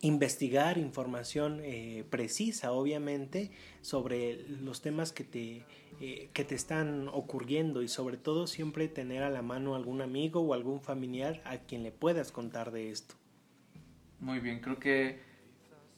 investigar 0.00 0.78
información 0.78 1.60
eh, 1.62 2.04
precisa, 2.08 2.70
obviamente, 2.70 3.50
sobre 3.82 4.44
los 4.48 4.80
temas 4.80 5.12
que 5.12 5.24
te, 5.24 5.64
eh, 6.00 6.30
que 6.32 6.44
te 6.44 6.54
están 6.54 7.08
ocurriendo 7.08 7.82
y 7.82 7.88
sobre 7.88 8.16
todo 8.16 8.46
siempre 8.46 8.88
tener 8.88 9.22
a 9.22 9.30
la 9.30 9.42
mano 9.42 9.74
algún 9.74 10.00
amigo 10.00 10.40
o 10.40 10.54
algún 10.54 10.80
familiar 10.80 11.42
a 11.44 11.58
quien 11.58 11.82
le 11.82 11.92
puedas 11.92 12.32
contar 12.32 12.70
de 12.70 12.90
esto. 12.90 13.14
Muy 14.20 14.40
bien, 14.40 14.60
creo 14.60 14.78
que 14.78 15.28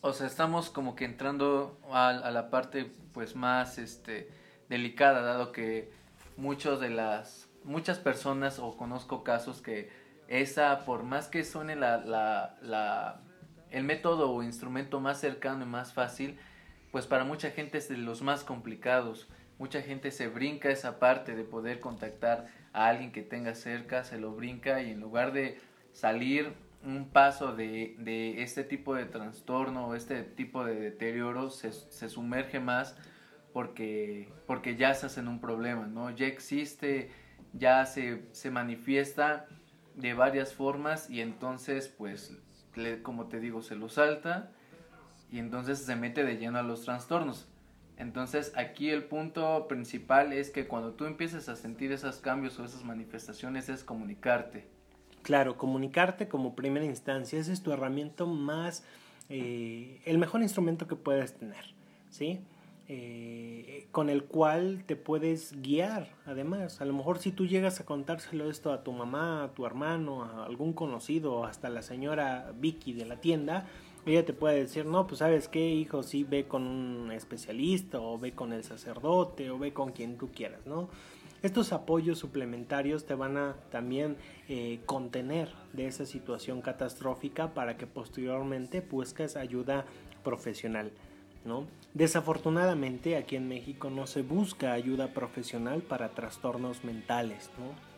o 0.02 0.12
sea, 0.12 0.26
estamos 0.26 0.70
como 0.70 0.96
que 0.96 1.04
entrando 1.04 1.78
a, 1.90 2.12
la 2.12 2.48
parte 2.48 2.90
pues 3.12 3.36
más 3.36 3.76
este 3.78 4.30
delicada, 4.68 5.20
dado 5.20 5.52
que 5.52 5.90
muchos 6.36 6.80
de 6.80 6.90
las 6.90 7.48
muchas 7.64 7.98
personas 7.98 8.58
o 8.58 8.76
conozco 8.78 9.22
casos 9.22 9.60
que 9.60 9.90
esa 10.28 10.86
por 10.86 11.02
más 11.02 11.28
que 11.28 11.44
suene 11.44 11.76
la, 11.76 11.98
la, 11.98 12.56
la 12.62 13.20
el 13.70 13.84
método 13.84 14.32
o 14.32 14.42
instrumento 14.42 15.00
más 15.00 15.20
cercano 15.20 15.64
y 15.64 15.68
más 15.68 15.92
fácil, 15.92 16.38
pues 16.92 17.06
para 17.06 17.24
mucha 17.24 17.50
gente 17.50 17.78
es 17.78 17.88
de 17.88 17.98
los 17.98 18.22
más 18.22 18.42
complicados. 18.42 19.28
Mucha 19.60 19.82
gente 19.82 20.10
se 20.10 20.26
brinca 20.26 20.70
esa 20.70 20.98
parte 20.98 21.36
de 21.36 21.44
poder 21.44 21.80
contactar 21.80 22.46
a 22.72 22.88
alguien 22.88 23.12
que 23.12 23.20
tenga 23.20 23.54
cerca, 23.54 24.04
se 24.04 24.18
lo 24.18 24.34
brinca 24.34 24.82
y 24.82 24.90
en 24.90 25.00
lugar 25.00 25.34
de 25.34 25.60
salir 25.92 26.54
un 26.82 27.10
paso 27.10 27.54
de, 27.54 27.94
de, 27.98 28.42
este 28.42 28.64
tipo 28.64 28.94
de 28.94 29.04
trastorno 29.04 29.88
o 29.88 29.94
este 29.94 30.22
tipo 30.22 30.64
de 30.64 30.76
deterioro 30.76 31.50
se, 31.50 31.72
se, 31.72 32.08
sumerge 32.08 32.58
más 32.58 32.96
porque, 33.52 34.32
porque 34.46 34.76
ya 34.76 34.94
se 34.94 35.04
hace 35.04 35.20
un 35.20 35.42
problema, 35.42 35.86
¿no? 35.86 36.08
Ya 36.08 36.26
existe, 36.26 37.10
ya 37.52 37.84
se, 37.84 38.22
se 38.32 38.50
manifiesta 38.50 39.46
de 39.94 40.14
varias 40.14 40.54
formas 40.54 41.10
y 41.10 41.20
entonces, 41.20 41.86
pues, 41.86 42.34
como 43.02 43.26
te 43.26 43.40
digo, 43.40 43.60
se 43.60 43.76
lo 43.76 43.90
salta 43.90 44.52
y 45.30 45.38
entonces 45.38 45.80
se 45.80 45.96
mete 45.96 46.24
de 46.24 46.38
lleno 46.38 46.58
a 46.58 46.62
los 46.62 46.86
trastornos. 46.86 47.49
Entonces 48.00 48.52
aquí 48.56 48.90
el 48.90 49.04
punto 49.04 49.68
principal 49.68 50.32
es 50.32 50.50
que 50.50 50.66
cuando 50.66 50.92
tú 50.92 51.04
empieces 51.04 51.48
a 51.48 51.54
sentir 51.54 51.92
esos 51.92 52.16
cambios 52.16 52.58
o 52.58 52.64
esas 52.64 52.82
manifestaciones 52.82 53.68
es 53.68 53.84
comunicarte 53.84 54.66
Claro, 55.22 55.58
comunicarte 55.58 56.28
como 56.28 56.56
primera 56.56 56.84
instancia, 56.84 57.38
ese 57.38 57.52
es 57.52 57.62
tu 57.62 57.72
herramienta 57.72 58.24
más, 58.24 58.84
eh, 59.28 60.00
el 60.06 60.18
mejor 60.18 60.40
instrumento 60.40 60.86
que 60.86 60.96
puedes 60.96 61.34
tener, 61.34 61.74
¿sí? 62.08 62.40
Eh, 62.88 63.86
con 63.92 64.08
el 64.08 64.24
cual 64.24 64.82
te 64.86 64.96
puedes 64.96 65.60
guiar, 65.60 66.08
además. 66.26 66.80
A 66.80 66.84
lo 66.86 66.94
mejor 66.94 67.18
si 67.18 67.30
tú 67.30 67.46
llegas 67.46 67.80
a 67.80 67.84
contárselo 67.84 68.50
esto 68.50 68.72
a 68.72 68.82
tu 68.82 68.92
mamá, 68.92 69.44
a 69.44 69.54
tu 69.54 69.66
hermano, 69.66 70.24
a 70.24 70.46
algún 70.46 70.72
conocido, 70.72 71.44
hasta 71.44 71.68
la 71.68 71.82
señora 71.82 72.52
Vicky 72.58 72.92
de 72.92 73.04
la 73.04 73.20
tienda, 73.20 73.66
ella 74.06 74.24
te 74.24 74.32
puede 74.32 74.60
decir, 74.60 74.86
no, 74.86 75.06
pues 75.06 75.18
sabes 75.18 75.48
qué, 75.48 75.68
hijo, 75.70 76.02
sí, 76.02 76.24
ve 76.24 76.46
con 76.46 76.66
un 76.66 77.12
especialista, 77.12 78.00
o 78.00 78.18
ve 78.18 78.32
con 78.32 78.52
el 78.52 78.64
sacerdote, 78.64 79.50
o 79.50 79.58
ve 79.58 79.72
con 79.72 79.92
quien 79.92 80.16
tú 80.16 80.30
quieras, 80.32 80.66
¿no? 80.66 80.88
Estos 81.42 81.72
apoyos 81.72 82.18
suplementarios 82.18 83.06
te 83.06 83.14
van 83.14 83.38
a 83.38 83.56
también 83.70 84.16
eh, 84.48 84.80
contener 84.84 85.48
de 85.72 85.86
esa 85.86 86.04
situación 86.04 86.60
catastrófica 86.60 87.54
para 87.54 87.78
que 87.78 87.86
posteriormente 87.86 88.82
busques 88.82 89.36
ayuda 89.36 89.86
profesional. 90.22 90.92
¿no? 91.46 91.66
Desafortunadamente 91.94 93.16
aquí 93.16 93.36
en 93.36 93.48
México 93.48 93.88
no 93.88 94.06
se 94.06 94.20
busca 94.20 94.72
ayuda 94.72 95.14
profesional 95.14 95.80
para 95.80 96.10
trastornos 96.10 96.84
mentales, 96.84 97.50
¿no? 97.58 97.90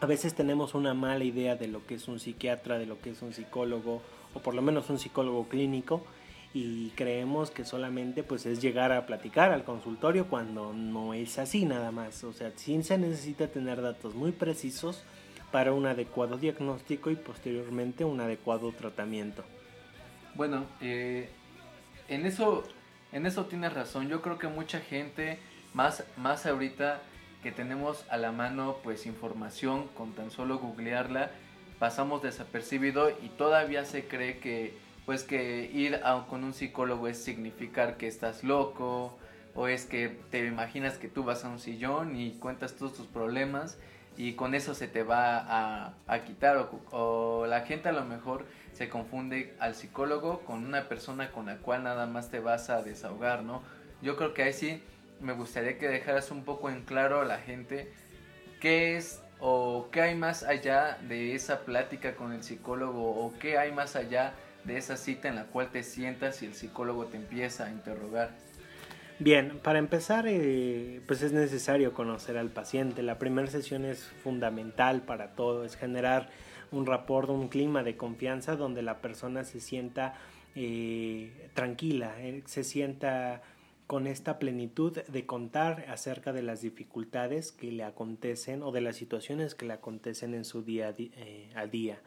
A 0.00 0.06
veces 0.06 0.34
tenemos 0.34 0.74
una 0.74 0.92
mala 0.92 1.24
idea 1.24 1.56
de 1.56 1.68
lo 1.68 1.86
que 1.86 1.94
es 1.94 2.06
un 2.06 2.18
psiquiatra, 2.18 2.78
de 2.78 2.84
lo 2.84 3.00
que 3.00 3.10
es 3.10 3.22
un 3.22 3.32
psicólogo, 3.32 4.02
o 4.36 4.42
por 4.42 4.54
lo 4.54 4.62
menos 4.62 4.90
un 4.90 4.98
psicólogo 4.98 5.48
clínico, 5.48 6.04
y 6.54 6.90
creemos 6.90 7.50
que 7.50 7.64
solamente 7.64 8.22
pues 8.22 8.46
es 8.46 8.62
llegar 8.62 8.92
a 8.92 9.04
platicar 9.04 9.52
al 9.52 9.64
consultorio 9.64 10.28
cuando 10.28 10.72
no 10.72 11.12
es 11.12 11.38
así 11.38 11.66
nada 11.66 11.90
más. 11.90 12.24
O 12.24 12.32
sea, 12.32 12.52
sí 12.56 12.82
se 12.82 12.96
necesita 12.96 13.48
tener 13.48 13.82
datos 13.82 14.14
muy 14.14 14.32
precisos 14.32 15.04
para 15.52 15.72
un 15.72 15.86
adecuado 15.86 16.38
diagnóstico 16.38 17.10
y 17.10 17.16
posteriormente 17.16 18.04
un 18.04 18.20
adecuado 18.20 18.72
tratamiento. 18.72 19.44
Bueno, 20.34 20.64
eh, 20.80 21.28
en 22.08 22.24
eso 22.24 22.64
en 23.12 23.26
eso 23.26 23.46
tienes 23.46 23.72
razón. 23.72 24.08
Yo 24.08 24.20
creo 24.20 24.38
que 24.38 24.48
mucha 24.48 24.80
gente, 24.80 25.38
más, 25.72 26.04
más 26.16 26.46
ahorita 26.46 27.00
que 27.42 27.52
tenemos 27.52 28.04
a 28.10 28.16
la 28.16 28.32
mano 28.32 28.76
pues 28.82 29.06
información 29.06 29.88
con 29.88 30.12
tan 30.12 30.30
solo 30.30 30.58
googlearla, 30.58 31.30
pasamos 31.78 32.22
desapercibido 32.22 33.10
y 33.10 33.28
todavía 33.28 33.84
se 33.84 34.06
cree 34.06 34.38
que 34.38 34.74
pues 35.04 35.22
que 35.22 35.70
ir 35.72 36.00
con 36.28 36.42
un 36.42 36.52
psicólogo 36.52 37.06
es 37.06 37.22
significar 37.22 37.96
que 37.96 38.08
estás 38.08 38.42
loco 38.42 39.16
o 39.54 39.68
es 39.68 39.86
que 39.86 40.08
te 40.30 40.44
imaginas 40.44 40.98
que 40.98 41.08
tú 41.08 41.22
vas 41.22 41.44
a 41.44 41.48
un 41.48 41.60
sillón 41.60 42.16
y 42.16 42.32
cuentas 42.32 42.74
todos 42.74 42.94
tus 42.94 43.06
problemas 43.06 43.78
y 44.16 44.32
con 44.32 44.54
eso 44.54 44.74
se 44.74 44.88
te 44.88 45.02
va 45.02 45.92
a, 46.08 46.18
quitar 46.24 46.56
o, 46.56 46.80
o, 46.90 47.46
la 47.46 47.60
gente 47.60 47.88
a 47.88 47.92
lo 47.92 48.04
mejor 48.04 48.46
se 48.72 48.88
confunde 48.88 49.54
al 49.60 49.74
psicólogo 49.74 50.40
con 50.40 50.64
una 50.64 50.88
persona 50.88 51.30
con 51.30 51.46
la 51.46 51.58
cual 51.58 51.84
nada 51.84 52.06
más 52.06 52.30
te 52.30 52.40
vas 52.40 52.70
a 52.70 52.82
desahogar, 52.82 53.42
¿no? 53.42 53.62
Yo 54.02 54.16
creo 54.16 54.34
que 54.34 54.42
ahí 54.42 54.52
sí 54.52 54.82
me 55.20 55.32
gustaría 55.32 55.78
que 55.78 55.88
dejaras 55.88 56.30
un 56.30 56.44
poco 56.44 56.70
en 56.70 56.82
claro 56.82 57.20
a 57.20 57.24
la 57.24 57.38
gente 57.38 57.92
qué 58.60 58.96
es 58.96 59.22
o 59.40 59.88
qué 59.90 60.02
hay 60.02 60.14
más 60.14 60.42
allá 60.42 60.98
de 61.08 61.34
esa 61.34 61.60
plática 61.60 62.14
con 62.14 62.32
el 62.32 62.42
psicólogo 62.42 63.10
o 63.10 63.32
qué 63.38 63.58
hay 63.58 63.72
más 63.72 63.96
allá 63.96 64.32
de 64.64 64.76
esa 64.76 64.96
cita 64.96 65.28
en 65.28 65.36
la 65.36 65.44
cual 65.44 65.70
te 65.70 65.82
sientas 65.82 66.42
y 66.42 66.46
el 66.46 66.54
psicólogo 66.54 67.06
te 67.06 67.16
empieza 67.16 67.66
a 67.66 67.70
interrogar? 67.70 68.30
Bien, 69.18 69.60
para 69.62 69.78
empezar, 69.78 70.26
eh, 70.28 71.00
pues 71.06 71.22
es 71.22 71.32
necesario 71.32 71.94
conocer 71.94 72.36
al 72.36 72.50
paciente. 72.50 73.02
La 73.02 73.18
primera 73.18 73.48
sesión 73.48 73.86
es 73.86 74.04
fundamental 74.22 75.02
para 75.02 75.34
todo, 75.34 75.64
es 75.64 75.76
generar 75.76 76.28
un 76.70 76.84
rapport, 76.84 77.30
un 77.30 77.48
clima 77.48 77.82
de 77.82 77.96
confianza 77.96 78.56
donde 78.56 78.82
la 78.82 78.98
persona 78.98 79.44
se 79.44 79.60
sienta 79.60 80.14
eh, 80.54 81.48
tranquila, 81.54 82.14
eh, 82.18 82.42
se 82.44 82.62
sienta 82.62 83.40
con 83.86 84.06
esta 84.06 84.38
plenitud 84.38 84.98
de 84.98 85.26
contar 85.26 85.86
acerca 85.88 86.32
de 86.32 86.42
las 86.42 86.60
dificultades 86.60 87.52
que 87.52 87.70
le 87.70 87.84
acontecen 87.84 88.62
o 88.62 88.72
de 88.72 88.80
las 88.80 88.96
situaciones 88.96 89.54
que 89.54 89.66
le 89.66 89.74
acontecen 89.74 90.34
en 90.34 90.44
su 90.44 90.62
día 90.62 90.94
a 91.54 91.66
día. 91.66 92.00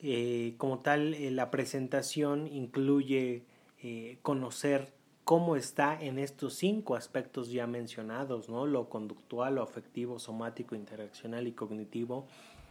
Eh, 0.00 0.54
como 0.58 0.78
tal, 0.78 1.14
eh, 1.14 1.30
la 1.30 1.50
presentación 1.50 2.46
incluye 2.46 3.42
eh, 3.82 4.18
conocer 4.22 4.92
cómo 5.24 5.56
está 5.56 6.00
en 6.00 6.18
estos 6.18 6.54
cinco 6.54 6.94
aspectos 6.94 7.50
ya 7.50 7.66
mencionados, 7.66 8.48
¿no? 8.48 8.66
Lo 8.66 8.88
conductual, 8.88 9.56
lo 9.56 9.62
afectivo, 9.62 10.18
somático, 10.18 10.74
interaccional 10.74 11.46
y 11.48 11.52
cognitivo. 11.52 12.26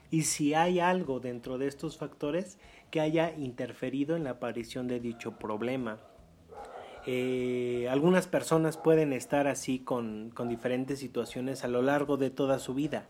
Y 0.10 0.24
si 0.24 0.54
hay 0.54 0.80
algo 0.80 1.20
dentro 1.20 1.58
de 1.58 1.68
estos 1.68 1.98
factores 1.98 2.58
que 2.92 3.02
haya 3.02 3.36
interferido 3.36 4.16
en 4.16 4.24
la 4.24 4.32
aparición 4.32 4.88
de 4.88 5.02
dicho 5.02 5.38
problema. 5.38 6.00
Algunas 7.90 8.28
personas 8.28 8.78
pueden 8.78 9.14
estar 9.14 9.48
así 9.48 9.80
con 9.80 10.32
diferentes 10.50 11.00
situaciones 11.00 11.64
a 11.64 11.68
lo 11.68 11.82
largo 11.82 12.18
de 12.18 12.30
toda 12.30 12.60
su 12.60 12.74
vida 12.74 13.08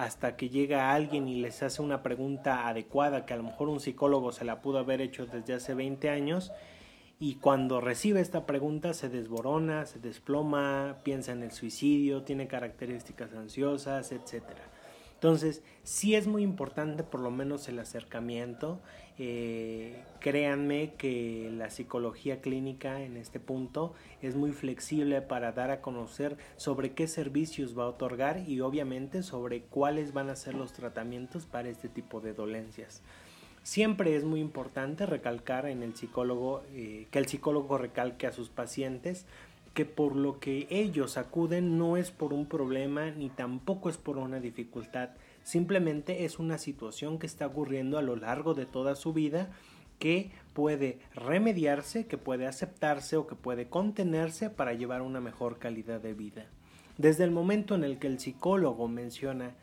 hasta 0.00 0.34
que 0.34 0.48
llega 0.48 0.94
alguien 0.94 1.28
y 1.28 1.42
les 1.42 1.62
hace 1.62 1.82
una 1.82 2.02
pregunta 2.02 2.66
adecuada 2.66 3.26
que 3.26 3.34
a 3.34 3.36
lo 3.36 3.42
mejor 3.42 3.68
un 3.68 3.80
psicólogo 3.80 4.32
se 4.32 4.46
la 4.46 4.62
pudo 4.62 4.78
haber 4.78 5.02
hecho 5.02 5.26
desde 5.26 5.52
hace 5.52 5.74
20 5.74 6.08
años 6.08 6.52
y 7.18 7.34
cuando 7.34 7.82
recibe 7.82 8.22
esta 8.22 8.46
pregunta 8.46 8.94
se 8.94 9.10
desborona, 9.10 9.84
se 9.84 9.98
desploma, 9.98 10.96
piensa 11.02 11.32
en 11.32 11.42
el 11.42 11.50
suicidio, 11.50 12.22
tiene 12.22 12.46
características 12.46 13.34
ansiosas, 13.34 14.10
etcétera. 14.12 14.62
Entonces, 15.20 15.62
sí 15.82 16.14
es 16.14 16.26
muy 16.26 16.42
importante 16.42 17.02
por 17.02 17.20
lo 17.20 17.30
menos 17.30 17.68
el 17.68 17.78
acercamiento. 17.78 18.80
Eh, 19.18 20.02
créanme 20.18 20.94
que 20.94 21.50
la 21.52 21.68
psicología 21.68 22.40
clínica 22.40 23.02
en 23.02 23.18
este 23.18 23.38
punto 23.38 23.92
es 24.22 24.34
muy 24.34 24.52
flexible 24.52 25.20
para 25.20 25.52
dar 25.52 25.70
a 25.72 25.82
conocer 25.82 26.38
sobre 26.56 26.92
qué 26.92 27.06
servicios 27.06 27.78
va 27.78 27.84
a 27.84 27.88
otorgar 27.88 28.48
y 28.48 28.62
obviamente 28.62 29.22
sobre 29.22 29.60
cuáles 29.60 30.14
van 30.14 30.30
a 30.30 30.36
ser 30.36 30.54
los 30.54 30.72
tratamientos 30.72 31.44
para 31.44 31.68
este 31.68 31.90
tipo 31.90 32.22
de 32.22 32.32
dolencias. 32.32 33.02
Siempre 33.62 34.16
es 34.16 34.24
muy 34.24 34.40
importante 34.40 35.04
recalcar 35.04 35.66
en 35.66 35.82
el 35.82 35.94
psicólogo 35.94 36.62
eh, 36.72 37.08
que 37.10 37.18
el 37.18 37.26
psicólogo 37.26 37.76
recalque 37.76 38.26
a 38.26 38.32
sus 38.32 38.48
pacientes 38.48 39.26
que 39.74 39.84
por 39.84 40.16
lo 40.16 40.40
que 40.40 40.66
ellos 40.70 41.16
acuden 41.16 41.78
no 41.78 41.96
es 41.96 42.10
por 42.10 42.32
un 42.32 42.46
problema 42.46 43.10
ni 43.10 43.28
tampoco 43.28 43.88
es 43.88 43.96
por 43.96 44.18
una 44.18 44.40
dificultad, 44.40 45.10
simplemente 45.44 46.24
es 46.24 46.38
una 46.38 46.58
situación 46.58 47.18
que 47.18 47.26
está 47.26 47.46
ocurriendo 47.46 47.98
a 47.98 48.02
lo 48.02 48.16
largo 48.16 48.54
de 48.54 48.66
toda 48.66 48.96
su 48.96 49.12
vida 49.12 49.50
que 49.98 50.30
puede 50.54 50.98
remediarse, 51.14 52.06
que 52.06 52.18
puede 52.18 52.46
aceptarse 52.46 53.16
o 53.16 53.26
que 53.26 53.36
puede 53.36 53.68
contenerse 53.68 54.50
para 54.50 54.72
llevar 54.72 55.02
una 55.02 55.20
mejor 55.20 55.58
calidad 55.58 56.00
de 56.00 56.14
vida. 56.14 56.46
Desde 56.96 57.24
el 57.24 57.30
momento 57.30 57.74
en 57.74 57.84
el 57.84 57.98
que 57.98 58.08
el 58.08 58.18
psicólogo 58.18 58.88
menciona 58.88 59.54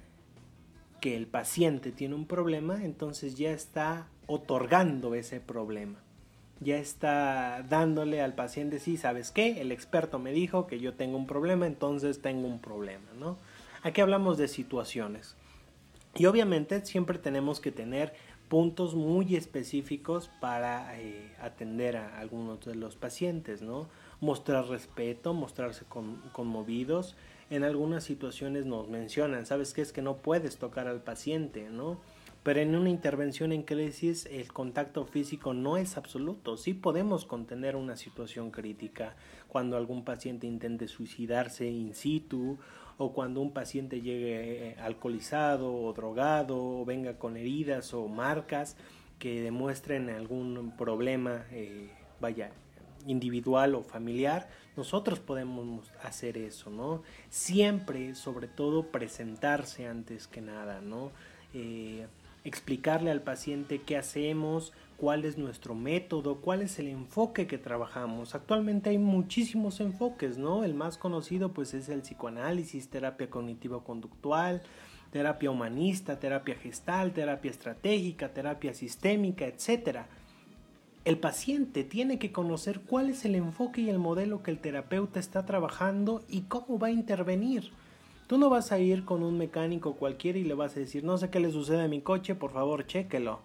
que 1.02 1.18
el 1.18 1.28
paciente 1.28 1.92
tiene 1.92 2.16
un 2.16 2.26
problema, 2.26 2.84
entonces 2.84 3.36
ya 3.36 3.52
está 3.52 4.08
otorgando 4.28 5.16
ese 5.16 5.40
problema 5.40 6.07
ya 6.60 6.78
está 6.78 7.64
dándole 7.70 8.22
al 8.22 8.34
paciente, 8.34 8.80
sí, 8.80 8.98
¿sabes 8.98 9.32
qué? 9.32 9.62
El 9.62 9.72
experto 9.72 10.20
me 10.20 10.32
dijo 10.32 10.68
que 10.68 10.80
yo 10.80 10.94
tengo 10.94 11.18
un 11.18 11.28
problema, 11.28 11.68
entonces 11.68 12.22
tengo 12.22 12.48
un 12.48 12.60
problema, 12.60 13.12
¿no? 13.20 13.38
Aquí 13.84 14.02
hablamos 14.02 14.38
de 14.38 14.48
situaciones. 14.48 15.36
Y 16.16 16.26
obviamente 16.26 16.84
siempre 16.86 17.20
tenemos 17.20 17.60
que 17.60 17.72
tener 17.72 18.14
puntos 18.50 18.96
muy 18.96 19.36
específicos 19.36 20.30
para 20.40 21.00
eh, 21.00 21.32
atender 21.42 21.98
a 21.98 22.20
algunos 22.20 22.66
de 22.66 22.76
los 22.76 22.96
pacientes, 22.96 23.62
¿no? 23.62 23.88
Mostrar 24.20 24.66
respeto, 24.68 25.34
mostrarse 25.34 25.86
conmovidos. 26.32 27.16
En 27.50 27.64
algunas 27.64 28.04
situaciones 28.04 28.66
nos 28.66 28.88
mencionan, 28.90 29.46
¿sabes 29.46 29.74
qué? 29.74 29.82
Es 29.82 29.92
que 29.92 30.02
no 30.02 30.18
puedes 30.18 30.58
tocar 30.58 30.88
al 30.88 31.02
paciente, 31.02 31.70
¿no? 31.70 32.00
Pero 32.48 32.62
en 32.62 32.78
una 32.78 32.90
intervención 32.90 33.52
en 33.52 33.64
crisis 33.64 34.26
el 34.32 34.54
contacto 34.54 35.04
físico 35.04 35.54
no 35.54 35.76
es 35.76 35.98
absoluto. 35.98 36.56
Sí 36.56 36.74
podemos 36.74 37.26
contener 37.26 37.76
una 37.76 37.98
situación 37.98 38.52
crítica 38.52 39.18
cuando 39.50 39.76
algún 39.76 40.06
paciente 40.06 40.48
intente 40.48 40.88
suicidarse 40.88 41.68
in 41.68 41.94
situ 41.94 42.58
o 42.98 43.12
cuando 43.12 43.42
un 43.42 43.52
paciente 43.52 44.00
llegue 44.00 44.70
eh, 44.70 44.76
alcoholizado 44.80 45.76
o 45.76 45.92
drogado 45.92 46.58
o 46.58 46.86
venga 46.86 47.20
con 47.20 47.36
heridas 47.36 47.94
o 47.94 48.08
marcas 48.08 48.78
que 49.20 49.42
demuestren 49.42 50.10
algún 50.10 50.74
problema, 50.78 51.48
eh, 51.52 51.90
vaya, 52.22 52.52
individual 53.08 53.76
o 53.76 53.84
familiar, 53.84 54.48
nosotros 54.78 55.20
podemos 55.20 55.92
hacer 56.02 56.38
eso, 56.38 56.70
¿no? 56.70 57.04
Siempre, 57.30 58.16
sobre 58.16 58.48
todo, 58.48 58.90
presentarse 58.90 59.86
antes 59.86 60.28
que 60.28 60.40
nada, 60.40 60.80
¿no? 60.80 61.12
Eh, 61.54 62.08
explicarle 62.50 63.12
al 63.12 63.22
paciente 63.22 63.82
qué 63.82 63.98
hacemos, 63.98 64.74
cuál 64.98 65.26
es 65.26 65.38
nuestro 65.38 65.76
método, 65.76 66.42
cuál 66.42 66.62
es 66.62 66.80
el 66.80 66.88
enfoque 66.88 67.48
que 67.48 67.58
trabajamos. 67.58 68.36
Actualmente 68.36 68.90
hay 68.90 68.98
muchísimos 68.98 69.80
enfoques, 69.80 70.38
¿no? 70.38 70.64
El 70.64 70.74
más 70.74 70.98
conocido 70.98 71.54
pues 71.54 71.74
es 71.74 71.90
el 71.90 72.02
psicoanálisis, 72.02 72.90
terapia 72.90 73.30
cognitivo-conductual, 73.30 74.62
terapia 75.12 75.52
humanista, 75.52 76.20
terapia 76.20 76.56
gestal, 76.56 77.14
terapia 77.14 77.52
estratégica, 77.52 78.34
terapia 78.34 78.74
sistémica, 78.74 79.46
etc. 79.46 80.00
El 81.06 81.20
paciente 81.20 81.84
tiene 81.84 82.20
que 82.20 82.32
conocer 82.32 82.82
cuál 82.82 83.10
es 83.10 83.24
el 83.24 83.36
enfoque 83.36 83.82
y 83.82 83.90
el 83.90 84.00
modelo 84.00 84.44
que 84.44 84.52
el 84.52 84.60
terapeuta 84.60 85.20
está 85.20 85.46
trabajando 85.46 86.24
y 86.28 86.42
cómo 86.42 86.80
va 86.80 86.88
a 86.88 86.92
intervenir. 86.92 87.72
Tú 88.28 88.38
no 88.38 88.50
vas 88.50 88.74
a 88.74 88.80
ir 88.80 89.06
con 89.06 89.24
un 89.24 89.38
mecánico 89.38 89.96
cualquiera 89.96 90.38
y 90.38 90.44
le 90.44 90.54
vas 90.54 90.76
a 90.76 90.82
decir, 90.82 91.04
no 91.04 91.18
sé 91.18 91.30
qué 91.30 91.40
le 91.40 91.52
sucede 91.52 91.84
a 91.84 91.88
mi 91.88 92.02
coche, 92.02 92.36
por 92.36 92.52
favor, 92.52 92.86
chéquelo. 92.86 93.40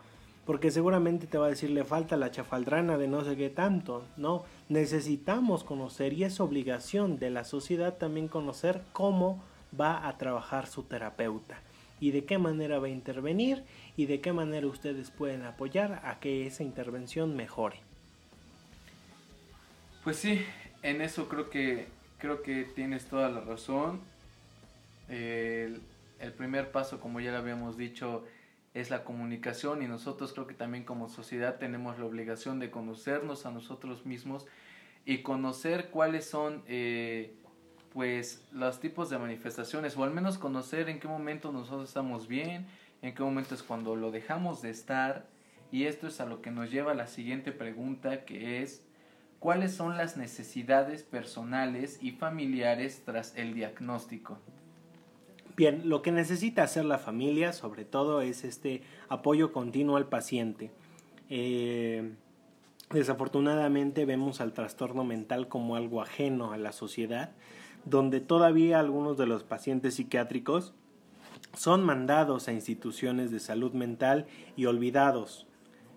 Porque 0.45 0.73
seguramente 0.73 1.29
te 1.29 1.39
va 1.39 1.47
a 1.47 1.51
decir, 1.51 1.71
le 1.71 1.85
falta 1.85 2.17
la 2.17 2.33
chafaldrana 2.33 2.99
de 2.99 3.07
no 3.07 3.25
sé 3.25 3.37
qué 3.37 3.49
tanto. 3.49 4.05
No, 4.17 4.45
necesitamos 4.69 5.63
conocer 5.63 6.13
y 6.15 6.25
es 6.25 6.41
obligación 6.41 7.21
de 7.21 7.31
la 7.31 7.45
sociedad 7.45 7.97
también 7.97 8.27
conocer 8.27 8.83
cómo 8.93 9.41
va 9.79 10.09
a 10.09 10.19
trabajar 10.19 10.67
su 10.67 10.83
terapeuta 10.83 11.61
y 12.01 12.11
de 12.11 12.25
qué 12.25 12.39
manera 12.39 12.81
va 12.81 12.89
a 12.89 12.91
intervenir 12.91 13.63
y 13.97 14.07
de 14.07 14.21
qué 14.21 14.33
manera 14.33 14.67
ustedes 14.67 15.13
pueden 15.13 15.45
apoyar 15.45 16.01
a 16.05 16.19
que 16.19 16.49
esa 16.49 16.65
intervención 16.65 17.37
mejore. 17.37 17.79
Pues 20.03 20.17
sí, 20.17 20.45
en 20.83 21.01
eso 21.01 21.29
creo 21.29 21.49
que 21.49 21.87
creo 22.19 22.43
que 22.43 22.65
tienes 22.65 23.07
toda 23.07 23.29
la 23.29 23.41
razón. 23.41 24.01
El, 25.13 25.83
el 26.19 26.33
primer 26.33 26.73
paso, 26.73 27.01
como 27.01 27.21
ya 27.21 27.33
lo 27.33 27.39
habíamos 27.39 27.77
dicho, 27.77 28.25
es 28.75 28.91
la 28.91 29.05
comunicación 29.05 29.83
y 29.83 29.87
nosotros 29.87 30.33
creo 30.33 30.47
que 30.47 30.55
también 30.55 30.85
como 30.85 31.09
sociedad 31.09 31.59
tenemos 31.59 31.99
la 31.99 32.07
obligación 32.07 32.59
de 32.59 32.71
conocernos 32.71 33.45
a 33.45 33.51
nosotros 33.51 34.07
mismos 34.07 34.47
y 35.05 35.19
conocer 35.19 35.91
cuáles 35.91 36.25
son 36.25 36.63
eh, 36.67 37.35
pues 37.93 38.47
los 38.53 38.81
tipos 38.81 39.11
de 39.11 39.19
manifestaciones 39.19 39.97
o 39.97 40.05
al 40.05 40.13
menos 40.13 40.39
conocer 40.39 40.89
en 40.89 41.01
qué 41.01 41.09
momento 41.09 41.53
nosotros 41.53 41.89
estamos 41.89 42.29
bien, 42.29 42.67
en 43.03 43.15
qué 43.15 43.23
momento 43.23 43.55
es 43.55 43.63
cuando 43.63 43.95
lo 43.97 44.11
dejamos 44.11 44.63
de 44.63 44.71
estar 44.71 45.27
y 45.71 45.85
esto 45.85 46.07
es 46.07 46.21
a 46.21 46.27
lo 46.27 46.41
que 46.41 46.51
nos 46.51 46.71
lleva 46.71 46.93
a 46.93 46.95
la 46.95 47.07
siguiente 47.07 47.53
pregunta 47.53 48.25
que 48.25 48.63
es 48.63 48.83
cuáles 49.39 49.75
son 49.75 49.99
las 49.99 50.17
necesidades 50.17 51.03
personales 51.03 51.99
y 52.01 52.13
familiares 52.13 53.03
tras 53.05 53.37
el 53.37 53.55
diagnóstico. 53.55 54.39
Bien, 55.55 55.83
lo 55.89 56.01
que 56.01 56.13
necesita 56.13 56.63
hacer 56.63 56.87
la 56.87 56.99
familia, 56.99 57.53
sobre 57.53 57.85
todo, 57.85 58.23
es 58.23 58.43
este 58.43 58.83
apoyo 59.09 59.53
continuo 59.53 59.97
al 59.97 60.09
paciente. 60.09 60.71
Eh, 61.29 62.15
desafortunadamente 62.91 64.07
vemos 64.07 64.41
al 64.41 64.55
trastorno 64.55 65.05
mental 65.05 65.49
como 65.49 65.77
algo 65.77 66.01
ajeno 66.01 66.53
a 66.53 66.57
la 66.57 66.73
sociedad, 66.73 67.33
donde 67.85 68.21
todavía 68.21 68.81
algunos 68.81 69.19
de 69.19 69.27
los 69.27 69.45
pacientes 69.45 69.95
psiquiátricos 69.97 70.73
son 71.55 71.85
mandados 71.85 72.49
a 72.49 72.53
instituciones 72.53 73.31
de 73.31 73.39
salud 73.39 73.73
mental 73.73 74.27
y 74.57 74.65
olvidados. 74.65 75.47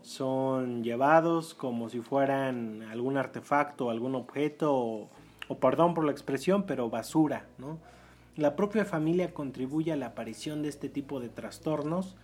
Son 0.01 0.84
llevados 0.84 1.53
como 1.53 1.88
si 1.89 2.01
fueran 2.01 2.84
algún 2.84 3.16
artefacto, 3.16 3.89
algún 3.89 4.16
objeto, 4.16 4.76
o, 4.76 5.10
o 5.47 5.58
perdón 5.60 5.93
por 5.93 6.03
la 6.03 6.12
expresión, 6.12 6.64
pero 6.64 6.89
basura, 6.89 7.47
¿no? 7.58 7.80
La 8.36 8.57
propia 8.57 8.83
familia 8.83 9.33
contribuye 9.33 9.93
a 9.93 9.95
la 9.95 10.07
aparición 10.07 10.61
de 10.61 10.67
este 10.67 10.89
tipo 10.89 11.21
de 11.21 11.29
trastornos, 11.29 12.17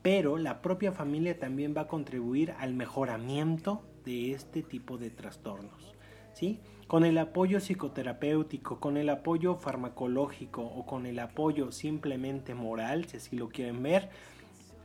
pero 0.00 0.38
la 0.38 0.62
propia 0.62 0.92
familia 0.92 1.38
también 1.38 1.74
va 1.76 1.82
a 1.82 1.88
contribuir 1.88 2.52
al 2.58 2.72
mejoramiento 2.72 3.82
de 4.06 4.32
este 4.32 4.62
tipo 4.62 4.96
de 4.96 5.10
trastornos. 5.10 5.94
¿sí? 6.32 6.58
Con 6.86 7.04
el 7.04 7.18
apoyo 7.18 7.60
psicoterapéutico, 7.60 8.80
con 8.80 8.96
el 8.96 9.10
apoyo 9.10 9.56
farmacológico 9.56 10.62
o 10.62 10.86
con 10.86 11.04
el 11.04 11.18
apoyo 11.18 11.70
simplemente 11.70 12.54
moral, 12.54 13.04
si 13.04 13.18
así 13.18 13.36
lo 13.36 13.50
quieren 13.50 13.82
ver, 13.82 14.08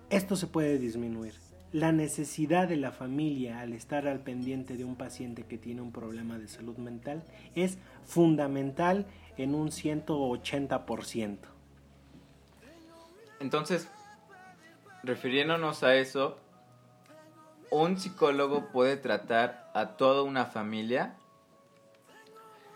esto 0.09 0.36
se 0.36 0.47
puede 0.47 0.79
disminuir. 0.79 1.36
La 1.71 1.93
necesidad 1.93 2.67
de 2.67 2.75
la 2.75 2.91
familia 2.91 3.61
al 3.61 3.71
estar 3.71 4.07
al 4.07 4.19
pendiente 4.19 4.75
de 4.75 4.84
un 4.84 4.95
paciente 4.95 5.43
que 5.43 5.57
tiene 5.57 5.81
un 5.81 5.91
problema 5.91 6.38
de 6.38 6.47
salud 6.47 6.77
mental 6.77 7.23
es 7.55 7.77
fundamental 8.03 9.07
en 9.38 9.55
un 9.55 9.69
180%. 9.69 11.38
Entonces, 13.39 13.89
refiriéndonos 15.03 15.84
a 15.84 15.95
eso, 15.95 16.38
¿un 17.69 17.99
psicólogo 17.99 18.69
puede 18.71 18.97
tratar 18.97 19.69
a 19.73 19.97
toda 19.97 20.23
una 20.23 20.45
familia? 20.45 21.15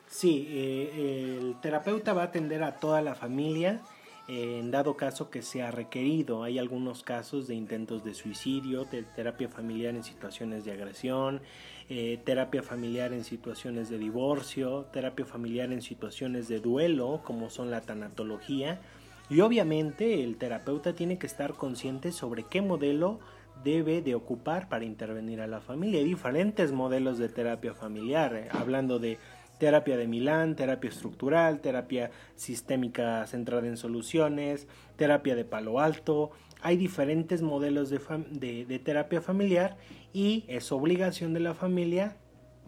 Sí, 0.07 0.47
eh, 0.49 1.37
el 1.39 1.59
terapeuta 1.61 2.13
va 2.13 2.23
a 2.23 2.25
atender 2.25 2.63
a 2.63 2.77
toda 2.77 3.01
la 3.01 3.15
familia 3.15 3.81
en 4.27 4.71
dado 4.71 4.97
caso 4.97 5.29
que 5.29 5.41
sea 5.41 5.71
requerido. 5.71 6.43
Hay 6.43 6.59
algunos 6.59 7.03
casos 7.03 7.47
de 7.47 7.55
intentos 7.55 8.03
de 8.03 8.13
suicidio, 8.13 8.85
de 8.85 9.03
terapia 9.03 9.47
familiar 9.47 9.95
en 9.95 10.03
situaciones 10.03 10.65
de 10.65 10.73
agresión, 10.73 11.41
eh, 11.89 12.19
terapia 12.25 12.61
familiar 12.61 13.13
en 13.13 13.23
situaciones 13.23 13.89
de 13.89 13.97
divorcio, 13.97 14.85
terapia 14.91 15.25
familiar 15.25 15.71
en 15.71 15.81
situaciones 15.81 16.49
de 16.49 16.59
duelo, 16.59 17.21
como 17.23 17.49
son 17.49 17.71
la 17.71 17.81
tanatología. 17.81 18.81
Y 19.29 19.41
obviamente 19.41 20.23
el 20.23 20.37
terapeuta 20.37 20.93
tiene 20.93 21.17
que 21.17 21.27
estar 21.27 21.53
consciente 21.53 22.11
sobre 22.11 22.43
qué 22.43 22.61
modelo 22.61 23.19
debe 23.63 24.01
de 24.01 24.15
ocupar 24.15 24.69
para 24.69 24.85
intervenir 24.85 25.41
a 25.41 25.47
la 25.47 25.61
familia. 25.61 25.99
Hay 25.99 26.05
diferentes 26.05 26.71
modelos 26.71 27.17
de 27.17 27.29
terapia 27.29 27.73
familiar, 27.73 28.35
eh, 28.35 28.47
hablando 28.51 28.99
de 28.99 29.17
terapia 29.59 29.97
de 29.97 30.07
Milán, 30.07 30.55
terapia 30.55 30.89
estructural, 30.89 31.61
terapia 31.61 32.11
sistémica 32.35 33.25
centrada 33.27 33.67
en 33.67 33.77
soluciones, 33.77 34.67
terapia 34.95 35.35
de 35.35 35.45
palo 35.45 35.79
alto. 35.79 36.31
Hay 36.61 36.77
diferentes 36.77 37.41
modelos 37.41 37.89
de, 37.89 38.81
terapia 38.83 39.21
familiar 39.21 39.77
y 40.13 40.45
es 40.47 40.71
obligación 40.71 41.33
de 41.33 41.39
la 41.39 41.53
familia 41.53 42.17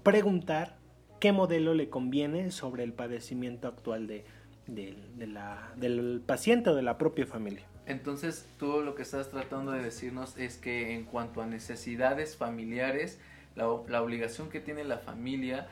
preguntar 0.03 0.77
qué 1.19 1.31
modelo 1.31 1.73
le 1.73 1.89
conviene 1.89 2.51
sobre 2.51 2.83
el 2.83 2.93
padecimiento 2.93 3.67
actual 3.67 4.07
de, 4.07 4.25
del 4.67 6.21
paciente 6.25 6.69
o 6.69 6.75
de 6.75 6.81
la 6.81 6.97
propia 6.97 7.25
familia. 7.25 7.65
Entonces, 7.85 8.47
tú 8.59 8.81
lo 8.81 8.93
que 8.93 9.01
estás 9.01 9.29
tratando 9.29 9.71
de 9.71 9.81
decirnos 9.81 10.37
es 10.37 10.57
que 10.57 10.93
en 10.93 11.05
cuanto 11.05 11.41
a 11.41 11.47
necesidades 11.47 12.37
familiares, 12.37 13.19
la, 13.55 13.65
la 13.87 14.03
obligación 14.03 14.49
que 14.49 14.59
tiene 14.59 14.83
la 14.83 14.99
familia 14.99 15.67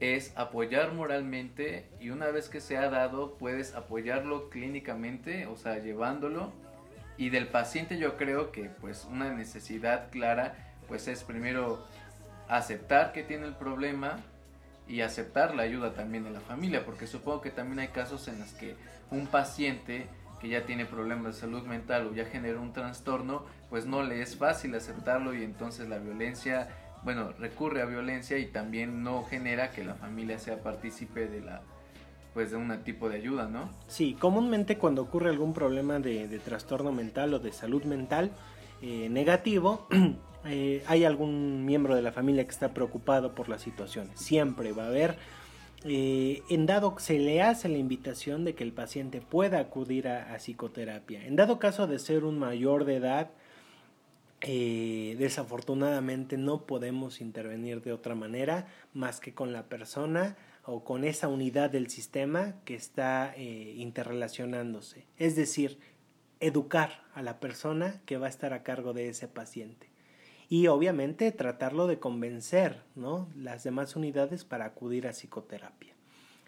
es 0.00 0.36
apoyar 0.36 0.92
moralmente 0.92 1.88
y 2.00 2.10
una 2.10 2.26
vez 2.30 2.48
que 2.48 2.60
se 2.60 2.76
ha 2.76 2.90
dado 2.90 3.34
puedes 3.34 3.74
apoyarlo 3.74 4.50
clínicamente, 4.50 5.46
o 5.46 5.56
sea, 5.56 5.78
llevándolo. 5.78 6.52
Y 7.16 7.30
del 7.30 7.46
paciente 7.46 7.98
yo 7.98 8.16
creo 8.16 8.50
que 8.50 8.64
pues 8.64 9.06
una 9.10 9.32
necesidad 9.32 10.10
clara 10.10 10.56
pues 10.88 11.08
es 11.08 11.22
primero 11.22 11.86
aceptar 12.48 13.12
que 13.12 13.22
tiene 13.22 13.46
el 13.46 13.54
problema 13.54 14.18
y 14.86 15.00
aceptar 15.00 15.54
la 15.54 15.62
ayuda 15.62 15.94
también 15.94 16.24
de 16.24 16.30
la 16.30 16.40
familia, 16.40 16.84
porque 16.84 17.06
supongo 17.06 17.40
que 17.40 17.50
también 17.50 17.78
hay 17.78 17.88
casos 17.88 18.28
en 18.28 18.38
los 18.38 18.50
que 18.52 18.74
un 19.10 19.26
paciente 19.26 20.08
que 20.40 20.48
ya 20.48 20.66
tiene 20.66 20.84
problemas 20.84 21.34
de 21.34 21.40
salud 21.40 21.62
mental 21.62 22.06
o 22.06 22.14
ya 22.14 22.26
generó 22.26 22.60
un 22.60 22.72
trastorno, 22.72 23.46
pues 23.70 23.86
no 23.86 24.02
le 24.02 24.20
es 24.20 24.36
fácil 24.36 24.74
aceptarlo 24.74 25.34
y 25.34 25.42
entonces 25.42 25.88
la 25.88 25.98
violencia 25.98 26.68
bueno, 27.04 27.32
recurre 27.38 27.82
a 27.82 27.84
violencia 27.84 28.38
y 28.38 28.46
también 28.46 29.02
no 29.02 29.24
genera 29.24 29.70
que 29.70 29.84
la 29.84 29.94
familia 29.94 30.38
sea 30.38 30.62
partícipe 30.62 31.26
de 31.26 31.40
la 31.40 31.62
pues 32.32 32.50
de 32.50 32.56
un 32.56 32.76
tipo 32.82 33.08
de 33.08 33.16
ayuda, 33.16 33.46
¿no? 33.46 33.70
Sí, 33.86 34.16
comúnmente 34.18 34.76
cuando 34.76 35.02
ocurre 35.02 35.30
algún 35.30 35.54
problema 35.54 36.00
de, 36.00 36.26
trastorno 36.44 36.90
mental 36.90 37.32
o 37.32 37.38
de 37.38 37.52
salud 37.52 37.84
mental 37.84 38.32
eh, 38.82 39.08
negativo, 39.08 39.86
eh, 40.44 40.82
hay 40.88 41.04
algún 41.04 41.64
miembro 41.64 41.94
de 41.94 42.02
la 42.02 42.10
familia 42.10 42.42
que 42.42 42.50
está 42.50 42.74
preocupado 42.74 43.36
por 43.36 43.48
la 43.48 43.58
situación. 43.58 44.10
Siempre 44.14 44.72
va 44.72 44.84
a 44.84 44.88
haber. 44.88 45.16
Eh, 45.84 46.42
en 46.48 46.66
dado 46.66 46.96
se 46.98 47.20
le 47.20 47.40
hace 47.40 47.68
la 47.68 47.78
invitación 47.78 48.44
de 48.44 48.54
que 48.54 48.64
el 48.64 48.72
paciente 48.72 49.20
pueda 49.20 49.60
acudir 49.60 50.08
a 50.08 50.34
psicoterapia. 50.38 51.24
En 51.24 51.36
dado 51.36 51.60
caso 51.60 51.86
de 51.86 52.00
ser 52.00 52.24
un 52.24 52.38
mayor 52.38 52.84
de 52.84 52.96
edad, 52.96 53.30
eh, 54.46 55.16
desafortunadamente 55.18 56.36
no 56.36 56.66
podemos 56.66 57.22
intervenir 57.22 57.80
de 57.80 57.94
otra 57.94 58.14
manera 58.14 58.66
más 58.92 59.18
que 59.18 59.32
con 59.32 59.54
la 59.54 59.70
persona 59.70 60.36
o 60.66 60.84
con 60.84 61.04
esa 61.04 61.28
unidad 61.28 61.70
del 61.70 61.88
sistema 61.88 62.54
que 62.66 62.74
está 62.74 63.32
eh, 63.36 63.74
interrelacionándose. 63.78 65.06
Es 65.16 65.34
decir, 65.34 65.78
educar 66.40 67.04
a 67.14 67.22
la 67.22 67.40
persona 67.40 68.02
que 68.04 68.18
va 68.18 68.26
a 68.26 68.28
estar 68.28 68.52
a 68.52 68.62
cargo 68.62 68.92
de 68.92 69.08
ese 69.08 69.28
paciente. 69.28 69.88
Y 70.50 70.66
obviamente 70.66 71.32
tratarlo 71.32 71.86
de 71.86 71.98
convencer 71.98 72.82
¿no? 72.94 73.30
las 73.34 73.64
demás 73.64 73.96
unidades 73.96 74.44
para 74.44 74.66
acudir 74.66 75.06
a 75.06 75.12
psicoterapia. 75.12 75.94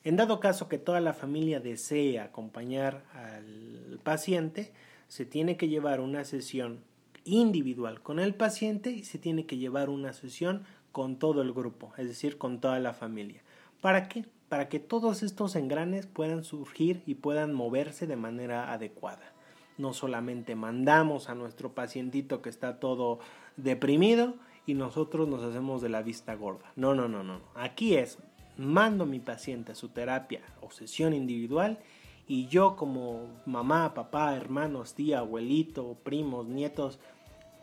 En 0.05 0.17
dado 0.17 0.39
caso 0.39 0.69
que 0.69 0.77
toda 0.77 1.01
la 1.01 1.15
familia 1.15 1.61
desee 1.61 2.21
acompañar 2.21 3.05
al 3.15 3.99
paciente, 4.03 4.75
se 5.09 5.25
tiene 5.25 5.57
que 5.57 5.69
llevar 5.69 6.01
una 6.01 6.25
sesión 6.25 6.85
individual 7.27 8.01
con 8.01 8.19
el 8.19 8.35
paciente 8.35 8.91
y 8.91 9.05
se 9.05 9.19
tiene 9.19 9.45
que 9.45 9.59
llevar 9.59 9.91
una 9.91 10.13
sesión 10.13 10.65
con 10.93 11.19
todo 11.19 11.43
el 11.43 11.53
grupo, 11.53 11.93
es 11.99 12.09
decir, 12.09 12.39
con 12.39 12.61
toda 12.61 12.79
la 12.81 12.95
familia. 12.95 13.43
¿Para 13.83 14.09
qué? 14.09 14.25
Para 14.49 14.69
que 14.69 14.79
todos 14.79 15.23
estos 15.23 15.55
engranes 15.57 16.07
puedan 16.07 16.45
surgir 16.45 17.03
y 17.05 17.17
puedan 17.17 17.53
moverse 17.53 18.07
de 18.07 18.17
manera 18.17 18.73
adecuada. 18.73 19.33
No 19.77 19.93
solamente 19.93 20.55
mandamos 20.55 21.29
a 21.29 21.35
nuestro 21.35 21.75
pacientito 21.75 22.41
que 22.41 22.49
está 22.49 22.81
todo 22.81 23.19
deprimido 23.57 24.35
y 24.65 24.75
nosotros 24.75 25.29
nos 25.29 25.43
hacemos 25.43 25.83
de 25.83 25.91
la 25.91 26.03
vista 26.03 26.35
gorda. 26.35 26.73
No, 26.77 26.95
no, 26.95 27.09
no, 27.09 27.23
no. 27.23 27.41
Aquí 27.55 27.97
es, 27.97 28.19
mando 28.57 29.05
a 29.05 29.07
mi 29.07 29.21
paciente 29.21 29.73
a 29.73 29.75
su 29.75 29.89
terapia 29.91 30.41
o 30.63 30.71
sesión 30.71 31.13
individual 31.13 31.79
y 32.27 32.47
yo 32.47 32.75
como 32.75 33.29
mamá, 33.47 33.95
papá, 33.95 34.35
hermanos, 34.35 34.95
tía, 34.95 35.21
abuelito, 35.21 35.97
primos, 36.03 36.47
nietos, 36.47 36.99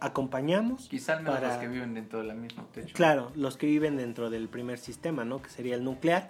acompañamos. 0.03 0.89
Quizá 0.89 1.19
para, 1.23 1.47
los 1.47 1.57
que 1.57 1.67
viven 1.69 1.93
dentro 1.93 2.21
del 2.21 2.35
mismo 2.35 2.65
techo. 2.73 2.93
Claro, 2.93 3.31
los 3.35 3.55
que 3.55 3.67
viven 3.67 3.95
dentro 3.95 4.29
del 4.29 4.49
primer 4.49 4.77
sistema, 4.77 5.23
¿no? 5.23 5.41
Que 5.41 5.49
sería 5.49 5.75
el 5.75 5.83
nuclear, 5.85 6.29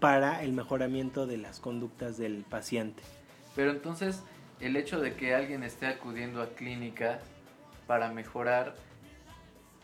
para 0.00 0.42
el 0.42 0.52
mejoramiento 0.52 1.26
de 1.26 1.38
las 1.38 1.60
conductas 1.60 2.18
del 2.18 2.42
paciente. 2.42 3.02
Pero 3.54 3.70
entonces, 3.70 4.24
el 4.60 4.76
hecho 4.76 5.00
de 5.00 5.14
que 5.14 5.34
alguien 5.34 5.62
esté 5.62 5.86
acudiendo 5.86 6.42
a 6.42 6.48
clínica 6.50 7.20
para 7.86 8.10
mejorar 8.10 8.74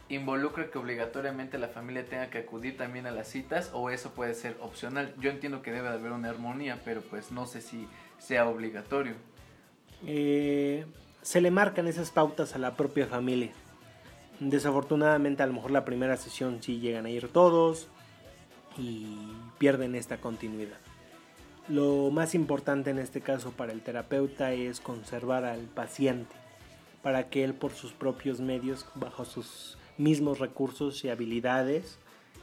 involucra 0.09 0.71
que 0.71 0.79
obligatoriamente 0.79 1.57
la 1.57 1.69
familia 1.69 2.05
tenga 2.05 2.31
que 2.31 2.39
acudir 2.39 2.77
también 2.77 3.07
a 3.07 3.13
las 3.13 3.29
citas 3.29 3.71
o 3.73 3.91
eso 3.91 4.11
puede 4.11 4.35
ser 4.35 4.57
opcional. 4.61 5.15
Yo 5.21 5.31
entiendo 5.31 5.63
que 5.63 5.71
debe 5.71 5.89
de 5.89 5.95
haber 5.95 6.13
una 6.13 6.31
armonía, 6.31 6.81
pero 6.85 7.01
pues 7.01 7.31
no 7.31 7.47
sé 7.47 7.61
si 7.61 7.87
sea 8.19 8.49
obligatorio. 8.49 9.15
Eh, 10.05 10.85
se 11.25 11.41
le 11.41 11.51
marcan 11.51 11.89
esas 11.89 12.11
pautas 12.11 12.55
a 12.55 12.59
la 12.59 12.77
propia 12.77 13.07
familia. 13.07 13.51
Desafortunadamente 14.41 15.43
a 15.43 15.47
lo 15.47 15.55
mejor 15.55 15.71
la 15.71 15.87
primera 15.87 16.19
sesión 16.19 16.63
sí 16.63 16.81
llegan 16.81 17.07
a 17.07 17.11
ir 17.11 17.29
todos 17.29 17.89
y 18.77 19.17
pierden 19.57 19.95
esta 19.95 20.19
continuidad. 20.19 20.77
Lo 21.67 22.11
más 22.11 22.35
importante 22.35 22.91
en 22.91 22.99
este 22.99 23.23
caso 23.23 23.53
para 23.53 23.73
el 23.73 23.81
terapeuta 23.81 24.53
es 24.53 24.83
conservar 24.83 25.47
al 25.47 25.63
paciente 25.63 26.37
para 27.03 27.31
que 27.31 27.43
él 27.43 27.55
por 27.55 27.73
sus 27.73 27.93
propios 27.93 28.41
medios, 28.41 28.85
bajo 28.95 29.25
sus 29.25 29.79
mismos 29.97 30.41
recursos 30.41 31.05
y 31.05 31.09
habilidades, 31.09 31.99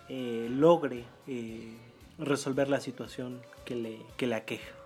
eh, 0.10 0.48
logre 0.50 1.06
eh, 1.28 1.78
resolver 2.18 2.68
la 2.68 2.80
situación 2.80 3.42
que 3.64 3.76
le, 3.76 4.00
que 4.18 4.26
le 4.26 4.36
aqueja. 4.36 4.81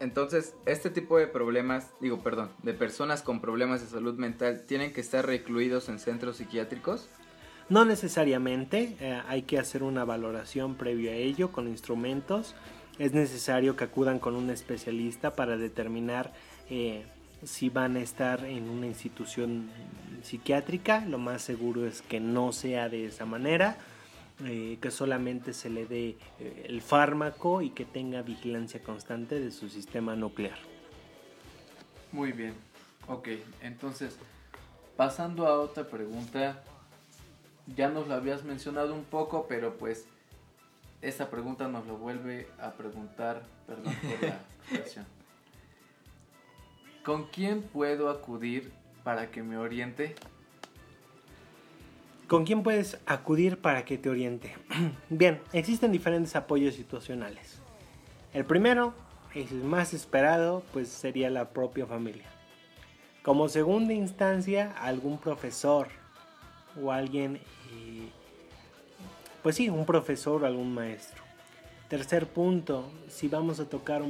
Entonces, 0.00 0.54
este 0.66 0.90
tipo 0.90 1.18
de 1.18 1.26
problemas, 1.26 1.92
digo, 2.00 2.22
perdón, 2.22 2.50
de 2.62 2.74
personas 2.74 3.22
con 3.22 3.40
problemas 3.40 3.80
de 3.80 3.86
salud 3.86 4.14
mental, 4.18 4.64
¿tienen 4.66 4.92
que 4.92 5.00
estar 5.00 5.24
recluidos 5.24 5.88
en 5.88 5.98
centros 5.98 6.36
psiquiátricos? 6.36 7.08
No 7.68 7.84
necesariamente, 7.84 8.96
eh, 9.00 9.20
hay 9.26 9.42
que 9.42 9.58
hacer 9.58 9.82
una 9.82 10.04
valoración 10.04 10.76
previo 10.76 11.10
a 11.10 11.14
ello 11.14 11.50
con 11.50 11.66
instrumentos. 11.66 12.54
Es 12.98 13.12
necesario 13.12 13.74
que 13.74 13.84
acudan 13.84 14.18
con 14.18 14.36
un 14.36 14.50
especialista 14.50 15.34
para 15.34 15.56
determinar 15.56 16.32
eh, 16.70 17.06
si 17.42 17.68
van 17.68 17.96
a 17.96 18.00
estar 18.00 18.44
en 18.44 18.68
una 18.68 18.86
institución 18.86 19.70
psiquiátrica. 20.22 21.04
Lo 21.06 21.18
más 21.18 21.42
seguro 21.42 21.86
es 21.86 22.02
que 22.02 22.20
no 22.20 22.52
sea 22.52 22.88
de 22.88 23.06
esa 23.06 23.26
manera 23.26 23.78
eh, 24.44 24.78
que 24.82 24.90
solamente 24.90 25.54
se 25.54 25.70
le 25.70 25.86
dé 25.86 26.18
eh, 26.38 26.66
el 26.68 26.82
fármaco 26.82 27.62
y 27.62 27.70
que 27.70 27.84
tenga 27.84 28.20
vigilancia 28.20 28.82
constante 28.82 29.40
de 29.40 29.50
su 29.50 29.68
sistema 29.70 30.14
nuclear. 30.14 30.58
Muy 32.12 32.32
bien, 32.32 32.54
ok, 33.08 33.28
entonces 33.62 34.18
pasando 34.96 35.46
a 35.46 35.58
otra 35.58 35.88
pregunta, 35.88 36.62
ya 37.74 37.88
nos 37.88 38.08
lo 38.08 38.14
habías 38.14 38.44
mencionado 38.44 38.94
un 38.94 39.04
poco, 39.04 39.46
pero 39.48 39.76
pues 39.76 40.06
esta 41.02 41.30
pregunta 41.30 41.68
nos 41.68 41.86
lo 41.86 41.96
vuelve 41.96 42.48
a 42.58 42.72
preguntar, 42.72 43.42
perdón 43.66 43.94
por 43.94 44.22
la 44.22 44.40
expresión. 44.70 45.06
¿Con 47.04 47.28
quién 47.28 47.62
puedo 47.62 48.10
acudir 48.10 48.72
para 49.04 49.30
que 49.30 49.42
me 49.42 49.56
oriente 49.56 50.14
¿Con 52.26 52.44
quién 52.44 52.64
puedes 52.64 52.98
acudir 53.06 53.58
para 53.58 53.84
que 53.84 53.98
te 53.98 54.10
oriente? 54.10 54.52
Bien, 55.10 55.40
existen 55.52 55.92
diferentes 55.92 56.34
apoyos 56.34 56.74
situacionales. 56.74 57.60
El 58.34 58.44
primero, 58.44 58.94
el 59.32 59.62
más 59.62 59.94
esperado, 59.94 60.64
pues 60.72 60.88
sería 60.88 61.30
la 61.30 61.50
propia 61.50 61.86
familia. 61.86 62.26
Como 63.22 63.48
segunda 63.48 63.94
instancia, 63.94 64.72
algún 64.80 65.18
profesor 65.18 65.86
o 66.82 66.90
alguien, 66.90 67.38
pues 69.44 69.54
sí, 69.54 69.68
un 69.68 69.86
profesor 69.86 70.42
o 70.42 70.46
algún 70.46 70.74
maestro. 70.74 71.22
Tercer 71.88 72.26
punto, 72.26 72.90
si 73.08 73.28
vamos 73.28 73.60
a 73.60 73.68
tocar 73.68 74.02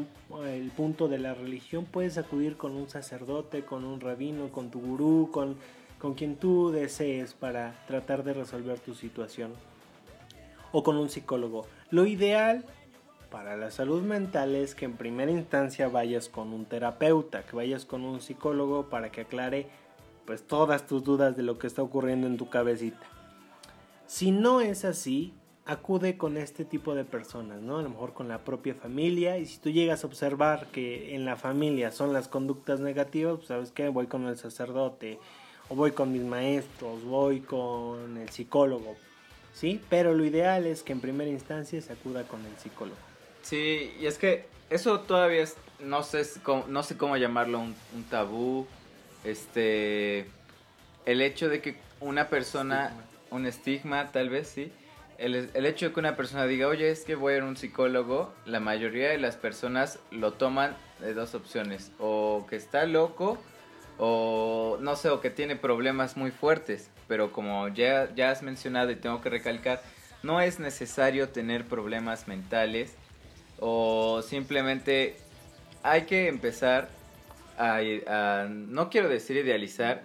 el 0.46 0.70
punto 0.70 1.08
de 1.08 1.18
la 1.18 1.34
religión, 1.34 1.84
puedes 1.84 2.16
acudir 2.16 2.56
con 2.56 2.72
un 2.72 2.88
sacerdote, 2.88 3.66
con 3.66 3.84
un 3.84 4.00
rabino, 4.00 4.50
con 4.50 4.70
tu 4.70 4.80
gurú, 4.80 5.28
con 5.30 5.56
con 5.98 6.14
quien 6.14 6.36
tú 6.36 6.70
desees 6.70 7.34
para 7.34 7.74
tratar 7.86 8.24
de 8.24 8.34
resolver 8.34 8.78
tu 8.78 8.94
situación 8.94 9.52
o 10.72 10.82
con 10.82 10.96
un 10.96 11.08
psicólogo. 11.08 11.66
Lo 11.90 12.06
ideal 12.06 12.64
para 13.30 13.56
la 13.56 13.70
salud 13.70 14.02
mental 14.02 14.54
es 14.54 14.74
que 14.74 14.84
en 14.84 14.96
primera 14.96 15.30
instancia 15.30 15.88
vayas 15.88 16.28
con 16.28 16.52
un 16.52 16.64
terapeuta, 16.64 17.42
que 17.42 17.56
vayas 17.56 17.84
con 17.84 18.04
un 18.04 18.20
psicólogo 18.20 18.88
para 18.88 19.10
que 19.10 19.22
aclare 19.22 19.66
pues 20.24 20.46
todas 20.46 20.86
tus 20.86 21.04
dudas 21.04 21.36
de 21.36 21.42
lo 21.42 21.58
que 21.58 21.66
está 21.66 21.82
ocurriendo 21.82 22.26
en 22.26 22.36
tu 22.36 22.48
cabecita. 22.48 23.06
Si 24.06 24.30
no 24.30 24.60
es 24.60 24.84
así, 24.84 25.34
acude 25.64 26.16
con 26.16 26.36
este 26.36 26.64
tipo 26.64 26.94
de 26.94 27.04
personas, 27.04 27.60
¿no? 27.60 27.78
A 27.78 27.82
lo 27.82 27.90
mejor 27.90 28.12
con 28.12 28.28
la 28.28 28.38
propia 28.38 28.74
familia 28.74 29.38
y 29.38 29.46
si 29.46 29.58
tú 29.58 29.70
llegas 29.70 30.04
a 30.04 30.06
observar 30.06 30.66
que 30.68 31.14
en 31.14 31.24
la 31.24 31.36
familia 31.36 31.90
son 31.90 32.12
las 32.12 32.28
conductas 32.28 32.80
negativas, 32.80 33.36
pues 33.36 33.48
sabes 33.48 33.72
que 33.72 33.88
voy 33.88 34.06
con 34.06 34.26
el 34.26 34.36
sacerdote, 34.36 35.18
o 35.68 35.74
voy 35.74 35.92
con 35.92 36.12
mis 36.12 36.22
maestros, 36.22 37.02
voy 37.04 37.40
con 37.40 38.16
el 38.16 38.28
psicólogo, 38.30 38.96
¿sí? 39.54 39.80
Pero 39.88 40.14
lo 40.14 40.24
ideal 40.24 40.66
es 40.66 40.82
que 40.82 40.92
en 40.92 41.00
primera 41.00 41.30
instancia 41.30 41.80
se 41.80 41.92
acuda 41.92 42.24
con 42.24 42.44
el 42.44 42.56
psicólogo. 42.58 42.98
Sí, 43.42 43.94
y 44.00 44.06
es 44.06 44.18
que 44.18 44.46
eso 44.70 45.00
todavía 45.00 45.42
es, 45.42 45.56
no 45.80 46.02
sé 46.02 46.24
cómo, 46.42 46.64
no 46.68 46.82
sé 46.82 46.96
cómo 46.96 47.16
llamarlo, 47.16 47.60
un, 47.60 48.04
tabú, 48.10 48.66
este, 49.24 50.26
el 51.04 51.20
hecho 51.20 51.48
de 51.48 51.60
que 51.60 51.76
una 52.00 52.28
persona, 52.28 52.92
un 53.30 53.46
estigma 53.46 54.10
tal 54.12 54.30
vez, 54.30 54.48
sí, 54.48 54.72
el, 55.18 55.50
el, 55.54 55.66
hecho 55.66 55.86
de 55.86 55.92
que 55.92 56.00
una 56.00 56.16
persona 56.16 56.46
diga, 56.46 56.66
oye, 56.66 56.90
es 56.90 57.04
que 57.04 57.14
voy 57.14 57.36
a 57.36 57.44
un 57.44 57.56
psicólogo, 57.56 58.32
la 58.44 58.60
mayoría 58.60 59.10
de 59.10 59.18
las 59.18 59.36
personas 59.36 59.98
lo 60.10 60.32
toman 60.32 60.76
de 61.00 61.14
dos 61.14 61.34
opciones, 61.34 61.92
o 61.98 62.46
que 62.50 62.56
está 62.56 62.84
loco, 62.86 63.38
o 63.98 64.78
no 64.80 64.96
sé, 64.96 65.08
o 65.08 65.20
que 65.20 65.30
tiene 65.30 65.56
problemas 65.56 66.16
muy 66.16 66.30
fuertes, 66.30 66.90
pero 67.08 67.32
como 67.32 67.68
ya, 67.68 68.14
ya 68.14 68.30
has 68.30 68.42
mencionado 68.42 68.90
y 68.90 68.96
tengo 68.96 69.20
que 69.20 69.30
recalcar, 69.30 69.82
no 70.22 70.40
es 70.40 70.58
necesario 70.58 71.28
tener 71.28 71.64
problemas 71.64 72.28
mentales 72.28 72.94
o 73.58 74.22
simplemente 74.22 75.16
hay 75.82 76.02
que 76.02 76.28
empezar 76.28 76.88
a, 77.58 78.46
no 78.48 78.90
quiero 78.90 79.08
decir 79.08 79.36
idealizar, 79.36 80.02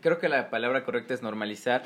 creo 0.00 0.18
que 0.18 0.28
la 0.28 0.50
palabra 0.50 0.84
correcta 0.84 1.14
es 1.14 1.22
normalizar 1.22 1.82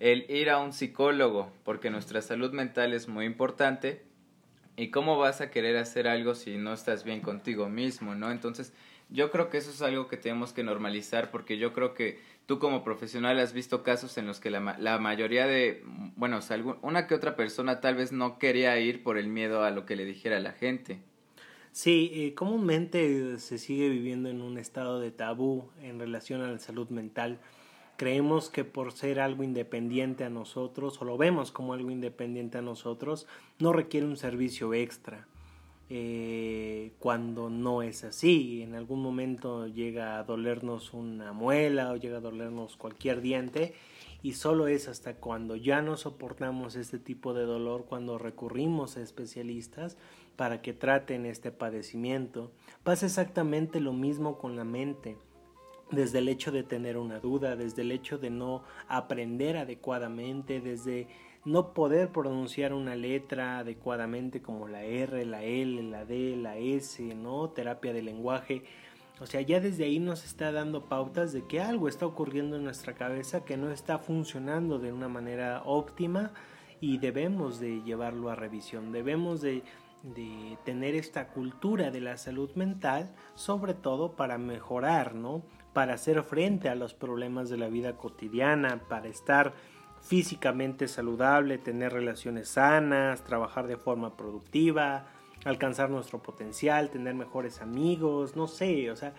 el 0.00 0.30
ir 0.30 0.50
a 0.50 0.58
un 0.58 0.72
psicólogo, 0.72 1.50
porque 1.64 1.90
nuestra 1.90 2.20
salud 2.20 2.52
mental 2.52 2.92
es 2.92 3.08
muy 3.08 3.24
importante. 3.24 4.02
¿Y 4.78 4.90
cómo 4.90 5.16
vas 5.16 5.40
a 5.40 5.50
querer 5.50 5.78
hacer 5.78 6.06
algo 6.06 6.34
si 6.34 6.58
no 6.58 6.74
estás 6.74 7.02
bien 7.02 7.22
contigo 7.22 7.70
mismo, 7.70 8.14
no? 8.14 8.30
Entonces, 8.30 8.74
yo 9.08 9.30
creo 9.30 9.50
que 9.50 9.58
eso 9.58 9.70
es 9.70 9.82
algo 9.82 10.08
que 10.08 10.16
tenemos 10.16 10.52
que 10.52 10.64
normalizar 10.64 11.30
porque 11.30 11.58
yo 11.58 11.72
creo 11.72 11.94
que 11.94 12.18
tú 12.46 12.58
como 12.58 12.82
profesional 12.82 13.38
has 13.38 13.52
visto 13.52 13.82
casos 13.82 14.18
en 14.18 14.26
los 14.26 14.40
que 14.40 14.50
la, 14.50 14.76
la 14.78 14.98
mayoría 14.98 15.46
de, 15.46 15.82
bueno, 16.16 16.40
una 16.82 17.06
que 17.06 17.14
otra 17.14 17.36
persona 17.36 17.80
tal 17.80 17.94
vez 17.96 18.12
no 18.12 18.38
quería 18.38 18.78
ir 18.78 19.02
por 19.02 19.18
el 19.18 19.28
miedo 19.28 19.62
a 19.62 19.70
lo 19.70 19.86
que 19.86 19.96
le 19.96 20.04
dijera 20.04 20.40
la 20.40 20.52
gente. 20.52 21.00
Sí, 21.76 22.10
eh, 22.14 22.34
comúnmente 22.34 23.38
se 23.38 23.58
sigue 23.58 23.90
viviendo 23.90 24.30
en 24.30 24.40
un 24.40 24.56
estado 24.56 24.98
de 24.98 25.10
tabú 25.10 25.68
en 25.82 25.98
relación 25.98 26.40
a 26.40 26.50
la 26.50 26.58
salud 26.58 26.88
mental. 26.88 27.38
Creemos 27.98 28.48
que 28.48 28.64
por 28.64 28.92
ser 28.92 29.20
algo 29.20 29.42
independiente 29.42 30.24
a 30.24 30.30
nosotros, 30.30 31.00
o 31.02 31.04
lo 31.04 31.18
vemos 31.18 31.52
como 31.52 31.74
algo 31.74 31.90
independiente 31.90 32.56
a 32.56 32.62
nosotros, 32.62 33.26
no 33.58 33.74
requiere 33.74 34.06
un 34.06 34.16
servicio 34.16 34.72
extra. 34.72 35.26
Eh, 35.88 36.94
cuando 36.98 37.48
no 37.48 37.82
es 37.82 38.02
así. 38.02 38.62
En 38.62 38.74
algún 38.74 39.00
momento 39.02 39.68
llega 39.68 40.18
a 40.18 40.24
dolernos 40.24 40.92
una 40.92 41.32
muela 41.32 41.92
o 41.92 41.96
llega 41.96 42.18
a 42.18 42.20
dolernos 42.20 42.76
cualquier 42.76 43.20
diente 43.20 43.74
y 44.20 44.32
solo 44.32 44.66
es 44.66 44.88
hasta 44.88 45.14
cuando 45.14 45.54
ya 45.54 45.82
no 45.82 45.96
soportamos 45.96 46.74
este 46.74 46.98
tipo 46.98 47.34
de 47.34 47.44
dolor 47.44 47.84
cuando 47.84 48.18
recurrimos 48.18 48.96
a 48.96 49.02
especialistas 49.02 49.96
para 50.34 50.60
que 50.60 50.72
traten 50.72 51.24
este 51.24 51.52
padecimiento. 51.52 52.50
Pasa 52.82 53.06
exactamente 53.06 53.78
lo 53.78 53.92
mismo 53.92 54.38
con 54.38 54.56
la 54.56 54.64
mente 54.64 55.16
desde 55.92 56.18
el 56.18 56.28
hecho 56.28 56.50
de 56.50 56.64
tener 56.64 56.98
una 56.98 57.20
duda, 57.20 57.54
desde 57.54 57.82
el 57.82 57.92
hecho 57.92 58.18
de 58.18 58.30
no 58.30 58.64
aprender 58.88 59.56
adecuadamente, 59.56 60.60
desde 60.60 61.06
no 61.46 61.72
poder 61.72 62.10
pronunciar 62.10 62.74
una 62.74 62.96
letra 62.96 63.58
adecuadamente 63.60 64.42
como 64.42 64.66
la 64.66 64.82
R, 64.82 65.24
la 65.24 65.44
L, 65.44 65.80
la 65.84 66.04
D, 66.04 66.36
la 66.36 66.56
S, 66.58 67.02
¿no? 67.14 67.50
Terapia 67.50 67.92
de 67.92 68.02
lenguaje. 68.02 68.64
O 69.20 69.26
sea, 69.26 69.40
ya 69.40 69.60
desde 69.60 69.84
ahí 69.84 70.00
nos 70.00 70.24
está 70.24 70.50
dando 70.50 70.86
pautas 70.86 71.32
de 71.32 71.46
que 71.46 71.60
algo 71.60 71.88
está 71.88 72.04
ocurriendo 72.04 72.56
en 72.56 72.64
nuestra 72.64 72.94
cabeza 72.94 73.44
que 73.44 73.56
no 73.56 73.70
está 73.70 73.98
funcionando 73.98 74.80
de 74.80 74.92
una 74.92 75.08
manera 75.08 75.62
óptima 75.64 76.32
y 76.80 76.98
debemos 76.98 77.60
de 77.60 77.80
llevarlo 77.82 78.28
a 78.28 78.34
revisión, 78.34 78.90
debemos 78.90 79.40
de, 79.40 79.62
de 80.02 80.58
tener 80.64 80.96
esta 80.96 81.28
cultura 81.28 81.92
de 81.92 82.00
la 82.00 82.16
salud 82.16 82.50
mental, 82.56 83.14
sobre 83.34 83.72
todo 83.72 84.16
para 84.16 84.36
mejorar, 84.36 85.14
¿no? 85.14 85.42
Para 85.72 85.94
hacer 85.94 86.22
frente 86.24 86.68
a 86.68 86.74
los 86.74 86.92
problemas 86.92 87.48
de 87.48 87.56
la 87.56 87.68
vida 87.68 87.96
cotidiana, 87.96 88.82
para 88.88 89.08
estar 89.08 89.54
físicamente 90.06 90.86
saludable, 90.86 91.58
tener 91.58 91.92
relaciones 91.92 92.48
sanas, 92.48 93.24
trabajar 93.24 93.66
de 93.66 93.76
forma 93.76 94.16
productiva, 94.16 95.06
alcanzar 95.44 95.90
nuestro 95.90 96.22
potencial, 96.22 96.90
tener 96.90 97.14
mejores 97.14 97.60
amigos, 97.60 98.36
no 98.36 98.46
sé, 98.46 98.90
o 98.90 98.96
sea, 98.96 99.14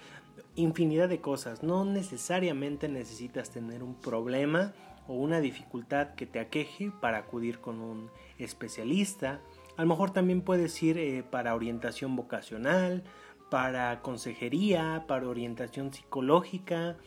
infinidad 0.55 1.09
de 1.09 1.19
cosas. 1.19 1.61
No 1.61 1.83
necesariamente 1.83 2.87
necesitas 2.87 3.49
tener 3.49 3.83
un 3.83 3.95
problema 3.95 4.73
o 5.07 5.13
una 5.13 5.41
dificultad 5.41 6.15
que 6.15 6.25
te 6.25 6.39
aqueje 6.39 6.91
para 7.01 7.17
acudir 7.17 7.59
con 7.59 7.81
un 7.81 8.09
especialista. 8.37 9.41
A 9.75 9.81
lo 9.81 9.89
mejor 9.89 10.11
también 10.11 10.41
puedes 10.41 10.81
ir 10.83 10.97
eh, 10.97 11.23
para 11.29 11.53
orientación 11.53 12.15
vocacional, 12.15 13.03
para 13.49 14.01
consejería, 14.01 15.05
para 15.07 15.27
orientación 15.27 15.93
psicológica, 15.93 16.97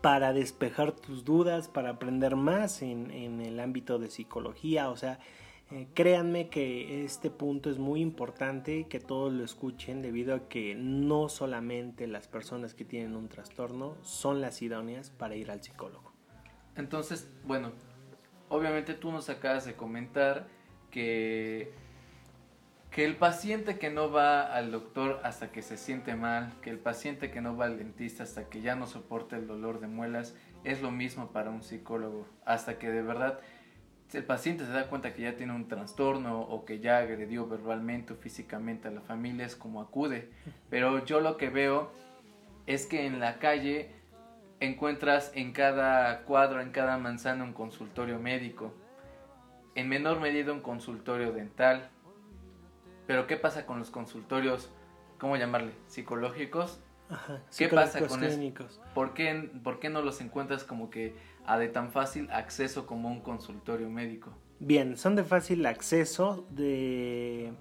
para 0.00 0.32
despejar 0.32 0.92
tus 0.92 1.24
dudas, 1.24 1.68
para 1.68 1.90
aprender 1.90 2.36
más 2.36 2.82
en, 2.82 3.10
el 3.10 3.60
ámbito 3.60 3.98
de 3.98 4.10
psicología. 4.10 4.90
O 4.90 4.96
sea, 4.96 5.18
eh, 5.70 5.88
créanme 5.94 6.48
que 6.48 7.04
este 7.04 7.30
punto 7.30 7.70
es 7.70 7.78
muy 7.78 8.00
importante 8.00 8.86
que 8.88 9.00
todos 9.00 9.32
lo 9.32 9.44
escuchen 9.44 10.02
debido 10.02 10.34
a 10.34 10.48
que 10.48 10.74
no 10.74 11.28
solamente 11.28 12.06
las 12.06 12.28
personas 12.28 12.74
que 12.74 12.84
tienen 12.84 13.16
un 13.16 13.28
trastorno 13.28 13.96
son 14.02 14.40
las 14.40 14.60
idóneas 14.62 15.10
para 15.10 15.36
ir 15.36 15.50
al 15.50 15.62
psicólogo. 15.62 16.12
Entonces, 16.76 17.30
bueno, 17.44 17.72
obviamente 18.48 18.94
tú 18.94 19.12
nos 19.12 19.30
acabas 19.30 19.64
de 19.64 19.74
comentar 19.74 20.48
que 20.90 21.72
que 22.94 23.04
el 23.04 23.16
paciente 23.16 23.76
que 23.76 23.90
no 23.90 24.12
va 24.12 24.42
al 24.42 24.70
doctor 24.70 25.20
hasta 25.24 25.50
que 25.50 25.62
se 25.62 25.76
siente 25.76 26.14
mal, 26.14 26.52
que 26.62 26.70
el 26.70 26.78
paciente 26.78 27.32
que 27.32 27.40
no 27.40 27.56
va 27.56 27.64
al 27.64 27.76
dentista 27.76 28.22
hasta 28.22 28.48
que 28.48 28.60
ya 28.60 28.76
no 28.76 28.86
soporta 28.86 29.36
el 29.36 29.48
dolor 29.48 29.80
de 29.80 29.88
muelas, 29.88 30.36
es 30.62 30.80
lo 30.80 30.92
mismo 30.92 31.32
para 31.32 31.50
un 31.50 31.64
psicólogo, 31.64 32.28
hasta 32.44 32.78
que 32.78 32.88
de 32.92 33.02
verdad 33.02 33.40
el 34.12 34.22
paciente 34.22 34.64
se 34.64 34.70
da 34.70 34.86
cuenta 34.86 35.12
que 35.12 35.22
ya 35.22 35.34
tiene 35.34 35.52
un 35.54 35.66
trastorno 35.66 36.42
o 36.42 36.64
que 36.64 36.78
ya 36.78 36.98
agredió 36.98 37.48
verbalmente 37.48 38.12
o 38.12 38.16
físicamente 38.16 38.86
a 38.86 38.92
la 38.92 39.00
familia, 39.00 39.44
es 39.44 39.56
como 39.56 39.80
acude. 39.80 40.30
Pero 40.70 41.04
yo 41.04 41.18
lo 41.18 41.36
que 41.36 41.50
veo 41.50 41.90
es 42.68 42.86
que 42.86 43.06
en 43.06 43.18
la 43.18 43.40
calle 43.40 43.90
encuentras 44.60 45.32
en 45.34 45.50
cada 45.50 46.22
cuadro, 46.22 46.60
en 46.60 46.70
cada 46.70 46.96
manzana 46.98 47.42
un 47.42 47.54
consultorio 47.54 48.20
médico, 48.20 48.72
en 49.74 49.88
menor 49.88 50.20
medida 50.20 50.52
un 50.52 50.60
consultorio 50.60 51.32
dental, 51.32 51.90
pero 53.06 53.26
¿qué 53.26 53.36
pasa 53.36 53.66
con 53.66 53.78
los 53.78 53.90
consultorios, 53.90 54.70
cómo 55.18 55.36
llamarle, 55.36 55.72
psicológicos? 55.86 56.80
Ajá, 57.10 57.42
¿Qué 57.56 57.68
pasa 57.68 58.06
con 58.06 58.24
eso? 58.24 58.40
¿Por 58.94 59.12
qué, 59.12 59.50
¿Por 59.62 59.78
qué 59.78 59.90
no 59.90 60.02
los 60.02 60.20
encuentras 60.20 60.64
como 60.64 60.90
que 60.90 61.14
a 61.46 61.58
de 61.58 61.68
tan 61.68 61.92
fácil 61.92 62.30
acceso 62.30 62.86
como 62.86 63.10
un 63.10 63.20
consultorio 63.20 63.90
médico? 63.90 64.32
Bien, 64.58 64.96
son 64.96 65.14
de 65.14 65.24
fácil 65.24 65.66
acceso, 65.66 66.46
de 66.50 67.52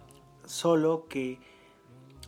solo 0.46 1.08
que, 1.10 1.40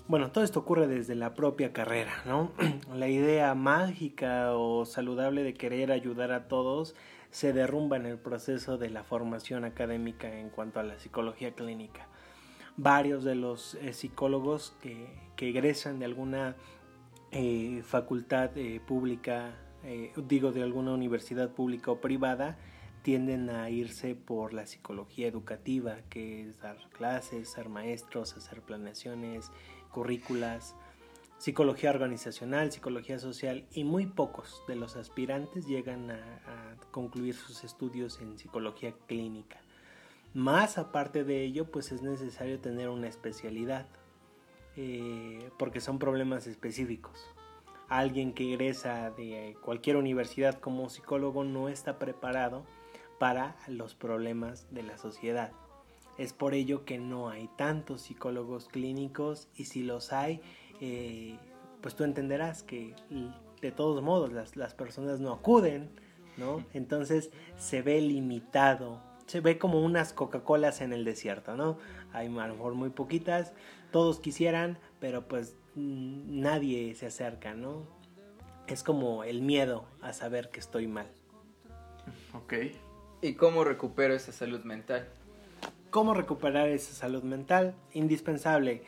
bueno, 0.07 0.32
todo 0.32 0.43
esto 0.43 0.59
ocurre 0.59 0.88
desde 0.88 1.16
la 1.16 1.34
propia 1.34 1.72
carrera, 1.72 2.11
¿no? 2.26 2.51
la 2.93 3.07
idea 3.07 3.55
mágica 3.55 4.53
o 4.53 4.86
saludable 4.86 5.43
de 5.43 5.53
querer 5.53 5.91
ayudar 5.91 6.32
a 6.34 6.47
todos 6.49 6.95
se 7.32 7.53
derrumba 7.53 7.97
en 7.97 8.05
el 8.05 8.18
proceso 8.18 8.78
de 8.78 8.89
la 8.89 9.03
formación 9.03 9.63
académica 9.66 10.39
en 10.39 10.49
cuanto 10.49 10.80
a 10.80 10.84
la 10.84 10.99
psicología 10.99 11.53
clínica 11.53 12.07
varios 12.78 13.23
de 13.23 13.36
los 13.36 13.76
eh, 13.76 13.93
psicólogos 13.93 14.73
que, 14.82 15.26
egresan 15.38 15.99
de 15.99 16.05
alguna 16.05 16.55
eh, 17.32 17.84
facultad 17.86 18.57
eh, 18.57 18.82
pública, 18.86 19.53
digo 20.28 20.51
de 20.51 20.63
alguna 20.63 20.93
universidad 20.93 21.51
pública 21.51 21.91
o 21.91 22.01
privada, 22.01 22.57
tienden 23.03 23.51
a 23.51 23.69
irse 23.69 24.15
por 24.15 24.51
la 24.53 24.65
psicología 24.65 25.28
educativa, 25.28 25.97
que 26.09 26.49
es 26.49 26.59
dar 26.59 26.78
clases, 26.89 27.49
ser 27.49 27.69
maestros, 27.69 28.36
hacer 28.36 28.61
planeaciones, 28.61 29.51
currículas, 29.91 30.73
psicología 31.38 31.91
organizacional, 31.91 32.71
psicología 32.71 33.19
social, 33.19 33.67
y 33.71 33.84
muy 33.84 34.07
pocos 34.07 34.63
de 34.67 34.76
los 34.76 34.95
aspirantes 34.95 35.67
llegan 35.67 36.09
a 36.09 36.78
concluir 36.89 37.36
sus 37.36 37.63
estudios 37.63 38.19
en 38.21 38.39
psicología 38.39 38.95
clínica. 39.05 39.59
Más 40.36 40.78
aparte 40.78 41.24
de 41.24 41.46
ello, 41.46 41.72
pues 41.72 41.94
es 41.94 42.02
necesario 42.02 42.60
tener 42.60 42.90
una 42.90 43.08
especialidad, 43.08 43.86
eh, 44.76 45.50
porque 45.58 45.80
son 45.80 45.98
problemas 45.98 46.46
específicos. 46.46 47.26
Alguien 47.88 48.34
que 48.34 48.52
egresa 48.52 49.12
de 49.12 49.56
cualquier 49.62 49.96
universidad 49.96 50.60
como 50.60 50.90
psicólogo 50.90 51.46
no 51.46 51.70
está 51.70 51.98
preparado 52.00 52.66
para 53.18 53.56
los 53.70 53.96
problemas 53.96 54.68
de 54.74 54.84
la 54.84 54.98
sociedad. 54.98 55.54
Es 56.18 56.34
por 56.34 56.54
ello 56.54 56.84
que 56.84 56.98
no 56.98 57.30
hay 57.30 57.50
tantos 57.56 58.02
psicólogos 58.02 58.68
clínicos 58.68 59.48
y 59.56 59.66
si 59.66 59.84
los 59.84 60.12
hay, 60.12 60.42
eh, 60.82 61.38
pues 61.80 61.96
tú 61.96 62.04
entenderás 62.04 62.62
que 62.62 62.94
de 63.62 63.72
todos 63.72 64.04
modos 64.04 64.34
las, 64.34 64.58
las 64.58 64.74
personas 64.74 65.22
no 65.22 65.32
acuden, 65.32 65.92
¿no? 66.36 66.66
Entonces 66.74 67.32
se 67.56 67.82
ve 67.82 68.02
limitado 68.02 69.02
se 69.26 69.39
ve 69.39 69.57
como 69.57 69.82
unas 69.82 70.13
Coca-Colas 70.13 70.82
en 70.82 70.93
el 70.93 71.03
desierto, 71.05 71.55
¿no? 71.55 71.78
Hay 72.13 72.28
a 72.28 72.47
lo 72.47 72.55
mejor 72.55 72.73
muy 72.76 72.89
poquitas, 72.89 73.53
todos 73.91 74.19
quisieran, 74.19 74.78
pero 74.99 75.28
pues 75.28 75.55
mm, 75.76 76.41
nadie 76.41 76.93
se 76.95 77.07
acerca, 77.07 77.53
¿no? 77.53 77.88
Es 78.67 78.84
como 78.84 79.23
el 79.23 79.41
miedo 79.41 79.86
a 80.01 80.13
saber 80.13 80.49
que 80.49 80.59
estoy 80.59 80.88
mal. 80.88 81.07
Ok. 82.34 82.53
¿Y 83.21 83.34
cómo 83.34 83.63
recupero 83.63 84.13
esa 84.13 84.32
salud 84.32 84.63
mental? 84.63 85.07
¿Cómo 85.89 86.13
recuperar 86.13 86.69
esa 86.69 86.93
salud 86.93 87.23
mental? 87.23 87.73
Indispensable. 87.93 88.84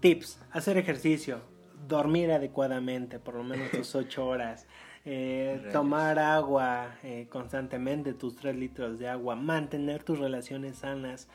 Tips, 0.00 0.38
hacer 0.50 0.76
ejercicio, 0.76 1.40
dormir 1.88 2.30
adecuadamente, 2.32 3.18
por 3.18 3.34
lo 3.34 3.44
menos 3.44 3.70
tus 3.72 3.94
ocho 3.94 4.26
horas. 4.26 4.66
Eh, 5.06 5.68
tomar 5.70 6.18
agua 6.18 6.96
eh, 7.02 7.26
constantemente, 7.28 8.14
tus 8.14 8.36
3 8.36 8.56
litros 8.56 8.98
de 8.98 9.08
agua, 9.08 9.36
mantener 9.36 10.02
tus 10.02 10.18
relaciones 10.18 10.78
sanas. 10.78 11.28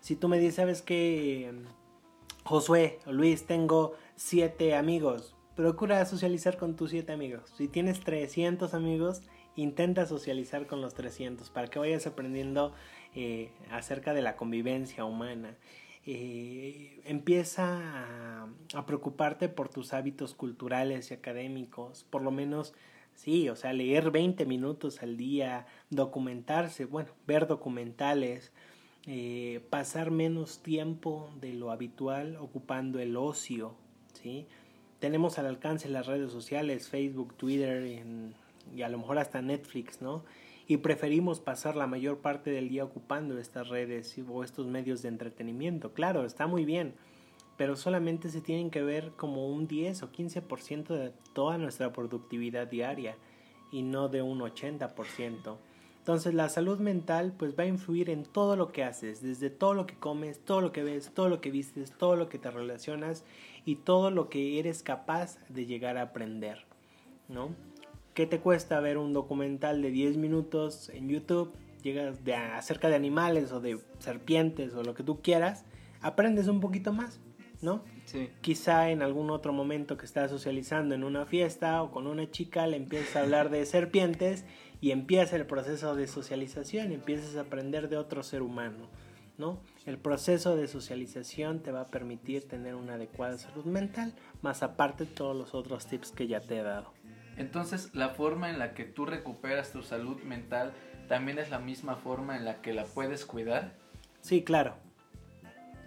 Si 0.00 0.14
tú 0.14 0.28
me 0.28 0.38
dices, 0.38 0.54
¿sabes 0.56 0.82
qué? 0.82 1.52
Josué 2.44 3.00
Luis, 3.06 3.46
tengo 3.46 3.94
7 4.14 4.76
amigos, 4.76 5.34
procura 5.56 6.04
socializar 6.06 6.56
con 6.56 6.76
tus 6.76 6.90
7 6.90 7.12
amigos. 7.12 7.52
Si 7.56 7.66
tienes 7.66 7.98
300 7.98 8.74
amigos, 8.74 9.22
intenta 9.56 10.06
socializar 10.06 10.68
con 10.68 10.80
los 10.80 10.94
300 10.94 11.50
para 11.50 11.66
que 11.66 11.80
vayas 11.80 12.06
aprendiendo 12.06 12.72
eh, 13.16 13.50
acerca 13.72 14.14
de 14.14 14.22
la 14.22 14.36
convivencia 14.36 15.04
humana. 15.04 15.56
empieza 16.04 17.64
a, 17.64 18.48
a, 18.74 18.86
preocuparte 18.86 19.48
por 19.48 19.68
tus 19.68 19.92
hábitos 19.92 20.34
culturales 20.34 21.10
y 21.10 21.14
académicos, 21.14 22.04
por 22.04 22.22
lo 22.22 22.30
menos 22.30 22.74
Sí, 23.16 23.48
o 23.48 23.56
sea, 23.56 23.72
leer 23.72 24.10
20 24.10 24.44
minutos 24.46 25.02
al 25.02 25.16
día, 25.16 25.66
documentarse, 25.90 26.84
bueno, 26.84 27.10
ver 27.26 27.46
documentales, 27.46 28.52
eh, 29.06 29.64
pasar 29.70 30.10
menos 30.10 30.62
tiempo 30.62 31.30
de 31.40 31.54
lo 31.54 31.70
habitual 31.70 32.36
ocupando 32.36 33.00
el 33.00 33.16
ocio, 33.16 33.74
¿sí? 34.12 34.46
Tenemos 34.98 35.38
al 35.38 35.46
alcance 35.46 35.88
las 35.88 36.06
redes 36.06 36.30
sociales, 36.30 36.88
Facebook, 36.88 37.34
Twitter 37.36 37.86
y 38.74 38.82
a 38.82 38.88
lo 38.88 38.98
mejor 38.98 39.18
hasta 39.18 39.40
Netflix, 39.40 40.02
¿no? 40.02 40.22
Y 40.68 40.78
preferimos 40.78 41.40
pasar 41.40 41.74
la 41.74 41.86
mayor 41.86 42.18
parte 42.18 42.50
del 42.50 42.68
día 42.68 42.84
ocupando 42.84 43.38
estas 43.38 43.68
redes 43.68 44.14
o 44.28 44.44
estos 44.44 44.66
medios 44.66 45.00
de 45.02 45.08
entretenimiento. 45.08 45.92
Claro, 45.94 46.24
está 46.24 46.46
muy 46.46 46.64
bien, 46.64 46.94
pero 47.56 47.76
solamente 47.76 48.28
se 48.28 48.40
tienen 48.40 48.70
que 48.70 48.82
ver 48.82 49.12
como 49.16 49.48
un 49.48 49.66
10 49.66 50.02
o 50.02 50.12
15% 50.12 50.88
de 50.88 51.12
toda 51.32 51.58
nuestra 51.58 51.92
productividad 51.92 52.66
diaria 52.66 53.16
y 53.70 53.82
no 53.82 54.08
de 54.08 54.22
un 54.22 54.40
80%. 54.40 55.56
Entonces 55.98 56.34
la 56.34 56.48
salud 56.48 56.78
mental 56.78 57.34
pues 57.36 57.58
va 57.58 57.64
a 57.64 57.66
influir 57.66 58.10
en 58.10 58.24
todo 58.24 58.54
lo 58.54 58.70
que 58.70 58.84
haces, 58.84 59.22
desde 59.22 59.50
todo 59.50 59.74
lo 59.74 59.86
que 59.86 59.96
comes, 59.96 60.38
todo 60.38 60.60
lo 60.60 60.70
que 60.70 60.84
ves, 60.84 61.10
todo 61.12 61.28
lo 61.28 61.40
que 61.40 61.50
vistes, 61.50 61.90
todo 61.98 62.14
lo 62.14 62.28
que 62.28 62.38
te 62.38 62.50
relacionas 62.50 63.24
y 63.64 63.74
todo 63.74 64.12
lo 64.12 64.28
que 64.28 64.60
eres 64.60 64.84
capaz 64.84 65.38
de 65.48 65.66
llegar 65.66 65.96
a 65.96 66.02
aprender, 66.02 66.64
¿no? 67.28 67.48
¿Qué 68.14 68.26
te 68.26 68.38
cuesta 68.38 68.78
ver 68.78 68.98
un 68.98 69.12
documental 69.12 69.82
de 69.82 69.90
10 69.90 70.16
minutos 70.16 70.90
en 70.90 71.08
YouTube? 71.08 71.52
Llegas 71.82 72.24
de 72.24 72.34
acerca 72.34 72.88
de 72.88 72.94
animales 72.94 73.50
o 73.50 73.60
de 73.60 73.80
serpientes 73.98 74.74
o 74.74 74.84
lo 74.84 74.94
que 74.94 75.02
tú 75.02 75.20
quieras, 75.22 75.64
aprendes 76.00 76.46
un 76.46 76.60
poquito 76.60 76.92
más. 76.92 77.20
¿No? 77.62 77.82
Sí. 78.04 78.30
Quizá 78.40 78.90
en 78.90 79.02
algún 79.02 79.30
otro 79.30 79.52
momento 79.52 79.96
que 79.96 80.06
estás 80.06 80.30
socializando 80.30 80.94
en 80.94 81.04
una 81.04 81.26
fiesta 81.26 81.82
o 81.82 81.90
con 81.90 82.06
una 82.06 82.30
chica 82.30 82.66
le 82.66 82.76
empiezas 82.76 83.16
a 83.16 83.20
hablar 83.20 83.50
de 83.50 83.64
serpientes 83.66 84.44
y 84.80 84.90
empieza 84.90 85.36
el 85.36 85.46
proceso 85.46 85.94
de 85.94 86.06
socialización, 86.06 86.92
empiezas 86.92 87.36
a 87.36 87.42
aprender 87.42 87.88
de 87.88 87.96
otro 87.96 88.22
ser 88.22 88.42
humano, 88.42 88.88
¿no? 89.38 89.60
El 89.86 89.98
proceso 89.98 90.56
de 90.56 90.68
socialización 90.68 91.60
te 91.60 91.72
va 91.72 91.82
a 91.82 91.88
permitir 91.88 92.46
tener 92.46 92.74
una 92.74 92.94
adecuada 92.94 93.38
salud 93.38 93.64
mental, 93.64 94.14
más 94.42 94.62
aparte 94.62 95.06
todos 95.06 95.36
los 95.36 95.54
otros 95.54 95.86
tips 95.86 96.12
que 96.12 96.26
ya 96.26 96.40
te 96.40 96.58
he 96.58 96.62
dado. 96.62 96.92
Entonces, 97.36 97.94
la 97.94 98.10
forma 98.10 98.50
en 98.50 98.58
la 98.58 98.74
que 98.74 98.84
tú 98.84 99.04
recuperas 99.04 99.72
tu 99.72 99.82
salud 99.82 100.22
mental 100.22 100.72
también 101.08 101.38
es 101.38 101.50
la 101.50 101.58
misma 101.58 101.96
forma 101.96 102.36
en 102.36 102.44
la 102.44 102.62
que 102.62 102.72
la 102.72 102.84
puedes 102.84 103.26
cuidar. 103.26 103.74
Sí, 104.20 104.42
claro. 104.42 104.74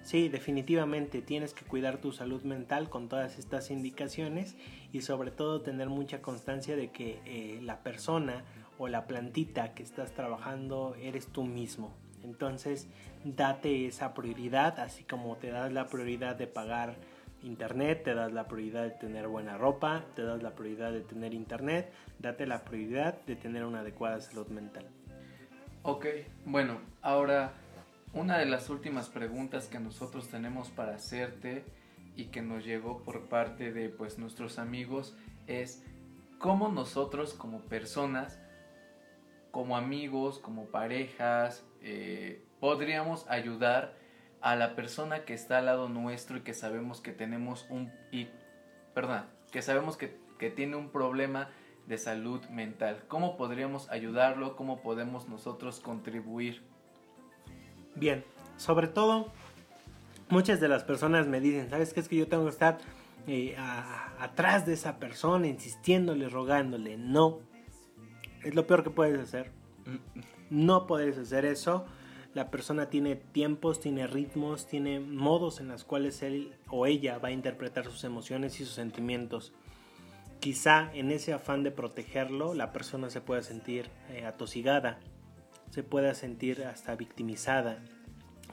Sí, 0.09 0.27
definitivamente 0.27 1.21
tienes 1.21 1.53
que 1.53 1.65
cuidar 1.65 1.99
tu 1.99 2.11
salud 2.11 2.41
mental 2.41 2.89
con 2.89 3.09
todas 3.09 3.37
estas 3.37 3.69
indicaciones 3.69 4.55
y 4.91 5.01
sobre 5.01 5.29
todo 5.29 5.61
tener 5.61 5.87
mucha 5.87 6.19
constancia 6.19 6.75
de 6.75 6.89
que 6.89 7.19
eh, 7.25 7.59
la 7.61 7.83
persona 7.83 8.43
o 8.79 8.87
la 8.87 9.05
plantita 9.05 9.75
que 9.75 9.83
estás 9.83 10.13
trabajando 10.13 10.95
eres 10.99 11.27
tú 11.27 11.43
mismo. 11.43 11.95
Entonces, 12.23 12.87
date 13.23 13.85
esa 13.85 14.15
prioridad, 14.15 14.79
así 14.79 15.03
como 15.03 15.35
te 15.35 15.51
das 15.51 15.71
la 15.71 15.85
prioridad 15.85 16.35
de 16.35 16.47
pagar 16.47 16.95
internet, 17.43 18.01
te 18.03 18.15
das 18.15 18.33
la 18.33 18.47
prioridad 18.47 18.85
de 18.85 18.89
tener 18.89 19.27
buena 19.27 19.59
ropa, 19.59 20.05
te 20.15 20.23
das 20.23 20.41
la 20.41 20.55
prioridad 20.55 20.91
de 20.91 21.01
tener 21.01 21.35
internet, 21.35 21.93
date 22.17 22.47
la 22.47 22.63
prioridad 22.63 23.21
de 23.27 23.35
tener 23.35 23.63
una 23.63 23.81
adecuada 23.81 24.19
salud 24.21 24.47
mental. 24.47 24.87
Ok, 25.83 26.07
bueno, 26.45 26.81
ahora 27.03 27.53
una 28.13 28.37
de 28.37 28.45
las 28.45 28.69
últimas 28.69 29.09
preguntas 29.09 29.67
que 29.67 29.79
nosotros 29.79 30.29
tenemos 30.29 30.69
para 30.69 30.95
hacerte 30.95 31.63
y 32.15 32.25
que 32.25 32.41
nos 32.41 32.65
llegó 32.65 33.03
por 33.03 33.29
parte 33.29 33.71
de 33.71 33.89
pues 33.89 34.17
nuestros 34.17 34.59
amigos 34.59 35.15
es 35.47 35.83
cómo 36.39 36.69
nosotros 36.69 37.33
como 37.33 37.61
personas, 37.61 38.39
como 39.51 39.77
amigos, 39.77 40.39
como 40.39 40.65
parejas, 40.65 41.63
eh, 41.81 42.43
podríamos 42.59 43.27
ayudar 43.29 43.95
a 44.41 44.55
la 44.55 44.75
persona 44.75 45.25
que 45.25 45.33
está 45.33 45.59
al 45.59 45.65
lado 45.65 45.89
nuestro 45.89 46.37
y 46.37 46.41
que 46.41 46.53
sabemos 46.53 47.01
que 47.01 47.11
tenemos 47.11 47.67
un 47.69 47.91
y 48.11 48.27
perdón, 48.93 49.25
que 49.51 49.61
sabemos 49.61 49.97
que, 49.97 50.17
que 50.39 50.49
tiene 50.49 50.75
un 50.75 50.89
problema 50.89 51.49
de 51.87 51.97
salud 51.97 52.43
mental. 52.49 53.03
¿Cómo 53.07 53.37
podríamos 53.37 53.89
ayudarlo? 53.89 54.55
¿Cómo 54.55 54.81
podemos 54.81 55.27
nosotros 55.27 55.79
contribuir? 55.79 56.63
Bien, 57.95 58.23
sobre 58.57 58.87
todo, 58.87 59.31
muchas 60.29 60.59
de 60.59 60.67
las 60.67 60.83
personas 60.83 61.27
me 61.27 61.39
dicen, 61.39 61.69
¿sabes 61.69 61.93
qué 61.93 61.99
es 61.99 62.07
que 62.07 62.15
yo 62.15 62.27
tengo 62.27 62.45
que 62.45 62.51
estar 62.51 62.77
eh, 63.27 63.55
atrás 64.19 64.65
de 64.65 64.73
esa 64.73 64.97
persona, 64.97 65.47
insistiéndole, 65.47 66.29
rogándole? 66.29 66.97
No, 66.97 67.39
es 68.43 68.55
lo 68.55 68.67
peor 68.67 68.83
que 68.83 68.89
puedes 68.89 69.19
hacer. 69.19 69.51
No 70.49 70.87
puedes 70.87 71.17
hacer 71.17 71.45
eso 71.45 71.85
la 72.33 72.51
persona 72.51 72.89
tiene 72.89 73.15
tiempos, 73.15 73.79
tiene 73.79 74.05
ritmos, 74.05 74.67
tiene 74.67 74.99
modos 74.99 75.59
en 75.59 75.69
los 75.69 75.83
cuales 75.83 76.21
él 76.21 76.53
o 76.69 76.85
ella 76.85 77.17
va 77.17 77.29
a 77.29 77.31
interpretar 77.31 77.85
sus 77.85 78.03
emociones 78.03 78.59
y 78.59 78.65
sus 78.65 78.75
sentimientos. 78.75 79.51
Quizá 80.39 80.91
en 80.93 81.11
ese 81.11 81.33
afán 81.33 81.63
de 81.63 81.71
protegerlo 81.71 82.53
la 82.53 82.71
persona 82.71 83.09
se 83.09 83.19
pueda 83.19 83.41
sentir 83.41 83.89
eh, 84.09 84.25
atosigada, 84.25 84.99
se 85.69 85.83
pueda 85.83 86.13
sentir 86.13 86.63
hasta 86.63 86.95
victimizada. 86.95 87.79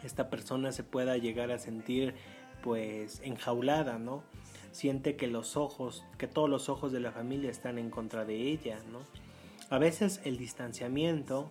Esta 0.03 0.31
persona 0.31 0.73
se 0.73 0.85
pueda 0.85 1.17
llegar 1.17 1.51
a 1.51 1.59
sentir 1.59 2.15
pues 2.63 3.21
enjaulada, 3.25 3.99
¿no? 3.99 4.23
Siente 4.73 5.17
que 5.17 5.27
los 5.27 5.57
ojos, 5.57 6.05
que 6.19 6.27
todos 6.27 6.51
los 6.51 6.69
ojos 6.69 6.93
de 6.93 7.01
la 7.01 7.13
familia 7.13 7.51
están 7.51 7.79
en 7.79 7.91
contra 7.91 8.25
de 8.25 8.37
ella, 8.37 8.79
¿no? 8.93 9.01
A 9.71 9.79
veces 9.79 10.21
el 10.25 10.37
distanciamiento 10.37 11.51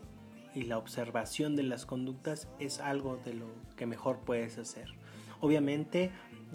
y 0.54 0.64
la 0.64 0.78
observación 0.78 1.56
de 1.56 1.64
las 1.64 1.86
conductas 1.86 2.48
es 2.60 2.80
algo 2.80 3.18
de 3.26 3.34
lo 3.34 3.48
que 3.76 3.86
mejor 3.86 4.20
puedes 4.20 4.58
hacer. 4.58 4.94
Obviamente, 5.42 6.12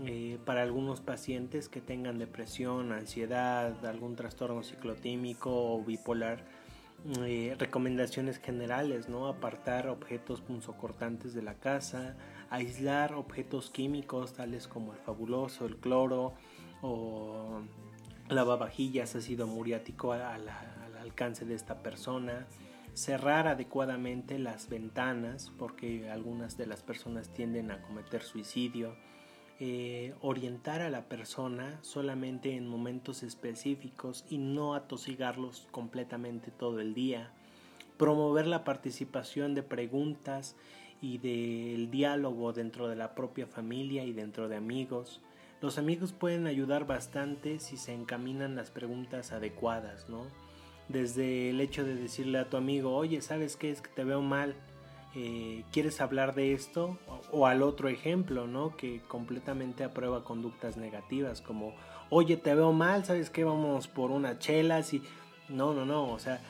eh, 0.07 0.39
para 0.47 0.63
algunos 0.63 1.01
pacientes 1.01 1.69
que 1.69 1.81
tengan 1.81 2.19
depresión, 2.19 2.93
ansiedad, 2.93 3.85
algún 3.85 4.17
trastorno 4.17 4.63
ciclotímico 4.63 5.75
o 5.75 5.85
bipolar, 5.85 6.45
eh, 7.24 7.57
recomendaciones 7.59 8.38
generales, 8.38 9.09
¿no? 9.09 9.26
Apartar 9.26 9.88
objetos 9.88 10.42
punzocortantes 10.42 11.32
de 11.32 11.42
la 11.42 11.55
casa, 11.55 12.16
aislar 12.51 13.14
objetos 13.14 13.70
químicos 13.70 14.34
tales 14.34 14.68
como 14.68 14.92
el 14.92 14.98
fabuloso, 14.98 15.66
el 15.66 15.76
cloro 15.76 16.34
o 16.82 17.62
lavavajillas, 18.28 19.16
ácido 19.16 19.46
muriático 19.46 20.12
al 20.12 20.48
alcance 21.01 21.46
de 21.46 21.55
esta 21.55 21.82
persona, 21.82 22.46
cerrar 22.92 23.46
adecuadamente 23.48 24.38
las 24.38 24.68
ventanas 24.68 25.53
porque 25.59 26.11
algunas 26.11 26.59
de 26.59 26.66
las 26.66 26.82
personas 26.82 27.30
tienden 27.32 27.70
a 27.70 27.80
cometer 27.82 28.22
suicidio, 28.22 28.94
eh, 29.61 30.15
orientar 30.21 30.83
a 30.83 30.91
la 30.91 31.05
persona 31.09 31.79
solamente 31.83 32.57
en 32.57 32.67
momentos 32.67 33.23
específicos 33.23 34.25
y 34.29 34.39
no 34.39 34.75
atosigarlos 34.75 35.69
completamente 35.71 36.51
todo 36.51 36.81
el 36.81 36.95
día, 36.95 37.31
promover 37.97 38.47
la 38.47 38.65
participación 38.65 39.55
de 39.55 39.63
preguntas 39.63 40.57
y 41.01 41.19
del 41.19 41.91
diálogo 41.91 42.53
dentro 42.53 42.89
de 42.89 42.97
la 42.97 43.15
propia 43.15 43.47
familia 43.47 44.05
y 44.05 44.13
dentro 44.13 44.49
de 44.49 44.57
amigos. 44.57 45.21
Los 45.61 45.79
amigos 45.79 46.13
pueden 46.13 46.47
ayudar 46.47 46.87
bastante 46.87 47.61
si 47.61 47.77
se 47.77 47.93
encaminan 47.93 48.57
las 48.57 48.71
preguntas 48.71 49.31
adecuadas, 49.31 50.09
¿no? 50.09 50.27
desde 50.91 51.51
el 51.51 51.61
hecho 51.61 51.85
de 51.85 51.95
decirle 51.95 52.39
a 52.39 52.49
tu 52.49 52.57
amigo, 52.57 52.95
oye, 52.95 53.23
¿sabes 53.23 53.57
qué 53.57 53.71
es 53.71 53.81
que 53.81 53.91
te 53.91 54.05
veo 54.05 54.23
mal? 54.23 54.55
Eh, 55.15 55.65
¿Quieres 55.73 56.01
hablar 56.01 56.35
de 56.35 56.53
esto? 56.53 56.99
O, 57.33 57.47
al 57.47 57.63
otro 57.63 57.89
ejemplo, 57.89 58.47
¿no? 58.47 58.77
Que 58.77 59.01
completamente 59.09 59.83
aprueba 59.85 60.23
conductas 60.25 60.77
negativas, 60.77 61.41
como, 61.41 61.75
oye, 62.11 62.37
te 62.37 62.55
veo 62.55 62.73
mal, 62.73 63.05
¿sabes 63.05 63.31
qué? 63.31 63.45
Vamos 63.45 63.89
por 63.89 64.11
una 64.11 64.39
chela, 64.39 64.83
No, 65.49 65.75
no, 65.75 65.85
no, 65.85 66.13
o 66.13 66.19
sea, 66.19 66.41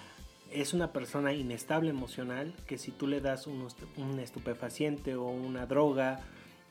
es 0.50 0.74
una 0.74 0.92
persona 0.92 1.32
inestable 1.32 1.90
emocional 1.90 2.54
que 2.66 2.76
si 2.76 2.90
tú 2.90 3.06
le 3.06 3.20
das 3.20 3.46
un, 3.46 3.66
un 3.96 4.18
estupefaciente 4.18 5.14
o 5.14 5.24
una 5.28 5.66
droga 5.66 6.20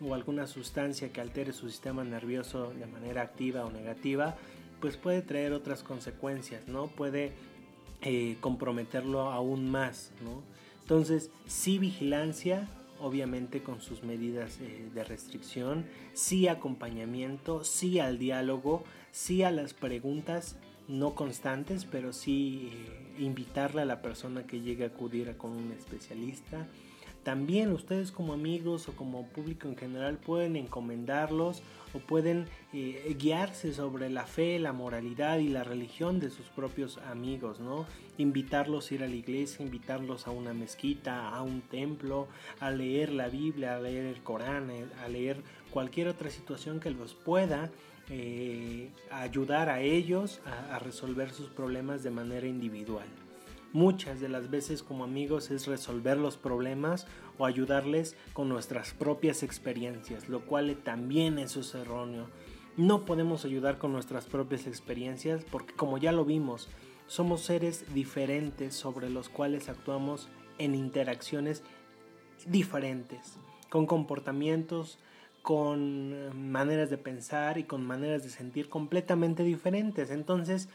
o 0.02 0.14
alguna 0.14 0.48
sustancia 0.48 1.12
que 1.12 1.22
altere 1.22 1.54
su 1.54 1.70
sistema 1.70 2.04
nervioso 2.04 2.72
de 2.72 2.86
manera 2.86 3.22
activa 3.22 3.66
o 3.66 3.72
negativa, 3.72 4.36
pues 4.80 4.96
puede 4.98 5.22
traer 5.22 5.54
otras 5.54 5.84
consecuencias, 5.84 6.68
¿no? 6.68 6.88
Puede 6.88 7.34
eh, 8.02 8.38
comprometerlo 8.40 9.32
aún 9.32 9.70
más, 9.70 10.12
¿no? 10.24 10.42
Entonces, 10.90 11.30
sí 11.46 11.78
vigilancia, 11.78 12.68
obviamente 13.00 13.62
con 13.62 13.80
sus 13.80 14.02
medidas 14.02 14.58
eh, 14.60 14.90
de 14.92 15.04
restricción, 15.04 15.86
sí 16.16 16.48
acompañamiento, 16.48 17.64
sí 17.64 18.00
al 18.00 18.18
diálogo, 18.18 18.84
sí 19.12 19.44
a 19.44 19.52
las 19.52 19.76
preguntas 19.76 20.56
no 20.88 21.14
constantes, 21.14 21.86
pero 21.86 22.12
sí 22.12 22.72
eh, 22.74 23.22
invitarle 23.22 23.84
a 23.84 23.86
la 23.86 24.02
persona 24.02 24.48
que 24.48 24.62
llegue 24.62 24.84
a 24.84 24.88
acudir 24.88 25.30
a 25.30 25.38
con 25.38 25.52
un 25.52 25.72
especialista, 25.74 26.66
también 27.24 27.74
ustedes 27.74 28.11
como 28.11 28.34
amigos 28.34 28.88
o 28.88 28.93
como 28.93 29.28
público 29.28 29.67
en 29.67 29.76
general 29.76 30.17
pueden 30.17 30.55
encomendarlos 30.55 31.61
o 31.93 31.99
pueden 31.99 32.47
eh, 32.72 33.15
guiarse 33.20 33.74
sobre 33.74 34.09
la 34.09 34.26
fe, 34.26 34.57
la 34.59 34.74
moralidad 34.74 35.39
y 35.39 35.49
la 35.49 35.63
religión 35.63 36.20
de 36.20 36.30
sus 36.30 36.47
propios 36.47 36.97
amigos, 37.09 37.59
¿no? 37.59 37.86
Invitarlos 38.17 38.89
a 38.89 38.95
ir 38.95 39.03
a 39.03 39.07
la 39.07 39.15
iglesia, 39.15 39.65
invitarlos 39.65 40.28
a 40.28 40.32
una 40.32 40.53
mezquita, 40.53 41.30
a 41.30 41.41
un 41.41 41.61
templo, 41.61 42.28
a 42.59 42.72
leer 42.72 43.11
la 43.11 43.28
Biblia, 43.28 43.76
a 43.76 43.80
leer 43.80 44.05
el 44.05 44.22
Corán, 44.22 44.70
eh, 44.70 44.86
a 45.03 45.09
leer 45.09 45.41
cualquier 45.72 46.07
otra 46.07 46.30
situación 46.30 46.80
que 46.80 46.91
los 46.91 47.15
pueda 47.15 47.70
eh, 48.09 48.89
ayudar 49.11 49.70
a 49.70 49.82
ellos 49.82 50.41
a 50.72 50.80
resolver 50.80 51.32
sus 51.32 51.47
problemas 51.49 52.01
de 52.01 52.09
manera 52.09 52.47
individual 52.47 53.05
muchas 53.74 54.20
de 54.20 54.30
las 54.30 54.49
veces 54.49 54.84
como 54.84 55.03
amigos 55.03 55.51
es 55.51 55.67
resolver 55.67 56.17
los 56.17 56.38
problemas 56.38 57.07
o 57.38 57.45
ayudarles 57.45 58.15
con 58.34 58.49
nuestras 58.49 58.93
propias 58.93 59.43
experiencias, 59.43 60.30
lo 60.30 60.45
cual 60.45 60.76
también 60.84 61.39
eso 61.39 61.61
es 61.61 61.74
erróneo. 61.76 62.28
No 62.78 63.05
podemos 63.05 63.45
ayudar 63.45 63.78
con 63.78 63.91
nuestras 63.91 64.26
propias 64.26 64.67
experiencias 64.67 65.43
porque 65.51 65.74
como 65.74 65.97
ya 65.97 66.11
lo 66.11 66.26
vimos, 66.26 66.70
somos 67.07 67.41
seres 67.41 67.93
diferentes 67.93 68.76
sobre 68.76 69.09
los 69.09 69.30
cuales 69.30 69.70
actuamos 69.70 70.30
en 70.59 70.76
interacciones 70.76 71.63
diferentes, 72.45 73.38
con 73.70 73.86
comportamientos, 73.86 74.99
con 75.41 76.51
maneras 76.51 76.89
de 76.89 76.97
pensar 76.97 77.57
y 77.57 77.63
con 77.63 77.86
maneras 77.86 78.24
de 78.24 78.30
sentir 78.30 78.70
completamente 78.70 79.43
diferentes. 79.43 80.11
Entonces, 80.11 80.70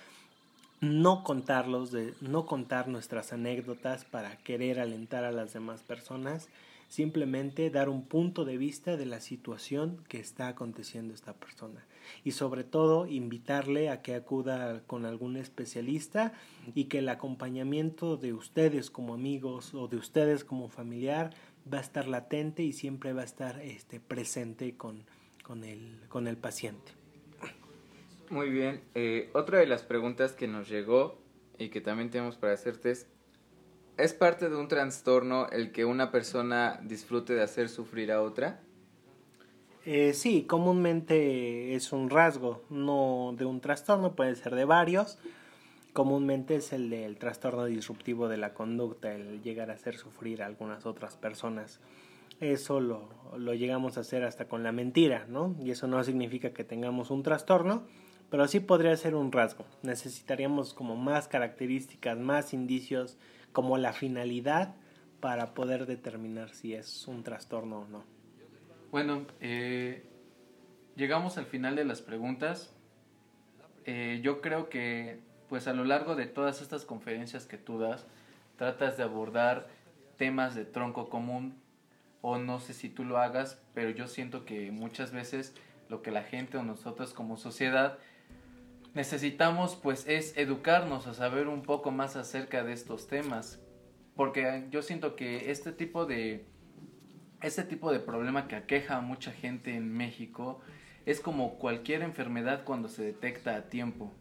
no 0.85 1.25
contarlos, 1.25 1.93
no 2.21 2.47
contar 2.47 2.89
nuestras 2.89 3.33
anécdotas 3.33 4.05
para 4.05 4.37
querer 4.37 4.81
alentar 4.81 5.25
a 5.25 5.33
las 5.33 5.53
demás 5.53 5.83
personas, 5.83 6.49
simplemente 6.89 7.71
dar 7.71 7.89
un 7.89 8.05
punto 8.05 8.45
de 8.45 8.59
vista 8.59 8.97
de 8.97 9.07
la 9.07 9.21
situación 9.21 10.05
que 10.09 10.21
está 10.21 10.49
aconteciendo 10.49 11.15
esta 11.15 11.33
persona 11.33 11.85
y 12.23 12.33
sobre 12.33 12.63
todo 12.63 13.07
invitarle 13.07 13.89
a 13.89 14.03
que 14.03 14.15
acuda 14.15 14.83
con 14.87 15.07
algún 15.07 15.37
especialista 15.37 16.35
y 16.75 16.85
que 16.85 16.99
el 16.99 17.09
acompañamiento 17.09 18.17
de 18.17 18.35
ustedes 18.35 18.91
como 18.91 19.15
amigos 19.15 19.75
o 19.75 19.89
de 19.89 19.97
ustedes 19.97 20.45
como 20.45 20.69
familiar 20.69 21.31
va 21.73 21.79
a 21.79 21.83
estar 21.83 22.07
latente 22.07 22.63
y 22.63 22.73
siempre 22.73 23.13
va 23.13 23.23
a 23.23 23.25
estar 23.25 23.61
este, 23.61 24.01
presente 24.01 24.77
con 24.77 25.65
el 25.65 26.37
paciente. 26.37 27.04
Muy 28.35 28.51
bien. 28.51 28.81
Eh, 28.97 29.31
otra 29.33 29.61
de 29.61 29.67
las 29.67 29.85
preguntas 29.85 30.33
que 30.33 30.49
nos 30.49 30.69
llegó 30.69 31.21
y 31.57 31.69
que 31.69 31.81
también 31.81 32.11
tenemos 32.11 32.35
para 32.35 32.53
hacerte 32.53 32.91
es, 32.91 33.07
¿es 33.97 34.13
parte 34.13 34.51
de 34.51 34.57
un 34.57 34.67
trastorno 34.67 35.47
el 35.51 35.71
que 35.71 35.85
una 35.85 36.11
persona 36.11 36.81
disfrute 36.83 37.33
de 37.35 37.45
hacer 37.45 37.69
sufrir 37.69 38.11
a 38.11 38.21
otra? 38.21 38.61
Eh, 39.87 40.15
sí, 40.15 40.47
comúnmente 40.49 41.77
es 41.77 41.93
un 41.93 42.11
rasgo, 42.11 42.65
no 42.71 43.37
de 43.39 43.45
un 43.45 43.61
trastorno, 43.61 44.17
puede 44.17 44.35
ser 44.35 44.57
de 44.57 44.65
varios. 44.65 45.17
comúnmente 45.93 46.57
es 46.57 46.73
el 46.73 46.91
del 46.91 47.19
trastorno 47.19 47.67
disruptivo 47.67 48.27
de 48.27 48.39
la 48.39 48.53
conducta, 48.53 49.15
el 49.15 49.43
llegar 49.43 49.71
a 49.71 49.75
hacer 49.75 49.97
sufrir 49.97 50.43
a 50.43 50.47
algunas 50.47 50.87
otras 50.87 51.17
personas. 51.17 51.79
Eso 52.41 52.81
lo, 52.81 53.11
lo 53.39 53.55
llegamos 53.55 53.97
a 53.97 54.01
hacer 54.01 54.25
hasta 54.25 54.49
con 54.49 54.65
la 54.65 54.73
mentira, 54.73 55.25
¿no? 55.29 55.55
Y 55.63 55.71
eso 55.71 55.87
no 55.87 56.03
significa 56.03 56.53
que 56.53 56.65
tengamos 56.65 57.13
un 57.13 57.23
trastorno, 57.23 57.85
pero 58.35 58.49
sí 58.49 58.59
podría 58.59 58.97
ser 58.97 59.15
un 59.15 59.31
rasgo. 59.31 59.65
Necesitaríamos 59.83 60.75
como 60.75 60.97
más 60.97 61.29
características, 61.29 62.19
más 62.19 62.53
indicios, 62.53 63.17
como 63.53 63.79
la 63.79 63.93
finalidad 63.93 64.75
para 65.21 65.55
poder 65.55 65.87
determinar 65.87 66.51
si 66.51 66.75
es 66.75 67.07
un 67.07 67.23
trastorno 67.23 67.83
o 67.83 67.87
no. 67.87 68.03
Bueno, 68.91 69.25
eh, 69.39 70.03
llegamos 70.97 71.39
al 71.39 71.47
final 71.47 71.77
de 71.77 71.85
las 71.85 72.03
preguntas. 72.03 72.75
Eh, 73.85 74.19
yo 74.25 74.41
creo 74.41 74.69
que 74.69 75.21
pues 75.49 75.69
a 75.69 75.73
lo 75.73 75.85
largo 75.85 76.17
de 76.17 76.27
todas 76.27 76.61
estas 76.61 76.85
conferencias 76.85 77.47
que 77.47 77.57
tú 77.57 77.79
das, 77.79 78.05
tratas 78.57 78.97
de 78.97 79.05
abordar 79.05 79.69
temas 80.17 80.57
de 80.57 80.65
tronco 80.65 81.09
común 81.09 81.55
o 82.21 82.39
no 82.39 82.59
sé 82.59 82.75
si 82.75 82.89
tú 82.89 83.05
lo 83.05 83.19
hagas, 83.19 83.63
pero 83.75 83.91
yo 83.91 84.09
siento 84.09 84.45
que 84.45 84.73
muchas 84.73 85.13
veces 85.13 85.55
lo 85.89 86.03
que 86.03 86.11
la 86.11 86.25
gente 86.25 86.57
o 86.57 86.65
nosotros 86.65 87.15
como 87.15 87.37
sociedad 87.37 88.01
necesitamos 88.95 89.77
pues 89.77 90.07
es 90.07 90.37
educarnos 90.37 91.07
a 91.07 91.15
saber 91.15 91.49
un 91.49 91.63
poco 91.63 91.91
más 91.91 92.17
acerca 92.17 92.65
de 92.65 92.73
estos 92.73 93.09
temas 93.09 93.61
porque 94.17 94.67
yo 94.71 94.83
siento 94.83 95.17
que 95.17 95.51
este 95.51 95.73
tipo 95.73 96.07
de 96.07 96.47
este 97.43 97.65
tipo 97.65 97.93
de 97.93 98.01
problema 98.01 98.49
que 98.49 98.57
aqueja 98.57 98.97
a 98.97 99.01
mucha 99.01 99.31
gente 99.33 99.75
en 99.75 99.93
México 99.93 100.61
es 101.05 101.21
como 101.21 101.59
cualquier 101.59 102.03
enfermedad 102.03 102.65
cuando 102.65 102.89
se 102.89 103.05
detecta 103.05 103.57
a 103.57 103.69
tiempo. 103.69 104.15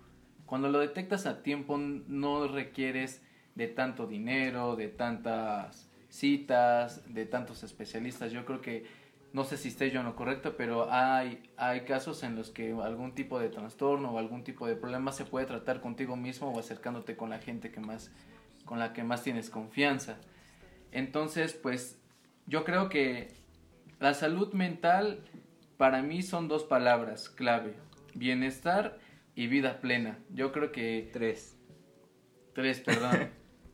Cuando 0.45 0.67
lo 0.67 0.79
detectas 0.79 1.25
a 1.25 1.41
tiempo 1.41 1.77
no 1.77 2.47
requieres 2.47 3.21
de 3.55 3.67
tanto 3.67 4.07
dinero, 4.07 4.75
de 4.75 4.89
tantas 4.89 5.89
citas, 6.09 7.13
de 7.13 7.25
tantos 7.25 7.63
especialistas. 7.63 8.31
Yo 8.31 8.45
creo 8.45 8.61
que 8.61 8.85
no 9.33 9.43
sé 9.43 9.57
si 9.57 9.69
esté 9.69 9.89
yo 9.89 9.99
en 9.99 10.05
lo 10.05 10.15
correcto, 10.15 10.55
pero 10.55 10.91
hay, 10.91 11.41
hay 11.57 11.81
casos 11.81 12.21
en 12.21 12.35
los 12.35 12.51
que 12.51 12.71
algún 12.71 13.15
tipo 13.15 13.39
de 13.39 13.49
trastorno 13.49 14.11
o 14.11 14.19
algún 14.19 14.43
tipo 14.43 14.67
de 14.67 14.75
problema 14.75 15.11
se 15.11 15.25
puede 15.25 15.47
tratar 15.47 15.81
contigo 15.81 16.15
mismo 16.15 16.51
o 16.51 16.59
acercándote 16.59 17.17
con 17.17 17.31
la 17.31 17.39
gente 17.39 17.71
que 17.71 17.79
más, 17.79 18.11
con 18.63 18.77
la 18.77 18.93
que 18.93 19.03
más 19.03 19.23
tienes 19.23 19.49
confianza. 19.49 20.17
Entonces, 20.91 21.53
pues 21.53 21.99
yo 22.45 22.63
creo 22.63 22.89
que 22.89 23.29
la 23.99 24.13
salud 24.13 24.53
mental 24.53 25.23
para 25.77 26.03
mí 26.03 26.21
son 26.21 26.47
dos 26.47 26.63
palabras 26.63 27.27
clave, 27.27 27.73
bienestar 28.13 28.99
y 29.33 29.47
vida 29.47 29.81
plena. 29.81 30.19
Yo 30.29 30.51
creo 30.51 30.71
que... 30.71 31.09
Tres. 31.11 31.57
Tres, 32.53 32.81
perdón. 32.81 33.31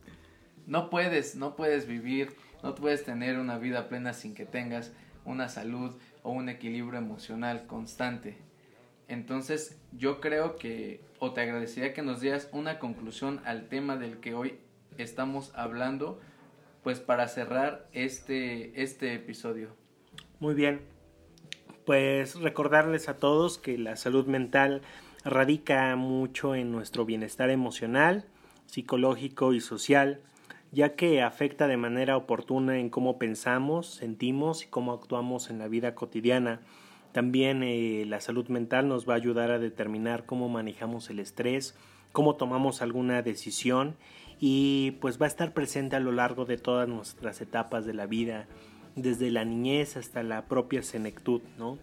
no 0.66 0.88
puedes, 0.88 1.36
no 1.36 1.54
puedes 1.54 1.86
vivir, 1.86 2.34
no 2.62 2.74
puedes 2.74 3.04
tener 3.04 3.38
una 3.38 3.58
vida 3.58 3.90
plena 3.90 4.14
sin 4.14 4.34
que 4.34 4.46
tengas 4.46 4.94
una 5.24 5.48
salud 5.48 5.94
o 6.22 6.30
un 6.30 6.48
equilibrio 6.48 6.98
emocional 6.98 7.66
constante. 7.66 8.38
Entonces 9.08 9.80
yo 9.92 10.20
creo 10.20 10.56
que, 10.56 11.00
o 11.18 11.32
te 11.32 11.40
agradecería 11.40 11.92
que 11.92 12.02
nos 12.02 12.20
dieras 12.20 12.48
una 12.52 12.78
conclusión 12.78 13.40
al 13.44 13.68
tema 13.68 13.96
del 13.96 14.18
que 14.18 14.34
hoy 14.34 14.58
estamos 14.98 15.52
hablando, 15.54 16.20
pues 16.82 17.00
para 17.00 17.28
cerrar 17.28 17.88
este, 17.92 18.82
este 18.82 19.14
episodio. 19.14 19.70
Muy 20.38 20.54
bien, 20.54 20.80
pues 21.84 22.36
recordarles 22.40 23.08
a 23.08 23.18
todos 23.18 23.58
que 23.58 23.76
la 23.78 23.96
salud 23.96 24.26
mental 24.26 24.82
radica 25.24 25.94
mucho 25.96 26.54
en 26.54 26.70
nuestro 26.72 27.04
bienestar 27.04 27.50
emocional, 27.50 28.26
psicológico 28.66 29.52
y 29.52 29.60
social 29.60 30.20
ya 30.72 30.94
que 30.94 31.22
afecta 31.22 31.66
de 31.66 31.76
manera 31.76 32.16
oportuna 32.16 32.78
en 32.78 32.90
cómo 32.90 33.18
pensamos, 33.18 33.86
sentimos 33.86 34.64
y 34.64 34.68
cómo 34.68 34.92
actuamos 34.92 35.50
en 35.50 35.58
la 35.58 35.68
vida 35.68 35.94
cotidiana. 35.94 36.60
También 37.12 37.62
eh, 37.62 38.04
la 38.06 38.20
salud 38.20 38.48
mental 38.48 38.88
nos 38.88 39.08
va 39.08 39.14
a 39.14 39.16
ayudar 39.16 39.50
a 39.50 39.58
determinar 39.58 40.26
cómo 40.26 40.48
manejamos 40.48 41.10
el 41.10 41.18
estrés, 41.18 41.74
cómo 42.12 42.36
tomamos 42.36 42.82
alguna 42.82 43.22
decisión 43.22 43.96
y 44.38 44.92
pues 45.00 45.20
va 45.20 45.26
a 45.26 45.28
estar 45.28 45.52
presente 45.52 45.96
a 45.96 46.00
lo 46.00 46.12
largo 46.12 46.44
de 46.44 46.56
todas 46.56 46.88
nuestras 46.88 47.40
etapas 47.40 47.84
de 47.84 47.94
la 47.94 48.06
vida, 48.06 48.46
desde 48.94 49.30
la 49.30 49.44
niñez 49.44 49.96
hasta 49.96 50.22
la 50.22 50.46
propia 50.46 50.82
senectud, 50.82 51.42
¿no? 51.58 51.78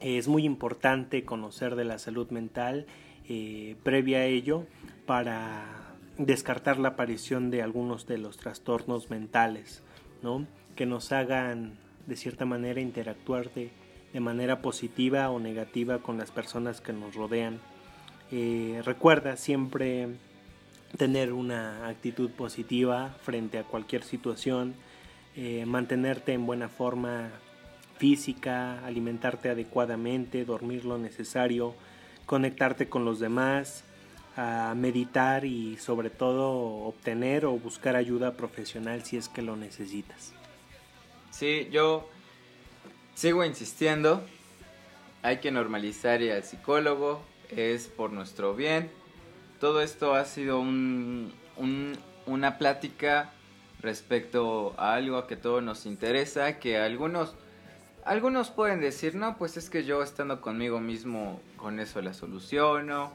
Es 0.00 0.26
muy 0.26 0.44
importante 0.44 1.24
conocer 1.24 1.76
de 1.76 1.84
la 1.84 1.98
salud 1.98 2.30
mental 2.30 2.86
eh, 3.28 3.76
previa 3.84 4.18
a 4.18 4.24
ello 4.24 4.66
para 5.06 5.81
descartar 6.18 6.78
la 6.78 6.90
aparición 6.90 7.50
de 7.50 7.62
algunos 7.62 8.06
de 8.06 8.18
los 8.18 8.36
trastornos 8.36 9.10
mentales, 9.10 9.82
¿no? 10.22 10.46
que 10.76 10.86
nos 10.86 11.12
hagan 11.12 11.78
de 12.06 12.16
cierta 12.16 12.44
manera 12.44 12.80
interactuar 12.80 13.50
de, 13.54 13.70
manera 14.20 14.60
positiva 14.60 15.30
o 15.30 15.40
negativa 15.40 16.00
con 16.00 16.18
las 16.18 16.30
personas 16.30 16.82
que 16.82 16.92
nos 16.92 17.14
rodean. 17.14 17.60
Eh, 18.30 18.82
recuerda 18.84 19.36
siempre 19.36 20.08
tener 20.98 21.32
una 21.32 21.88
actitud 21.88 22.30
positiva 22.30 23.16
frente 23.22 23.58
a 23.58 23.64
cualquier 23.64 24.02
situación, 24.02 24.74
eh, 25.34 25.64
mantenerte 25.64 26.34
en 26.34 26.44
buena 26.44 26.68
forma 26.68 27.30
física, 27.96 28.84
alimentarte 28.84 29.48
adecuadamente, 29.48 30.44
dormir 30.44 30.84
lo 30.84 30.98
necesario, 30.98 31.74
conectarte 32.26 32.88
con 32.88 33.04
los 33.04 33.18
demás, 33.18 33.84
a 34.36 34.74
meditar 34.76 35.44
y 35.44 35.76
sobre 35.76 36.10
todo 36.10 36.50
obtener 36.86 37.44
o 37.44 37.52
buscar 37.52 37.96
ayuda 37.96 38.32
profesional 38.32 39.04
si 39.04 39.16
es 39.16 39.28
que 39.28 39.42
lo 39.42 39.56
necesitas. 39.56 40.32
Sí, 41.30 41.68
yo 41.70 42.08
sigo 43.14 43.44
insistiendo, 43.44 44.22
hay 45.22 45.38
que 45.38 45.50
normalizar 45.50 46.22
al 46.22 46.44
psicólogo, 46.44 47.22
es 47.50 47.88
por 47.88 48.12
nuestro 48.12 48.54
bien. 48.54 48.90
Todo 49.60 49.82
esto 49.82 50.14
ha 50.14 50.24
sido 50.24 50.60
un, 50.60 51.32
una 52.26 52.58
plática 52.58 53.32
respecto 53.80 54.74
a 54.78 54.94
algo 54.94 55.26
que 55.26 55.36
todo 55.36 55.60
nos 55.60 55.86
interesa, 55.86 56.58
que 56.58 56.78
algunos, 56.78 57.34
algunos 58.04 58.50
pueden 58.50 58.80
decir, 58.80 59.14
no, 59.14 59.36
pues 59.36 59.56
es 59.56 59.70
que 59.70 59.84
yo 59.84 60.02
estando 60.02 60.40
conmigo 60.40 60.80
mismo 60.80 61.40
con 61.56 61.80
eso 61.80 62.00
la 62.00 62.14
soluciono, 62.14 63.12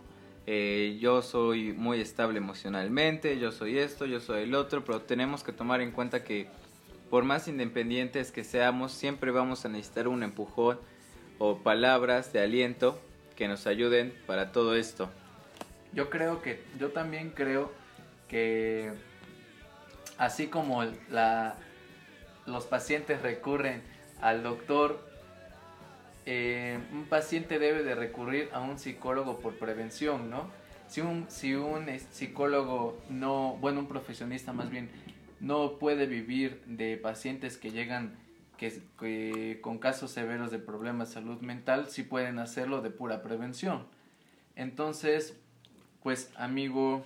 eh, 0.49 0.97
yo 1.01 1.21
soy 1.21 1.73
muy 1.73 1.99
estable 1.99 2.37
emocionalmente, 2.37 3.37
yo 3.37 3.51
soy 3.51 3.77
esto, 3.77 4.05
yo 4.05 4.21
soy 4.21 4.43
el 4.43 4.55
otro, 4.55 4.85
pero 4.85 5.01
tenemos 5.01 5.43
que 5.43 5.51
tomar 5.51 5.81
en 5.81 5.91
cuenta 5.91 6.23
que 6.23 6.47
por 7.09 7.25
más 7.25 7.49
independientes 7.49 8.31
que 8.31 8.45
seamos, 8.45 8.93
siempre 8.93 9.31
vamos 9.31 9.65
a 9.65 9.69
necesitar 9.69 10.07
un 10.07 10.23
empujón 10.23 10.79
o 11.37 11.57
palabras 11.57 12.31
de 12.31 12.41
aliento 12.41 12.97
que 13.35 13.49
nos 13.49 13.67
ayuden 13.67 14.13
para 14.25 14.53
todo 14.53 14.75
esto. 14.75 15.09
Yo 15.91 16.09
creo 16.09 16.41
que, 16.41 16.63
yo 16.79 16.89
también 16.89 17.31
creo 17.31 17.71
que 18.29 18.93
así 20.17 20.47
como 20.47 20.85
la, 21.09 21.57
los 22.45 22.65
pacientes 22.65 23.21
recurren 23.21 23.81
al 24.21 24.43
doctor 24.43 24.99
eh, 26.29 26.77
un 26.91 27.05
paciente 27.05 27.57
debe 27.57 27.83
de 27.83 27.95
recurrir 27.95 28.49
a 28.51 28.59
un 28.59 28.77
psicólogo 28.77 29.39
por 29.39 29.53
prevención, 29.57 30.29
¿no? 30.29 30.51
Si 30.89 30.99
un, 30.99 31.25
si 31.29 31.55
un 31.55 31.87
psicólogo 32.11 33.01
no, 33.09 33.55
bueno, 33.61 33.79
un 33.79 33.87
profesionista 33.87 34.51
más 34.51 34.69
bien, 34.69 34.89
no 35.39 35.79
puede 35.79 36.05
vivir 36.05 36.61
de 36.65 36.97
pacientes 36.97 37.55
que 37.55 37.71
llegan 37.71 38.17
que, 38.57 39.59
con 39.61 39.77
casos 39.77 40.11
severos 40.11 40.51
de 40.51 40.59
problemas 40.59 41.07
de 41.07 41.13
salud 41.13 41.39
mental, 41.39 41.87
sí 41.87 42.03
pueden 42.03 42.39
hacerlo 42.39 42.81
de 42.81 42.89
pura 42.89 43.21
prevención. 43.21 43.87
Entonces, 44.57 45.37
pues 46.03 46.33
amigo, 46.35 47.05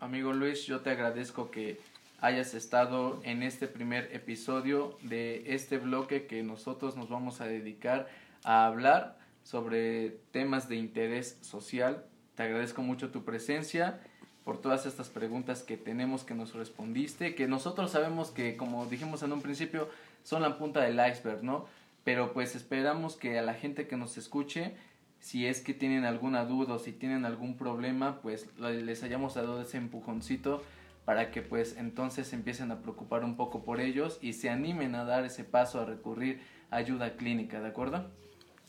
amigo 0.00 0.32
Luis, 0.32 0.64
yo 0.64 0.80
te 0.80 0.88
agradezco 0.88 1.50
que 1.50 1.80
hayas 2.22 2.54
estado 2.54 3.20
en 3.24 3.42
este 3.42 3.68
primer 3.68 4.08
episodio 4.14 4.96
de 5.02 5.54
este 5.54 5.76
bloque 5.76 6.26
que 6.26 6.42
nosotros 6.42 6.96
nos 6.96 7.10
vamos 7.10 7.42
a 7.42 7.46
dedicar 7.46 8.08
a 8.44 8.66
hablar 8.66 9.18
sobre 9.42 10.20
temas 10.30 10.68
de 10.68 10.76
interés 10.76 11.38
social. 11.40 12.04
Te 12.34 12.42
agradezco 12.42 12.82
mucho 12.82 13.10
tu 13.10 13.24
presencia 13.24 14.00
por 14.44 14.60
todas 14.60 14.86
estas 14.86 15.08
preguntas 15.08 15.62
que 15.62 15.76
tenemos 15.76 16.24
que 16.24 16.34
nos 16.34 16.54
respondiste, 16.54 17.34
que 17.34 17.48
nosotros 17.48 17.90
sabemos 17.90 18.30
que, 18.30 18.56
como 18.56 18.86
dijimos 18.86 19.22
en 19.22 19.32
un 19.32 19.42
principio, 19.42 19.88
son 20.22 20.42
la 20.42 20.56
punta 20.56 20.80
del 20.80 20.94
iceberg, 20.94 21.42
¿no? 21.42 21.66
Pero 22.04 22.32
pues 22.32 22.56
esperamos 22.56 23.16
que 23.16 23.38
a 23.38 23.42
la 23.42 23.54
gente 23.54 23.86
que 23.86 23.96
nos 23.96 24.16
escuche, 24.16 24.74
si 25.20 25.46
es 25.46 25.60
que 25.60 25.74
tienen 25.74 26.04
alguna 26.04 26.44
duda 26.44 26.74
o 26.74 26.78
si 26.78 26.92
tienen 26.92 27.24
algún 27.24 27.56
problema, 27.56 28.20
pues 28.22 28.48
les 28.58 29.02
hayamos 29.02 29.34
dado 29.34 29.60
ese 29.60 29.76
empujoncito 29.76 30.62
para 31.04 31.30
que 31.30 31.42
pues 31.42 31.76
entonces 31.76 32.32
empiecen 32.32 32.70
a 32.70 32.80
preocupar 32.80 33.24
un 33.24 33.36
poco 33.36 33.64
por 33.64 33.80
ellos 33.80 34.18
y 34.20 34.34
se 34.34 34.50
animen 34.50 34.94
a 34.94 35.04
dar 35.04 35.24
ese 35.24 35.44
paso 35.44 35.80
a 35.80 35.84
recurrir 35.84 36.40
a 36.70 36.76
ayuda 36.76 37.16
clínica, 37.16 37.60
¿de 37.60 37.68
acuerdo? 37.68 38.10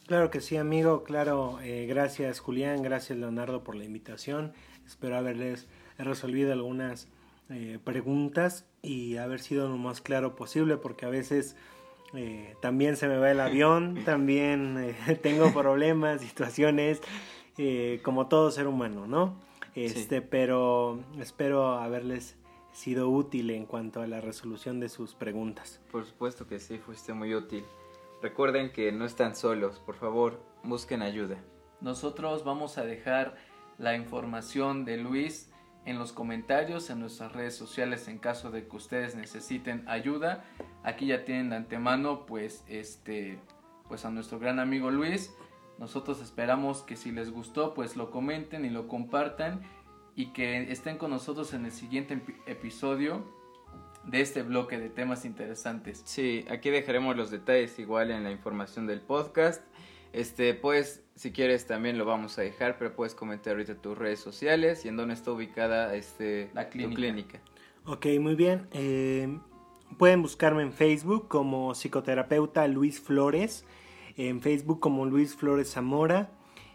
Claro 0.09 0.31
que 0.31 0.41
sí, 0.41 0.57
amigo. 0.57 1.03
Claro, 1.03 1.59
eh, 1.61 1.85
gracias 1.87 2.39
Julián, 2.39 2.81
gracias 2.81 3.19
Leonardo 3.19 3.63
por 3.63 3.75
la 3.75 3.83
invitación. 3.83 4.53
Espero 4.83 5.15
haberles 5.15 5.67
resolvido 5.99 6.51
algunas 6.51 7.07
eh, 7.51 7.77
preguntas 7.83 8.65
y 8.81 9.17
haber 9.17 9.39
sido 9.39 9.69
lo 9.69 9.77
más 9.77 10.01
claro 10.01 10.35
posible 10.35 10.77
porque 10.77 11.05
a 11.05 11.09
veces 11.09 11.55
eh, 12.15 12.55
también 12.59 12.97
se 12.97 13.07
me 13.07 13.19
va 13.19 13.29
el 13.29 13.39
avión, 13.39 13.99
también 14.05 14.79
eh, 14.79 15.15
tengo 15.21 15.53
problemas, 15.53 16.21
situaciones, 16.21 17.01
como 18.01 18.25
todo 18.25 18.49
ser 18.49 18.65
humano, 18.65 19.05
¿no? 19.05 19.35
Este, 19.75 20.23
pero 20.23 21.03
espero 21.19 21.73
haberles 21.73 22.35
sido 22.71 23.09
útil 23.09 23.51
en 23.51 23.67
cuanto 23.67 24.01
a 24.01 24.07
la 24.07 24.21
resolución 24.21 24.79
de 24.79 24.89
sus 24.89 25.13
preguntas. 25.13 25.79
Por 25.91 26.03
supuesto 26.03 26.47
que 26.47 26.59
sí, 26.59 26.79
fuiste 26.79 27.13
muy 27.13 27.35
útil. 27.35 27.63
Recuerden 28.21 28.71
que 28.71 28.91
no 28.91 29.05
están 29.05 29.35
solos, 29.35 29.79
por 29.79 29.95
favor, 29.95 30.43
busquen 30.63 31.01
ayuda. 31.01 31.37
Nosotros 31.79 32.43
vamos 32.43 32.77
a 32.77 32.83
dejar 32.83 33.37
la 33.77 33.95
información 33.95 34.83
de 34.83 34.97
Luis 34.97 35.49
en 35.85 35.97
los 35.97 36.11
comentarios 36.11 36.89
en 36.89 36.99
nuestras 36.99 37.31
redes 37.31 37.55
sociales 37.55 38.09
en 38.09 38.19
caso 38.19 38.51
de 38.51 38.67
que 38.67 38.75
ustedes 38.75 39.15
necesiten 39.15 39.87
ayuda. 39.87 40.43
Aquí 40.83 41.07
ya 41.07 41.23
tienen 41.23 41.49
de 41.49 41.55
antemano 41.55 42.25
pues 42.25 42.65
este 42.67 43.39
pues 43.87 44.03
a 44.03 44.11
nuestro 44.11 44.37
gran 44.37 44.59
amigo 44.59 44.91
Luis. 44.91 45.33
Nosotros 45.77 46.21
esperamos 46.21 46.83
que 46.83 46.97
si 46.97 47.13
les 47.13 47.31
gustó 47.31 47.73
pues 47.73 47.95
lo 47.95 48.11
comenten 48.11 48.65
y 48.65 48.69
lo 48.69 48.89
compartan 48.89 49.61
y 50.15 50.33
que 50.33 50.69
estén 50.71 50.97
con 50.97 51.11
nosotros 51.11 51.53
en 51.53 51.63
el 51.63 51.71
siguiente 51.71 52.21
episodio 52.45 53.23
de 54.05 54.21
este 54.21 54.43
bloque 54.43 54.79
de 54.79 54.89
temas 54.89 55.25
interesantes. 55.25 56.01
Sí, 56.05 56.45
aquí 56.49 56.69
dejaremos 56.69 57.15
los 57.15 57.31
detalles 57.31 57.77
igual 57.79 58.11
en 58.11 58.23
la 58.23 58.31
información 58.31 58.87
del 58.87 59.01
podcast. 59.01 59.63
Este, 60.13 60.53
pues, 60.55 61.03
si 61.15 61.31
quieres 61.31 61.67
también 61.67 61.97
lo 61.97 62.05
vamos 62.05 62.37
a 62.39 62.41
dejar, 62.41 62.77
pero 62.77 62.95
puedes 62.95 63.13
comentar 63.13 63.53
ahorita 63.53 63.75
tus 63.75 63.97
redes 63.97 64.19
sociales 64.19 64.85
y 64.85 64.87
en 64.87 64.97
dónde 64.97 65.13
está 65.13 65.31
ubicada 65.31 65.95
este, 65.95 66.49
la 66.53 66.69
clínica. 66.69 66.89
Tu 66.89 66.95
clínica. 66.95 67.41
Ok, 67.85 68.05
muy 68.19 68.35
bien. 68.35 68.67
Eh, 68.71 69.39
pueden 69.97 70.21
buscarme 70.21 70.63
en 70.63 70.73
Facebook 70.73 71.27
como 71.27 71.75
psicoterapeuta 71.75 72.67
Luis 72.67 72.99
Flores, 72.99 73.65
en 74.17 74.41
Facebook 74.41 74.79
como 74.79 75.05
Luis 75.05 75.35
Flores 75.35 75.71
Zamora 75.71 76.31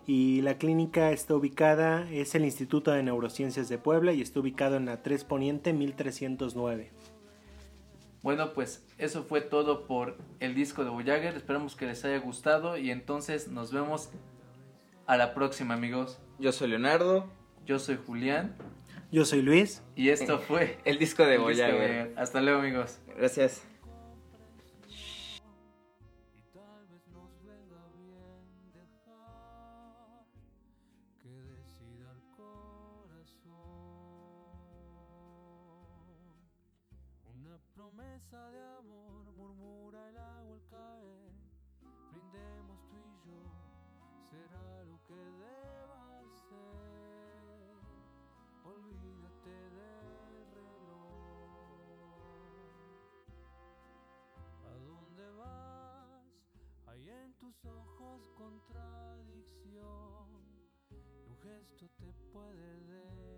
y 0.07 0.43
la 0.43 0.59
clínica 0.59 1.13
está 1.13 1.35
ubicada, 1.35 2.11
es 2.11 2.35
el 2.35 2.45
Instituto 2.45 2.91
de 2.91 3.03
Neurociencias 3.03 3.69
de 3.69 3.79
Puebla 3.79 4.13
y 4.13 4.21
está 4.21 4.41
ubicado 4.41 4.77
en 4.77 4.85
la 4.87 5.03
3 5.03 5.25
Poniente 5.25 5.73
1309. 5.73 6.91
Bueno, 8.25 8.55
pues 8.55 8.83
eso 8.97 9.23
fue 9.23 9.43
todo 9.43 9.87
por 9.87 10.17
el 10.41 10.55
disco 10.55 10.83
de 10.83 10.89
Voyager. 10.89 11.37
Esperamos 11.37 11.77
que 11.77 11.85
les 11.85 12.07
haya 12.07 12.19
gustado 12.21 12.79
y 12.79 12.91
entonces 12.91 13.49
nos 13.49 13.71
vemos 13.71 14.09
a 15.07 15.19
la 15.19 15.35
próxima, 15.35 15.75
amigos. 15.75 16.19
Yo 16.39 16.51
soy 16.51 16.71
Leonardo. 16.71 17.31
Yo 17.67 17.79
soy 17.79 17.99
Julián. 18.07 18.57
Yo 19.13 19.27
soy 19.27 19.43
Luis. 19.43 19.83
Y 19.95 20.09
esto 20.09 20.39
fue 20.39 20.79
el 20.87 20.99
disco 20.99 21.27
de 21.27 21.37
Voyager. 21.37 22.15
Hasta 22.17 22.41
luego, 22.41 22.61
amigos. 22.61 22.99
Gracias. 23.15 23.63
Ojos 57.67 58.23
contradicción, 58.37 60.29
un 61.27 61.39
gesto 61.43 61.89
te 61.99 62.13
puede 62.33 62.81
delatar. 62.83 63.34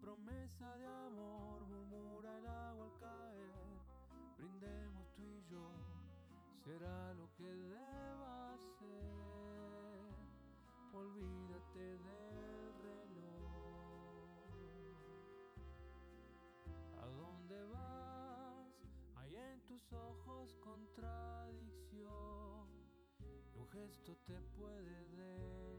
Promesa 0.00 0.76
de 0.76 0.86
amor 0.86 1.60
murmura 1.66 2.38
el 2.38 2.46
agua 2.46 2.84
al 2.86 2.94
caer. 2.98 3.52
Brindemos 4.36 5.06
tú 5.14 5.22
y 5.22 5.42
yo, 5.50 5.70
será 6.64 7.14
lo 7.14 7.32
que 7.34 7.44
deba 7.44 8.56
ser. 8.78 10.02
Olvídate 10.92 11.78
del 11.78 12.72
reloj. 12.82 13.52
¿A 17.02 17.06
dónde 17.06 17.62
vas? 17.64 18.72
Hay 19.16 19.36
en 19.36 19.60
tus 19.66 19.92
ojos 19.92 20.56
contradicción. 20.60 22.68
Un 23.54 23.68
gesto 23.68 24.16
te 24.26 24.40
puede 24.56 25.04
dar 25.16 25.77